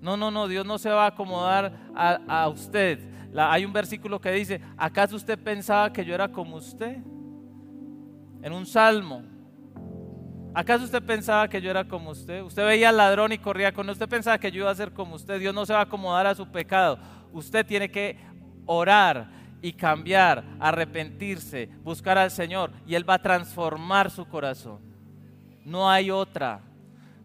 No, 0.00 0.16
no, 0.16 0.30
no, 0.30 0.46
Dios 0.46 0.64
no 0.64 0.78
se 0.78 0.90
va 0.90 1.04
a 1.04 1.08
acomodar 1.08 1.72
a, 1.94 2.48
usted. 2.48 3.00
hay 3.34 3.64
un 3.64 3.72
versículo 3.72 4.20
que 4.20 4.30
dice, 4.30 4.60
¿acaso 4.76 5.16
usted 5.16 5.38
pensaba 5.38 5.92
que 5.92 6.04
yo 6.04 6.14
era 6.14 6.28
como 6.28 6.56
usted? 6.56 6.98
En 8.42 8.52
un 8.52 8.66
salmo. 8.66 9.22
¿Acaso 10.54 10.84
usted 10.84 11.02
pensaba 11.02 11.48
que 11.48 11.60
yo 11.60 11.70
era 11.70 11.84
como 11.84 12.10
usted? 12.10 12.42
Usted 12.42 12.64
veía 12.64 12.88
al 12.88 12.96
ladrón 12.96 13.32
y 13.32 13.38
corría 13.38 13.72
con 13.72 13.90
usted. 13.90 14.08
pensaba 14.08 14.38
que 14.38 14.50
yo 14.50 14.60
iba 14.60 14.70
a 14.70 14.74
ser 14.74 14.92
como 14.92 15.16
usted. 15.16 15.38
Dios 15.38 15.54
no 15.54 15.66
se 15.66 15.72
va 15.72 15.80
a 15.80 15.82
acomodar 15.82 16.26
a 16.26 16.34
su 16.34 16.46
pecado. 16.46 16.98
Usted 17.32 17.66
tiene 17.66 17.90
que 17.90 18.16
orar 18.66 19.28
y 19.62 19.72
cambiar, 19.72 20.44
arrepentirse, 20.60 21.68
buscar 21.82 22.18
al 22.18 22.30
Señor 22.30 22.70
y 22.86 22.94
Él 22.94 23.08
va 23.08 23.14
a 23.14 23.22
transformar 23.22 24.10
su 24.10 24.26
corazón. 24.26 24.78
No 25.64 25.90
hay 25.90 26.10
otra. 26.10 26.60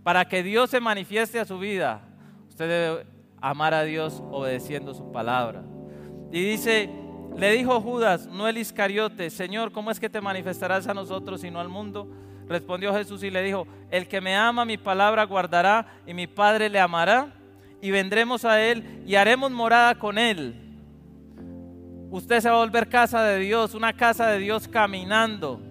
Para 0.04 0.26
que 0.26 0.41
Dios 0.41 0.70
se 0.72 0.80
manifieste 0.80 1.39
a 1.39 1.45
su 1.45 1.60
vida, 1.60 2.02
usted 2.49 2.68
debe 2.68 3.06
amar 3.39 3.74
a 3.74 3.84
Dios 3.84 4.24
obedeciendo 4.32 4.93
su 4.93 5.12
palabra. 5.12 5.64
Y 6.32 6.43
dice, 6.43 6.89
le 7.38 7.52
dijo 7.52 7.80
Judas, 7.82 8.28
no 8.28 8.47
el 8.47 8.58
Iscariote, 8.58 9.30
Señor, 9.30 9.72
¿cómo 9.72 9.91
es 9.91 9.99
que 9.99 10.10
te 10.10 10.22
manifestarás 10.22 10.88
a 10.88 10.93
nosotros 10.93 11.43
y 11.43 11.52
no 11.52 11.60
al 11.60 11.70
mundo? 11.70 12.10
Respondió 12.47 12.93
Jesús 12.93 13.24
y 13.24 13.30
le 13.30 13.43
dijo, 13.43 13.68
el 13.89 14.08
que 14.08 14.22
me 14.22 14.36
ama 14.36 14.66
mi 14.66 14.78
palabra 14.78 15.24
guardará 15.26 15.86
y 16.08 16.14
mi 16.14 16.28
Padre 16.28 16.70
le 16.70 16.80
amará 16.80 17.34
y 17.82 17.91
vendremos 17.91 18.45
a 18.45 18.61
Él 18.61 19.03
y 19.05 19.15
haremos 19.15 19.51
morada 19.51 19.95
con 19.95 20.17
Él. 20.17 20.55
Usted 22.11 22.41
se 22.41 22.49
va 22.49 22.55
a 22.55 22.65
volver 22.65 22.89
casa 22.89 23.23
de 23.23 23.39
Dios, 23.39 23.73
una 23.73 23.93
casa 23.93 24.27
de 24.27 24.39
Dios 24.39 24.67
caminando. 24.67 25.61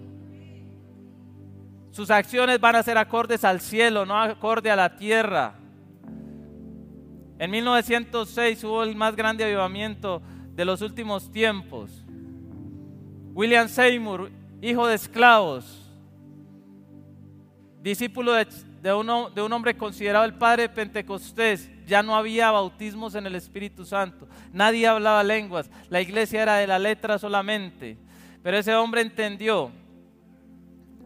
Sus 1.91 2.09
acciones 2.09 2.59
van 2.59 2.75
a 2.75 2.83
ser 2.83 2.97
acordes 2.97 3.43
al 3.43 3.61
cielo, 3.61 4.05
no 4.05 4.17
acorde 4.17 4.71
a 4.71 4.75
la 4.75 4.95
tierra. 4.95 5.55
En 7.37 7.49
1906 7.49 8.63
hubo 8.63 8.83
el 8.83 8.95
más 8.95 9.15
grande 9.15 9.43
avivamiento 9.43 10.21
de 10.53 10.63
los 10.63 10.81
últimos 10.81 11.31
tiempos. 11.31 12.03
William 13.33 13.67
Seymour, 13.67 14.29
hijo 14.61 14.85
de 14.85 14.95
esclavos, 14.95 15.91
discípulo 17.81 18.33
de, 18.33 18.93
un 18.93 19.53
hombre 19.53 19.75
considerado 19.75 20.25
el 20.25 20.35
padre 20.35 20.63
de 20.63 20.69
Pentecostés, 20.69 21.70
ya 21.85 22.03
no 22.03 22.15
había 22.15 22.51
bautismos 22.51 23.15
en 23.15 23.25
el 23.25 23.35
Espíritu 23.35 23.85
Santo, 23.85 24.27
nadie 24.53 24.87
hablaba 24.87 25.23
lenguas, 25.23 25.69
la 25.89 26.01
iglesia 26.01 26.43
era 26.43 26.57
de 26.57 26.67
la 26.67 26.79
letra 26.79 27.17
solamente, 27.17 27.97
pero 28.43 28.57
ese 28.57 28.75
hombre 28.75 29.01
entendió 29.01 29.71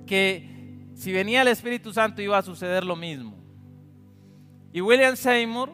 que 0.05 0.89
si 0.93 1.11
venía 1.11 1.41
el 1.41 1.49
Espíritu 1.49 1.91
Santo 1.91 2.21
iba 2.21 2.37
a 2.37 2.41
suceder 2.41 2.83
lo 2.83 2.95
mismo. 2.95 3.35
Y 4.71 4.81
William 4.81 5.15
Seymour 5.15 5.73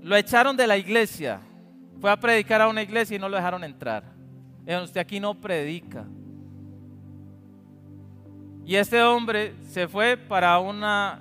lo 0.00 0.16
echaron 0.16 0.56
de 0.56 0.66
la 0.66 0.76
iglesia, 0.76 1.40
fue 2.00 2.10
a 2.10 2.18
predicar 2.18 2.60
a 2.60 2.68
una 2.68 2.82
iglesia 2.82 3.16
y 3.16 3.18
no 3.18 3.28
lo 3.28 3.36
dejaron 3.36 3.62
entrar. 3.64 4.04
Usted 4.66 5.00
aquí 5.00 5.18
no 5.20 5.40
predica. 5.40 6.04
Y 8.64 8.76
este 8.76 9.02
hombre 9.02 9.54
se 9.68 9.88
fue 9.88 10.16
para 10.16 10.58
una 10.58 11.20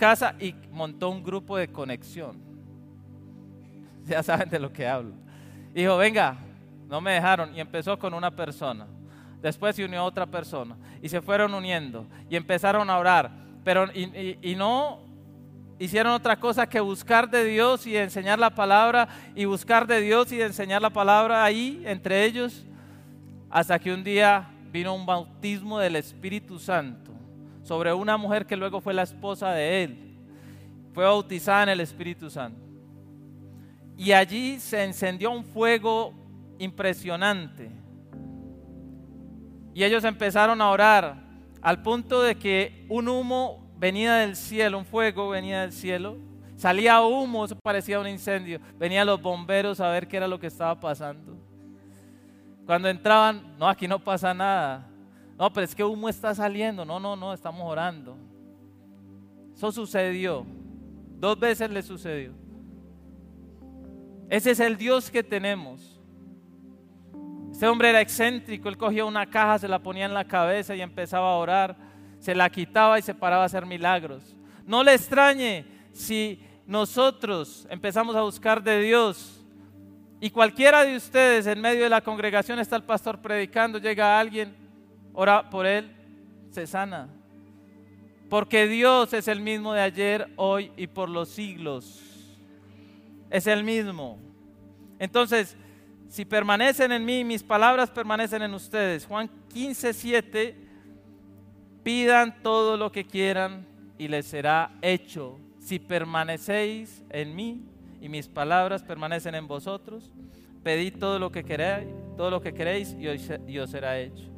casa 0.00 0.34
y 0.40 0.54
montó 0.72 1.10
un 1.10 1.22
grupo 1.22 1.58
de 1.58 1.68
conexión. 1.68 2.40
Ya 4.06 4.22
saben 4.22 4.48
de 4.48 4.58
lo 4.58 4.72
que 4.72 4.88
hablo. 4.88 5.12
Dijo, 5.74 5.96
venga, 5.98 6.38
no 6.88 7.02
me 7.02 7.12
dejaron. 7.12 7.54
Y 7.54 7.60
empezó 7.60 7.98
con 7.98 8.14
una 8.14 8.34
persona. 8.34 8.86
Después 9.42 9.76
se 9.76 9.84
unió 9.84 10.00
a 10.00 10.04
otra 10.04 10.26
persona. 10.26 10.74
Y 11.02 11.08
se 11.10 11.20
fueron 11.20 11.52
uniendo. 11.52 12.06
Y 12.30 12.34
empezaron 12.34 12.88
a 12.88 12.98
orar. 12.98 13.30
Pero 13.62 13.86
y, 13.92 14.54
no 14.56 15.00
hicieron 15.78 16.12
otra 16.12 16.40
cosa 16.40 16.66
que 16.66 16.80
buscar 16.80 17.30
de 17.30 17.44
Dios 17.44 17.86
y 17.86 17.96
enseñar 17.96 18.38
la 18.38 18.50
palabra. 18.50 19.06
Y 19.36 19.44
buscar 19.44 19.86
de 19.86 20.00
Dios 20.00 20.32
y 20.32 20.40
enseñar 20.40 20.80
la 20.80 20.90
palabra 20.90 21.44
ahí 21.44 21.82
entre 21.84 22.24
ellos. 22.24 22.64
Hasta 23.50 23.78
que 23.78 23.92
un 23.92 24.02
día 24.02 24.50
vino 24.72 24.94
un 24.94 25.04
bautismo 25.04 25.78
del 25.78 25.94
Espíritu 25.96 26.58
Santo 26.58 27.09
sobre 27.62 27.92
una 27.92 28.16
mujer 28.16 28.46
que 28.46 28.56
luego 28.56 28.80
fue 28.80 28.94
la 28.94 29.02
esposa 29.02 29.52
de 29.52 29.84
él. 29.84 30.18
Fue 30.92 31.04
bautizada 31.04 31.64
en 31.64 31.68
el 31.70 31.80
Espíritu 31.80 32.30
Santo. 32.30 32.60
Y 33.96 34.12
allí 34.12 34.58
se 34.58 34.82
encendió 34.82 35.30
un 35.30 35.44
fuego 35.44 36.14
impresionante. 36.58 37.70
Y 39.74 39.84
ellos 39.84 40.04
empezaron 40.04 40.60
a 40.60 40.70
orar 40.70 41.16
al 41.62 41.82
punto 41.82 42.22
de 42.22 42.36
que 42.36 42.86
un 42.88 43.08
humo 43.08 43.70
venía 43.78 44.14
del 44.14 44.36
cielo, 44.36 44.78
un 44.78 44.84
fuego 44.84 45.28
venía 45.28 45.62
del 45.62 45.72
cielo. 45.72 46.16
Salía 46.56 47.00
humo, 47.00 47.44
eso 47.44 47.56
parecía 47.56 48.00
un 48.00 48.08
incendio. 48.08 48.60
Venían 48.78 49.06
los 49.06 49.20
bomberos 49.20 49.80
a 49.80 49.88
ver 49.90 50.08
qué 50.08 50.18
era 50.18 50.28
lo 50.28 50.38
que 50.38 50.48
estaba 50.48 50.78
pasando. 50.78 51.36
Cuando 52.66 52.88
entraban, 52.88 53.56
no, 53.58 53.68
aquí 53.68 53.88
no 53.88 53.98
pasa 53.98 54.34
nada. 54.34 54.89
No, 55.40 55.50
pero 55.50 55.64
es 55.64 55.74
que 55.74 55.82
humo 55.82 56.06
está 56.06 56.34
saliendo. 56.34 56.84
No, 56.84 57.00
no, 57.00 57.16
no, 57.16 57.32
estamos 57.32 57.62
orando. 57.62 58.14
Eso 59.54 59.72
sucedió. 59.72 60.44
Dos 61.18 61.40
veces 61.40 61.70
le 61.70 61.82
sucedió. 61.82 62.34
Ese 64.28 64.50
es 64.50 64.60
el 64.60 64.76
Dios 64.76 65.10
que 65.10 65.22
tenemos. 65.22 65.98
Este 67.50 67.66
hombre 67.66 67.88
era 67.88 68.02
excéntrico, 68.02 68.68
él 68.68 68.76
cogía 68.76 69.06
una 69.06 69.24
caja, 69.24 69.58
se 69.58 69.66
la 69.66 69.78
ponía 69.78 70.04
en 70.04 70.12
la 70.12 70.26
cabeza 70.26 70.76
y 70.76 70.82
empezaba 70.82 71.32
a 71.32 71.36
orar, 71.36 71.76
se 72.18 72.34
la 72.34 72.50
quitaba 72.50 72.98
y 72.98 73.02
se 73.02 73.14
paraba 73.14 73.42
a 73.42 73.46
hacer 73.46 73.64
milagros. 73.64 74.36
No 74.66 74.84
le 74.84 74.92
extrañe 74.92 75.64
si 75.92 76.42
nosotros 76.66 77.66
empezamos 77.70 78.14
a 78.14 78.20
buscar 78.22 78.62
de 78.62 78.80
Dios 78.82 79.42
y 80.20 80.28
cualquiera 80.28 80.84
de 80.84 80.96
ustedes 80.96 81.46
en 81.46 81.62
medio 81.62 81.84
de 81.84 81.88
la 81.88 82.02
congregación 82.02 82.58
está 82.58 82.76
el 82.76 82.84
pastor 82.84 83.22
predicando, 83.22 83.78
llega 83.78 84.20
alguien, 84.20 84.59
ora 85.12 85.50
por 85.50 85.66
él, 85.66 85.90
se 86.50 86.66
sana. 86.66 87.08
Porque 88.28 88.68
Dios 88.68 89.12
es 89.12 89.26
el 89.28 89.40
mismo 89.40 89.72
de 89.72 89.80
ayer, 89.80 90.28
hoy 90.36 90.70
y 90.76 90.86
por 90.86 91.08
los 91.08 91.28
siglos. 91.28 92.00
Es 93.28 93.46
el 93.46 93.64
mismo. 93.64 94.18
Entonces, 94.98 95.56
si 96.08 96.24
permanecen 96.24 96.92
en 96.92 97.04
mí, 97.04 97.24
mis 97.24 97.42
palabras 97.42 97.90
permanecen 97.90 98.42
en 98.42 98.54
ustedes. 98.54 99.06
Juan 99.06 99.28
15, 99.52 99.92
7, 99.92 100.56
pidan 101.82 102.42
todo 102.42 102.76
lo 102.76 102.92
que 102.92 103.04
quieran 103.04 103.66
y 103.98 104.08
les 104.08 104.26
será 104.26 104.72
hecho. 104.80 105.38
Si 105.58 105.78
permanecéis 105.78 107.02
en 107.10 107.34
mí 107.34 107.64
y 108.00 108.08
mis 108.08 108.28
palabras 108.28 108.82
permanecen 108.82 109.34
en 109.34 109.48
vosotros. 109.48 110.10
Pedid 110.62 110.98
todo 110.98 111.18
lo 111.18 111.32
que 111.32 111.42
queréis, 111.42 111.88
todo 112.16 112.30
lo 112.30 112.40
que 112.40 112.54
queréis 112.54 112.96
y 112.98 113.58
os 113.58 113.70
será 113.70 113.98
hecho. 113.98 114.29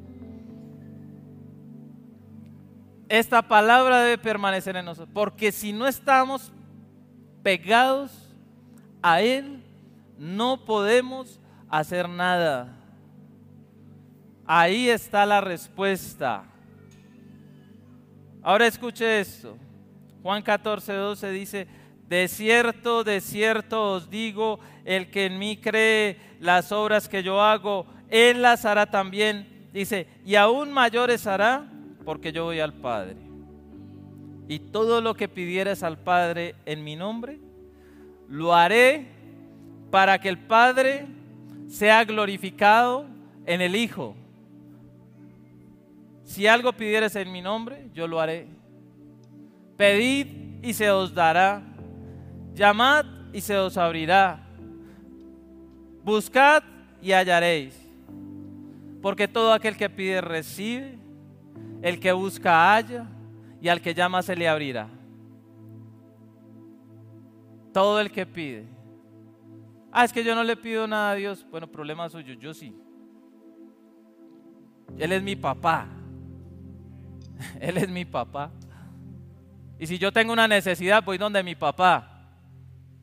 Esta 3.12 3.42
palabra 3.42 4.00
debe 4.00 4.16
permanecer 4.16 4.74
en 4.74 4.86
nosotros, 4.86 5.10
porque 5.12 5.52
si 5.52 5.70
no 5.70 5.86
estamos 5.86 6.50
pegados 7.42 8.10
a 9.02 9.20
Él, 9.20 9.62
no 10.16 10.64
podemos 10.64 11.38
hacer 11.68 12.08
nada. 12.08 12.74
Ahí 14.46 14.88
está 14.88 15.26
la 15.26 15.42
respuesta. 15.42 16.44
Ahora 18.42 18.66
escuche 18.66 19.20
esto. 19.20 19.58
Juan 20.22 20.42
14, 20.42 20.94
12 20.94 21.30
dice, 21.32 21.68
de 22.08 22.26
cierto, 22.28 23.04
de 23.04 23.20
cierto 23.20 23.92
os 23.92 24.08
digo, 24.08 24.58
el 24.86 25.10
que 25.10 25.26
en 25.26 25.38
mí 25.38 25.58
cree 25.58 26.16
las 26.40 26.72
obras 26.72 27.10
que 27.10 27.22
yo 27.22 27.42
hago, 27.42 27.84
él 28.08 28.40
las 28.40 28.64
hará 28.64 28.86
también. 28.86 29.68
Dice, 29.74 30.08
y 30.24 30.34
aún 30.36 30.72
mayores 30.72 31.26
hará 31.26 31.71
porque 32.04 32.32
yo 32.32 32.44
voy 32.44 32.60
al 32.60 32.74
Padre. 32.74 33.16
y 34.48 34.58
todo 34.58 35.00
lo 35.00 35.14
que 35.14 35.28
pidieres 35.28 35.82
al 35.82 35.96
Padre 35.96 36.54
en 36.66 36.84
mi 36.84 36.94
nombre, 36.94 37.38
lo 38.28 38.54
haré 38.54 39.06
para 39.90 40.18
que 40.18 40.28
el 40.28 40.38
Padre 40.38 41.06
sea 41.68 42.04
glorificado 42.04 43.06
en 43.46 43.60
el 43.60 43.76
Hijo. 43.76 44.14
Si 46.24 46.46
algo 46.46 46.72
pidieres 46.72 47.14
en 47.16 47.30
mi 47.30 47.40
nombre, 47.40 47.88
yo 47.94 48.06
lo 48.06 48.20
haré. 48.20 48.46
Pedid 49.76 50.26
y 50.62 50.72
se 50.72 50.90
os 50.90 51.14
dará. 51.14 51.62
Llamad 52.54 53.04
y 53.32 53.40
se 53.40 53.56
os 53.56 53.76
abrirá. 53.76 54.46
Buscad 56.04 56.62
y 57.02 57.12
hallaréis. 57.12 57.78
Porque 59.02 59.28
todo 59.28 59.52
aquel 59.52 59.76
que 59.76 59.90
pide 59.90 60.20
recibe, 60.20 60.96
el 61.82 61.98
que 61.98 62.12
busca 62.12 62.72
halla 62.72 63.06
y 63.60 63.68
al 63.68 63.80
que 63.80 63.92
llama 63.92 64.22
se 64.22 64.36
le 64.36 64.48
abrirá. 64.48 64.88
Todo 67.72 68.00
el 68.00 68.10
que 68.10 68.24
pide. 68.24 68.66
Ah, 69.90 70.04
es 70.04 70.12
que 70.12 70.24
yo 70.24 70.34
no 70.34 70.44
le 70.44 70.56
pido 70.56 70.86
nada 70.86 71.10
a 71.10 71.14
Dios. 71.14 71.44
Bueno, 71.50 71.66
problema 71.66 72.08
suyo, 72.08 72.34
yo 72.34 72.54
sí. 72.54 72.74
Él 74.96 75.12
es 75.12 75.22
mi 75.22 75.36
papá. 75.36 75.86
Él 77.60 77.76
es 77.76 77.88
mi 77.88 78.04
papá. 78.04 78.50
Y 79.78 79.86
si 79.86 79.98
yo 79.98 80.12
tengo 80.12 80.32
una 80.32 80.46
necesidad, 80.46 81.02
voy 81.04 81.18
donde 81.18 81.42
mi 81.42 81.54
papá. 81.54 82.08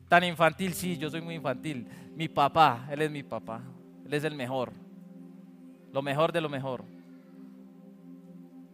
Tan 0.08 0.24
infantil, 0.24 0.72
sí, 0.72 0.96
yo 0.96 1.10
soy 1.10 1.20
muy 1.20 1.34
infantil. 1.34 1.86
Mi 2.16 2.28
papá, 2.28 2.88
Él 2.90 3.02
es 3.02 3.10
mi 3.10 3.22
papá. 3.22 3.60
Él 4.06 4.14
es 4.14 4.24
el 4.24 4.34
mejor. 4.34 4.72
Lo 5.92 6.00
mejor 6.00 6.32
de 6.32 6.40
lo 6.40 6.48
mejor. 6.48 6.84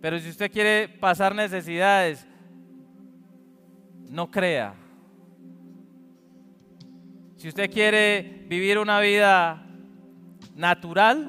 Pero 0.00 0.18
si 0.18 0.28
usted 0.28 0.50
quiere 0.50 0.88
pasar 0.88 1.34
necesidades, 1.34 2.26
no 4.08 4.30
crea. 4.30 4.74
Si 7.36 7.48
usted 7.48 7.70
quiere 7.70 8.44
vivir 8.48 8.78
una 8.78 9.00
vida 9.00 9.66
natural 10.54 11.28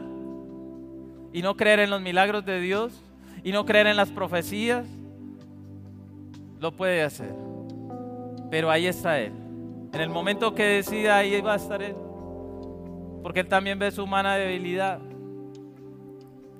y 1.33 1.41
no 1.41 1.55
creer 1.57 1.81
en 1.81 1.89
los 1.89 2.01
milagros 2.01 2.45
de 2.45 2.61
Dios 2.61 3.03
y 3.43 3.51
no 3.51 3.65
creer 3.65 3.87
en 3.87 3.97
las 3.97 4.09
profecías, 4.11 4.87
lo 6.59 6.71
puede 6.71 7.03
hacer. 7.03 7.33
Pero 8.49 8.71
ahí 8.71 8.87
está 8.87 9.19
Él. 9.19 9.33
En 9.93 10.01
el 10.01 10.09
momento 10.09 10.55
que 10.55 10.63
decida, 10.63 11.17
ahí 11.17 11.39
va 11.41 11.53
a 11.53 11.57
estar 11.57 11.81
Él. 11.81 11.95
Porque 13.21 13.41
Él 13.41 13.47
también 13.47 13.77
ve 13.77 13.91
su 13.91 14.03
humana 14.03 14.35
debilidad. 14.35 14.99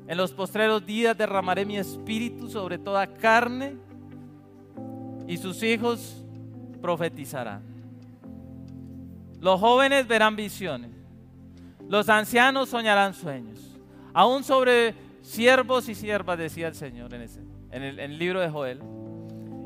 En 0.08 0.18
los 0.18 0.32
postreros 0.32 0.86
días 0.86 1.18
derramaré 1.18 1.66
mi 1.66 1.78
espíritu 1.78 2.50
sobre 2.50 2.78
toda 2.78 3.06
carne 3.08 3.76
y 5.28 5.36
sus 5.36 5.62
hijos 5.64 6.24
profetizarán. 6.82 7.62
Los 9.42 9.60
jóvenes 9.60 10.08
verán 10.08 10.38
visiones. 10.38 10.92
Los 11.90 12.08
ancianos 12.08 12.70
soñarán 12.70 13.14
sueños. 13.14 13.60
Aún 14.14 14.46
sobre 14.46 14.96
siervos 15.22 15.90
y 15.90 15.96
siervas, 15.96 16.38
decía 16.38 16.70
el 16.70 16.76
Señor 16.76 17.14
en, 17.14 17.28
en 17.72 17.84
el 17.84 18.18
libro 18.18 18.40
de 18.40 18.50
Joel. 18.50 18.80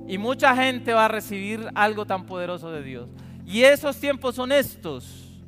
Y 0.07 0.17
mucha 0.17 0.55
gente 0.55 0.91
va 0.93 1.05
a 1.05 1.07
recibir 1.07 1.69
algo 1.75 2.05
tan 2.05 2.25
poderoso 2.25 2.71
de 2.71 2.81
Dios. 2.81 3.09
Y 3.45 3.61
esos 3.61 3.95
tiempos 3.97 4.35
son 4.35 4.51
estos. 4.51 5.39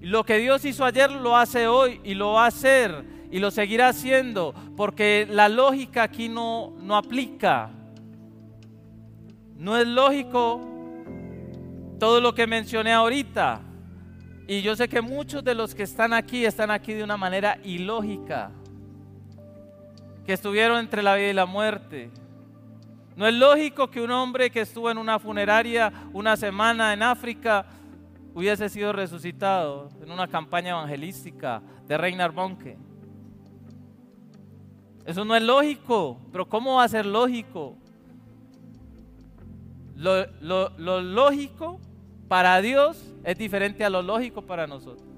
Lo 0.00 0.24
que 0.24 0.38
Dios 0.38 0.64
hizo 0.64 0.84
ayer 0.84 1.12
lo 1.12 1.36
hace 1.36 1.68
hoy 1.68 2.00
y 2.02 2.14
lo 2.14 2.32
va 2.32 2.44
a 2.44 2.48
hacer 2.48 3.21
y 3.32 3.38
lo 3.38 3.50
seguirá 3.50 3.88
haciendo 3.88 4.54
porque 4.76 5.26
la 5.28 5.48
lógica 5.48 6.02
aquí 6.02 6.28
no, 6.28 6.74
no 6.82 6.96
aplica. 6.96 7.70
No 9.56 9.78
es 9.78 9.86
lógico 9.86 10.60
todo 11.98 12.20
lo 12.20 12.34
que 12.34 12.46
mencioné 12.46 12.92
ahorita. 12.92 13.62
Y 14.46 14.60
yo 14.60 14.76
sé 14.76 14.86
que 14.86 15.00
muchos 15.00 15.42
de 15.42 15.54
los 15.54 15.74
que 15.74 15.84
están 15.84 16.12
aquí 16.12 16.44
están 16.44 16.70
aquí 16.70 16.92
de 16.92 17.02
una 17.02 17.16
manera 17.16 17.58
ilógica. 17.64 18.50
Que 20.26 20.34
estuvieron 20.34 20.78
entre 20.78 21.02
la 21.02 21.14
vida 21.14 21.28
y 21.30 21.32
la 21.32 21.46
muerte. 21.46 22.10
No 23.16 23.26
es 23.26 23.32
lógico 23.32 23.90
que 23.90 24.02
un 24.02 24.10
hombre 24.10 24.50
que 24.50 24.60
estuvo 24.60 24.90
en 24.90 24.98
una 24.98 25.18
funeraria 25.18 25.90
una 26.12 26.36
semana 26.36 26.92
en 26.92 27.02
África 27.02 27.64
hubiese 28.34 28.68
sido 28.68 28.92
resucitado 28.92 29.88
en 30.02 30.10
una 30.10 30.28
campaña 30.28 30.72
evangelística 30.72 31.62
de 31.86 31.96
Reinar 31.96 32.32
Bonke. 32.32 32.91
Eso 35.04 35.24
no 35.24 35.34
es 35.34 35.42
lógico, 35.42 36.18
pero 36.30 36.48
¿cómo 36.48 36.76
va 36.76 36.84
a 36.84 36.88
ser 36.88 37.06
lógico? 37.06 37.76
Lo, 39.96 41.00
lógico 41.00 41.80
para 42.28 42.60
Dios 42.60 43.14
es 43.24 43.36
diferente 43.36 43.84
a 43.84 43.90
lo 43.90 44.02
lógico 44.02 44.42
para 44.42 44.66
nosotros. 44.66 45.08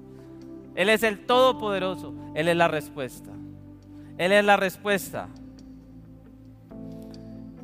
Él 0.75 0.89
es 0.89 1.03
el 1.03 1.25
Todopoderoso, 1.25 2.13
Él 2.33 2.47
es 2.47 2.57
la 2.57 2.67
respuesta. 2.67 3.31
Él 4.17 4.31
es 4.31 4.43
la 4.43 4.57
respuesta. 4.57 5.27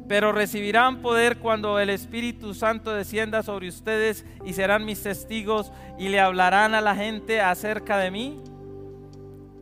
Pero 0.07 0.31
recibirán 0.31 1.01
poder 1.01 1.37
cuando 1.39 1.79
el 1.79 1.89
Espíritu 1.89 2.53
Santo 2.53 2.93
descienda 2.93 3.43
sobre 3.43 3.67
ustedes 3.67 4.25
y 4.45 4.53
serán 4.53 4.85
mis 4.85 5.01
testigos 5.01 5.71
y 5.97 6.09
le 6.09 6.19
hablarán 6.19 6.75
a 6.75 6.81
la 6.81 6.95
gente 6.95 7.41
acerca 7.41 7.97
de 7.97 8.11
mí 8.11 8.39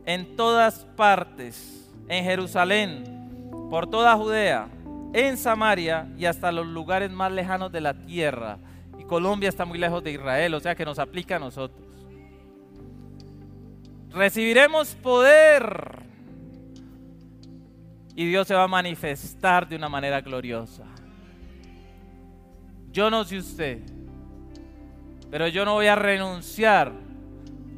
en 0.06 0.36
todas 0.36 0.86
partes 0.96 1.79
en 2.10 2.24
Jerusalén, 2.24 3.04
por 3.70 3.88
toda 3.88 4.16
Judea, 4.16 4.68
en 5.12 5.38
Samaria 5.38 6.08
y 6.18 6.26
hasta 6.26 6.50
los 6.50 6.66
lugares 6.66 7.10
más 7.10 7.30
lejanos 7.30 7.70
de 7.70 7.80
la 7.80 7.94
tierra. 7.94 8.58
Y 8.98 9.04
Colombia 9.04 9.48
está 9.48 9.64
muy 9.64 9.78
lejos 9.78 10.02
de 10.02 10.10
Israel, 10.12 10.54
o 10.54 10.60
sea 10.60 10.74
que 10.74 10.84
nos 10.84 10.98
aplica 10.98 11.36
a 11.36 11.38
nosotros. 11.38 11.80
Recibiremos 14.10 14.96
poder 14.96 16.00
y 18.16 18.26
Dios 18.26 18.48
se 18.48 18.54
va 18.54 18.64
a 18.64 18.68
manifestar 18.68 19.68
de 19.68 19.76
una 19.76 19.88
manera 19.88 20.20
gloriosa. 20.20 20.82
Yo 22.90 23.08
no 23.08 23.22
sé 23.22 23.38
usted, 23.38 23.78
pero 25.30 25.46
yo 25.46 25.64
no 25.64 25.74
voy 25.74 25.86
a 25.86 25.94
renunciar 25.94 26.90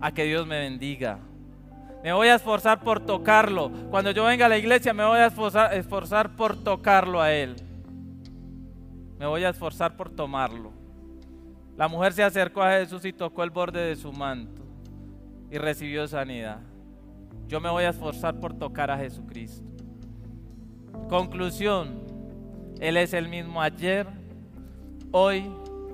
a 0.00 0.10
que 0.10 0.24
Dios 0.24 0.46
me 0.46 0.58
bendiga. 0.58 1.18
Me 2.02 2.12
voy 2.12 2.28
a 2.28 2.34
esforzar 2.34 2.80
por 2.80 3.00
tocarlo. 3.00 3.70
Cuando 3.90 4.10
yo 4.10 4.24
venga 4.24 4.46
a 4.46 4.48
la 4.48 4.58
iglesia 4.58 4.92
me 4.92 5.04
voy 5.04 5.18
a 5.18 5.26
esforzar, 5.26 6.36
por 6.36 6.56
tocarlo 6.56 7.20
a 7.20 7.32
Él. 7.32 7.56
Me 9.18 9.26
voy 9.26 9.44
a 9.44 9.50
esforzar 9.50 9.96
por 9.96 10.10
tomarlo. 10.10 10.72
La 11.76 11.86
mujer 11.86 12.12
se 12.12 12.24
acercó 12.24 12.62
a 12.62 12.72
Jesús 12.72 13.04
y 13.04 13.12
tocó 13.12 13.44
el 13.44 13.50
borde 13.50 13.80
de 13.80 13.96
su 13.96 14.12
manto 14.12 14.62
y 15.50 15.58
recibió 15.58 16.08
sanidad. 16.08 16.58
Yo 17.46 17.60
me 17.60 17.70
voy 17.70 17.84
a 17.84 17.90
esforzar 17.90 18.40
por 18.40 18.54
tocar 18.58 18.90
a 18.90 18.98
Jesucristo. 18.98 19.62
Conclusión, 21.08 22.00
Él 22.80 22.96
es 22.96 23.12
el 23.12 23.28
mismo 23.28 23.62
ayer, 23.62 24.06
hoy 25.12 25.50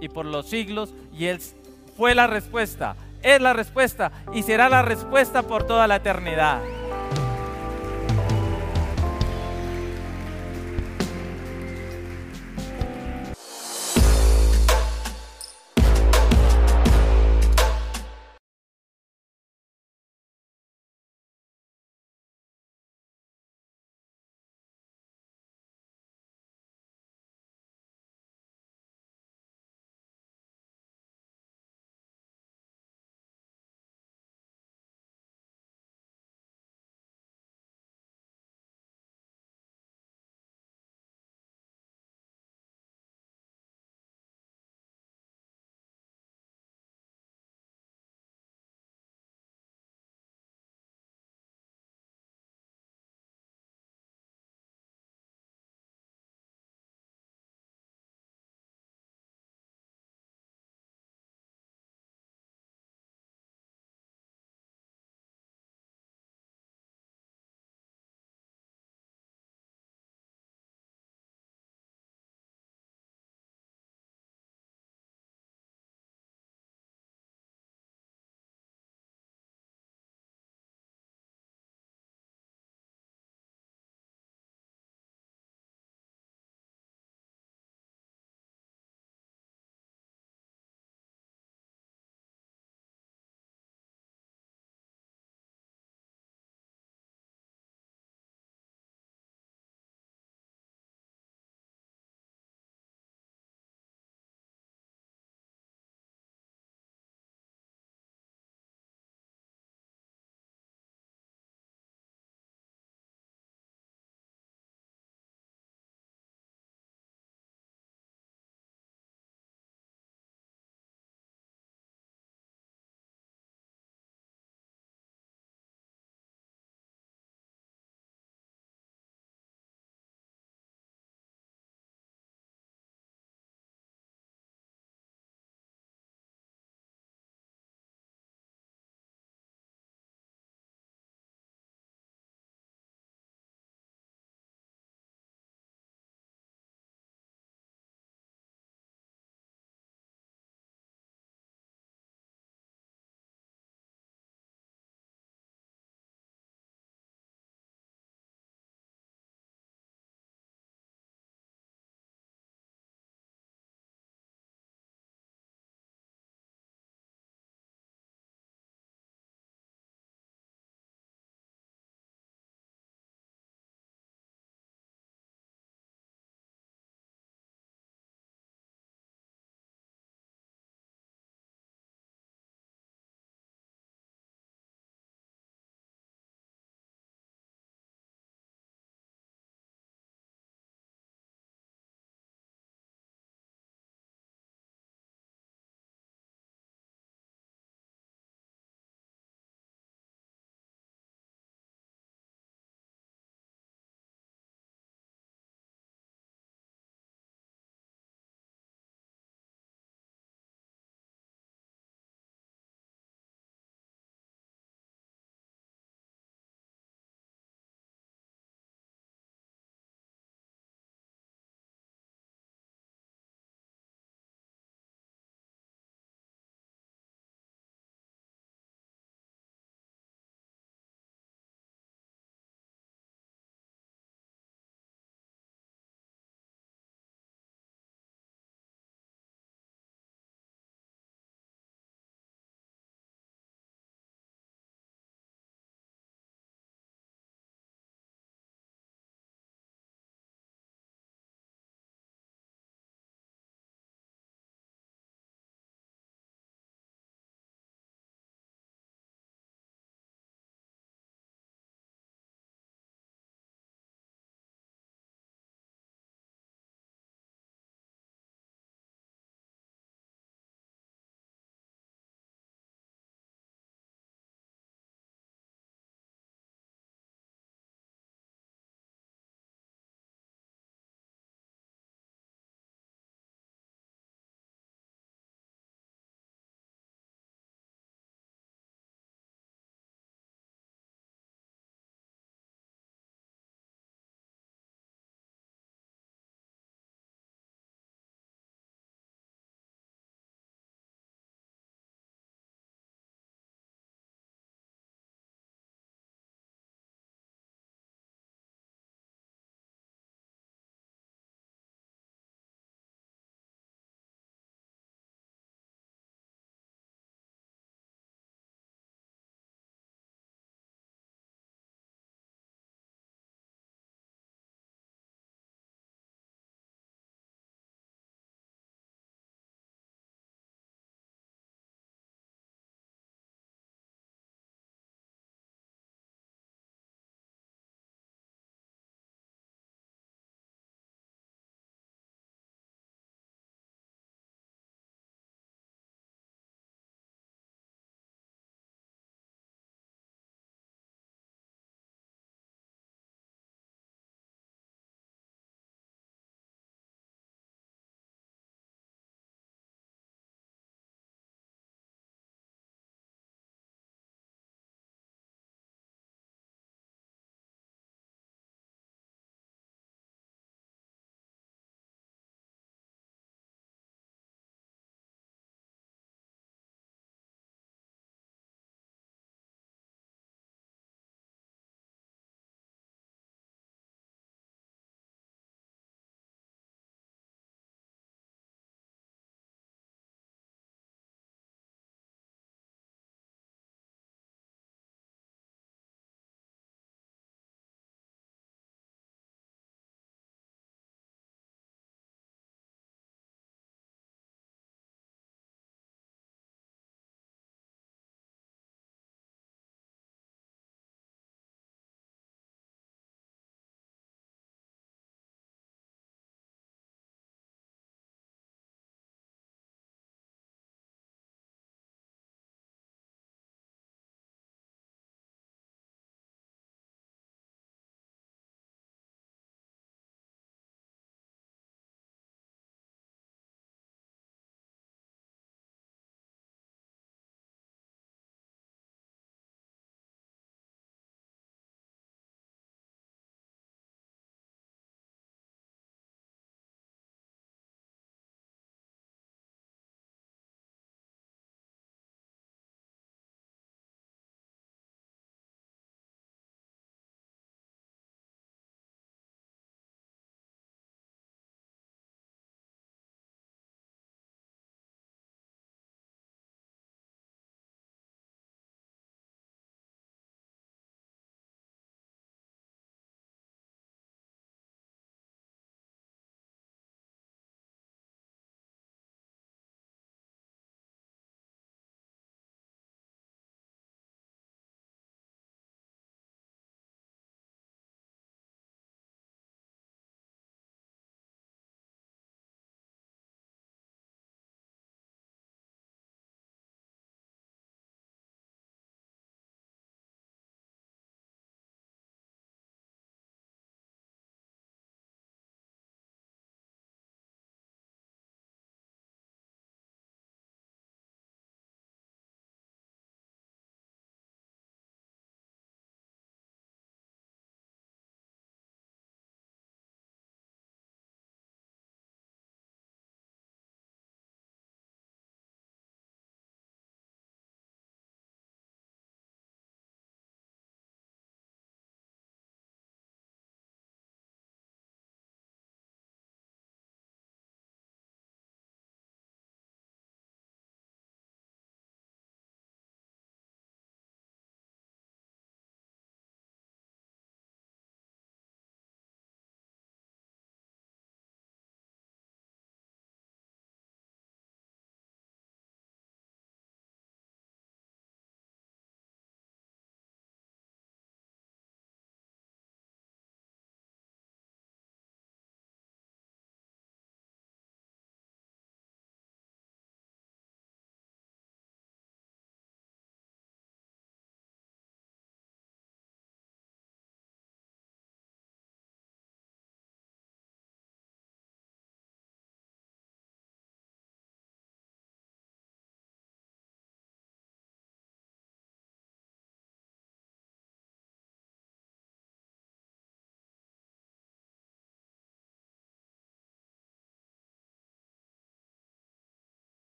y 0.00 0.08
por 0.08 0.26
los 0.26 0.48
siglos 0.48 0.94
y 1.12 1.26
Él 1.26 1.38
fue 1.96 2.14
la 2.14 2.26
respuesta 2.26 2.96
es 3.22 3.40
la 3.40 3.52
respuesta 3.52 4.12
y 4.32 4.42
será 4.42 4.68
la 4.68 4.82
respuesta 4.82 5.42
por 5.42 5.64
toda 5.64 5.86
la 5.86 5.96
eternidad. 5.96 6.60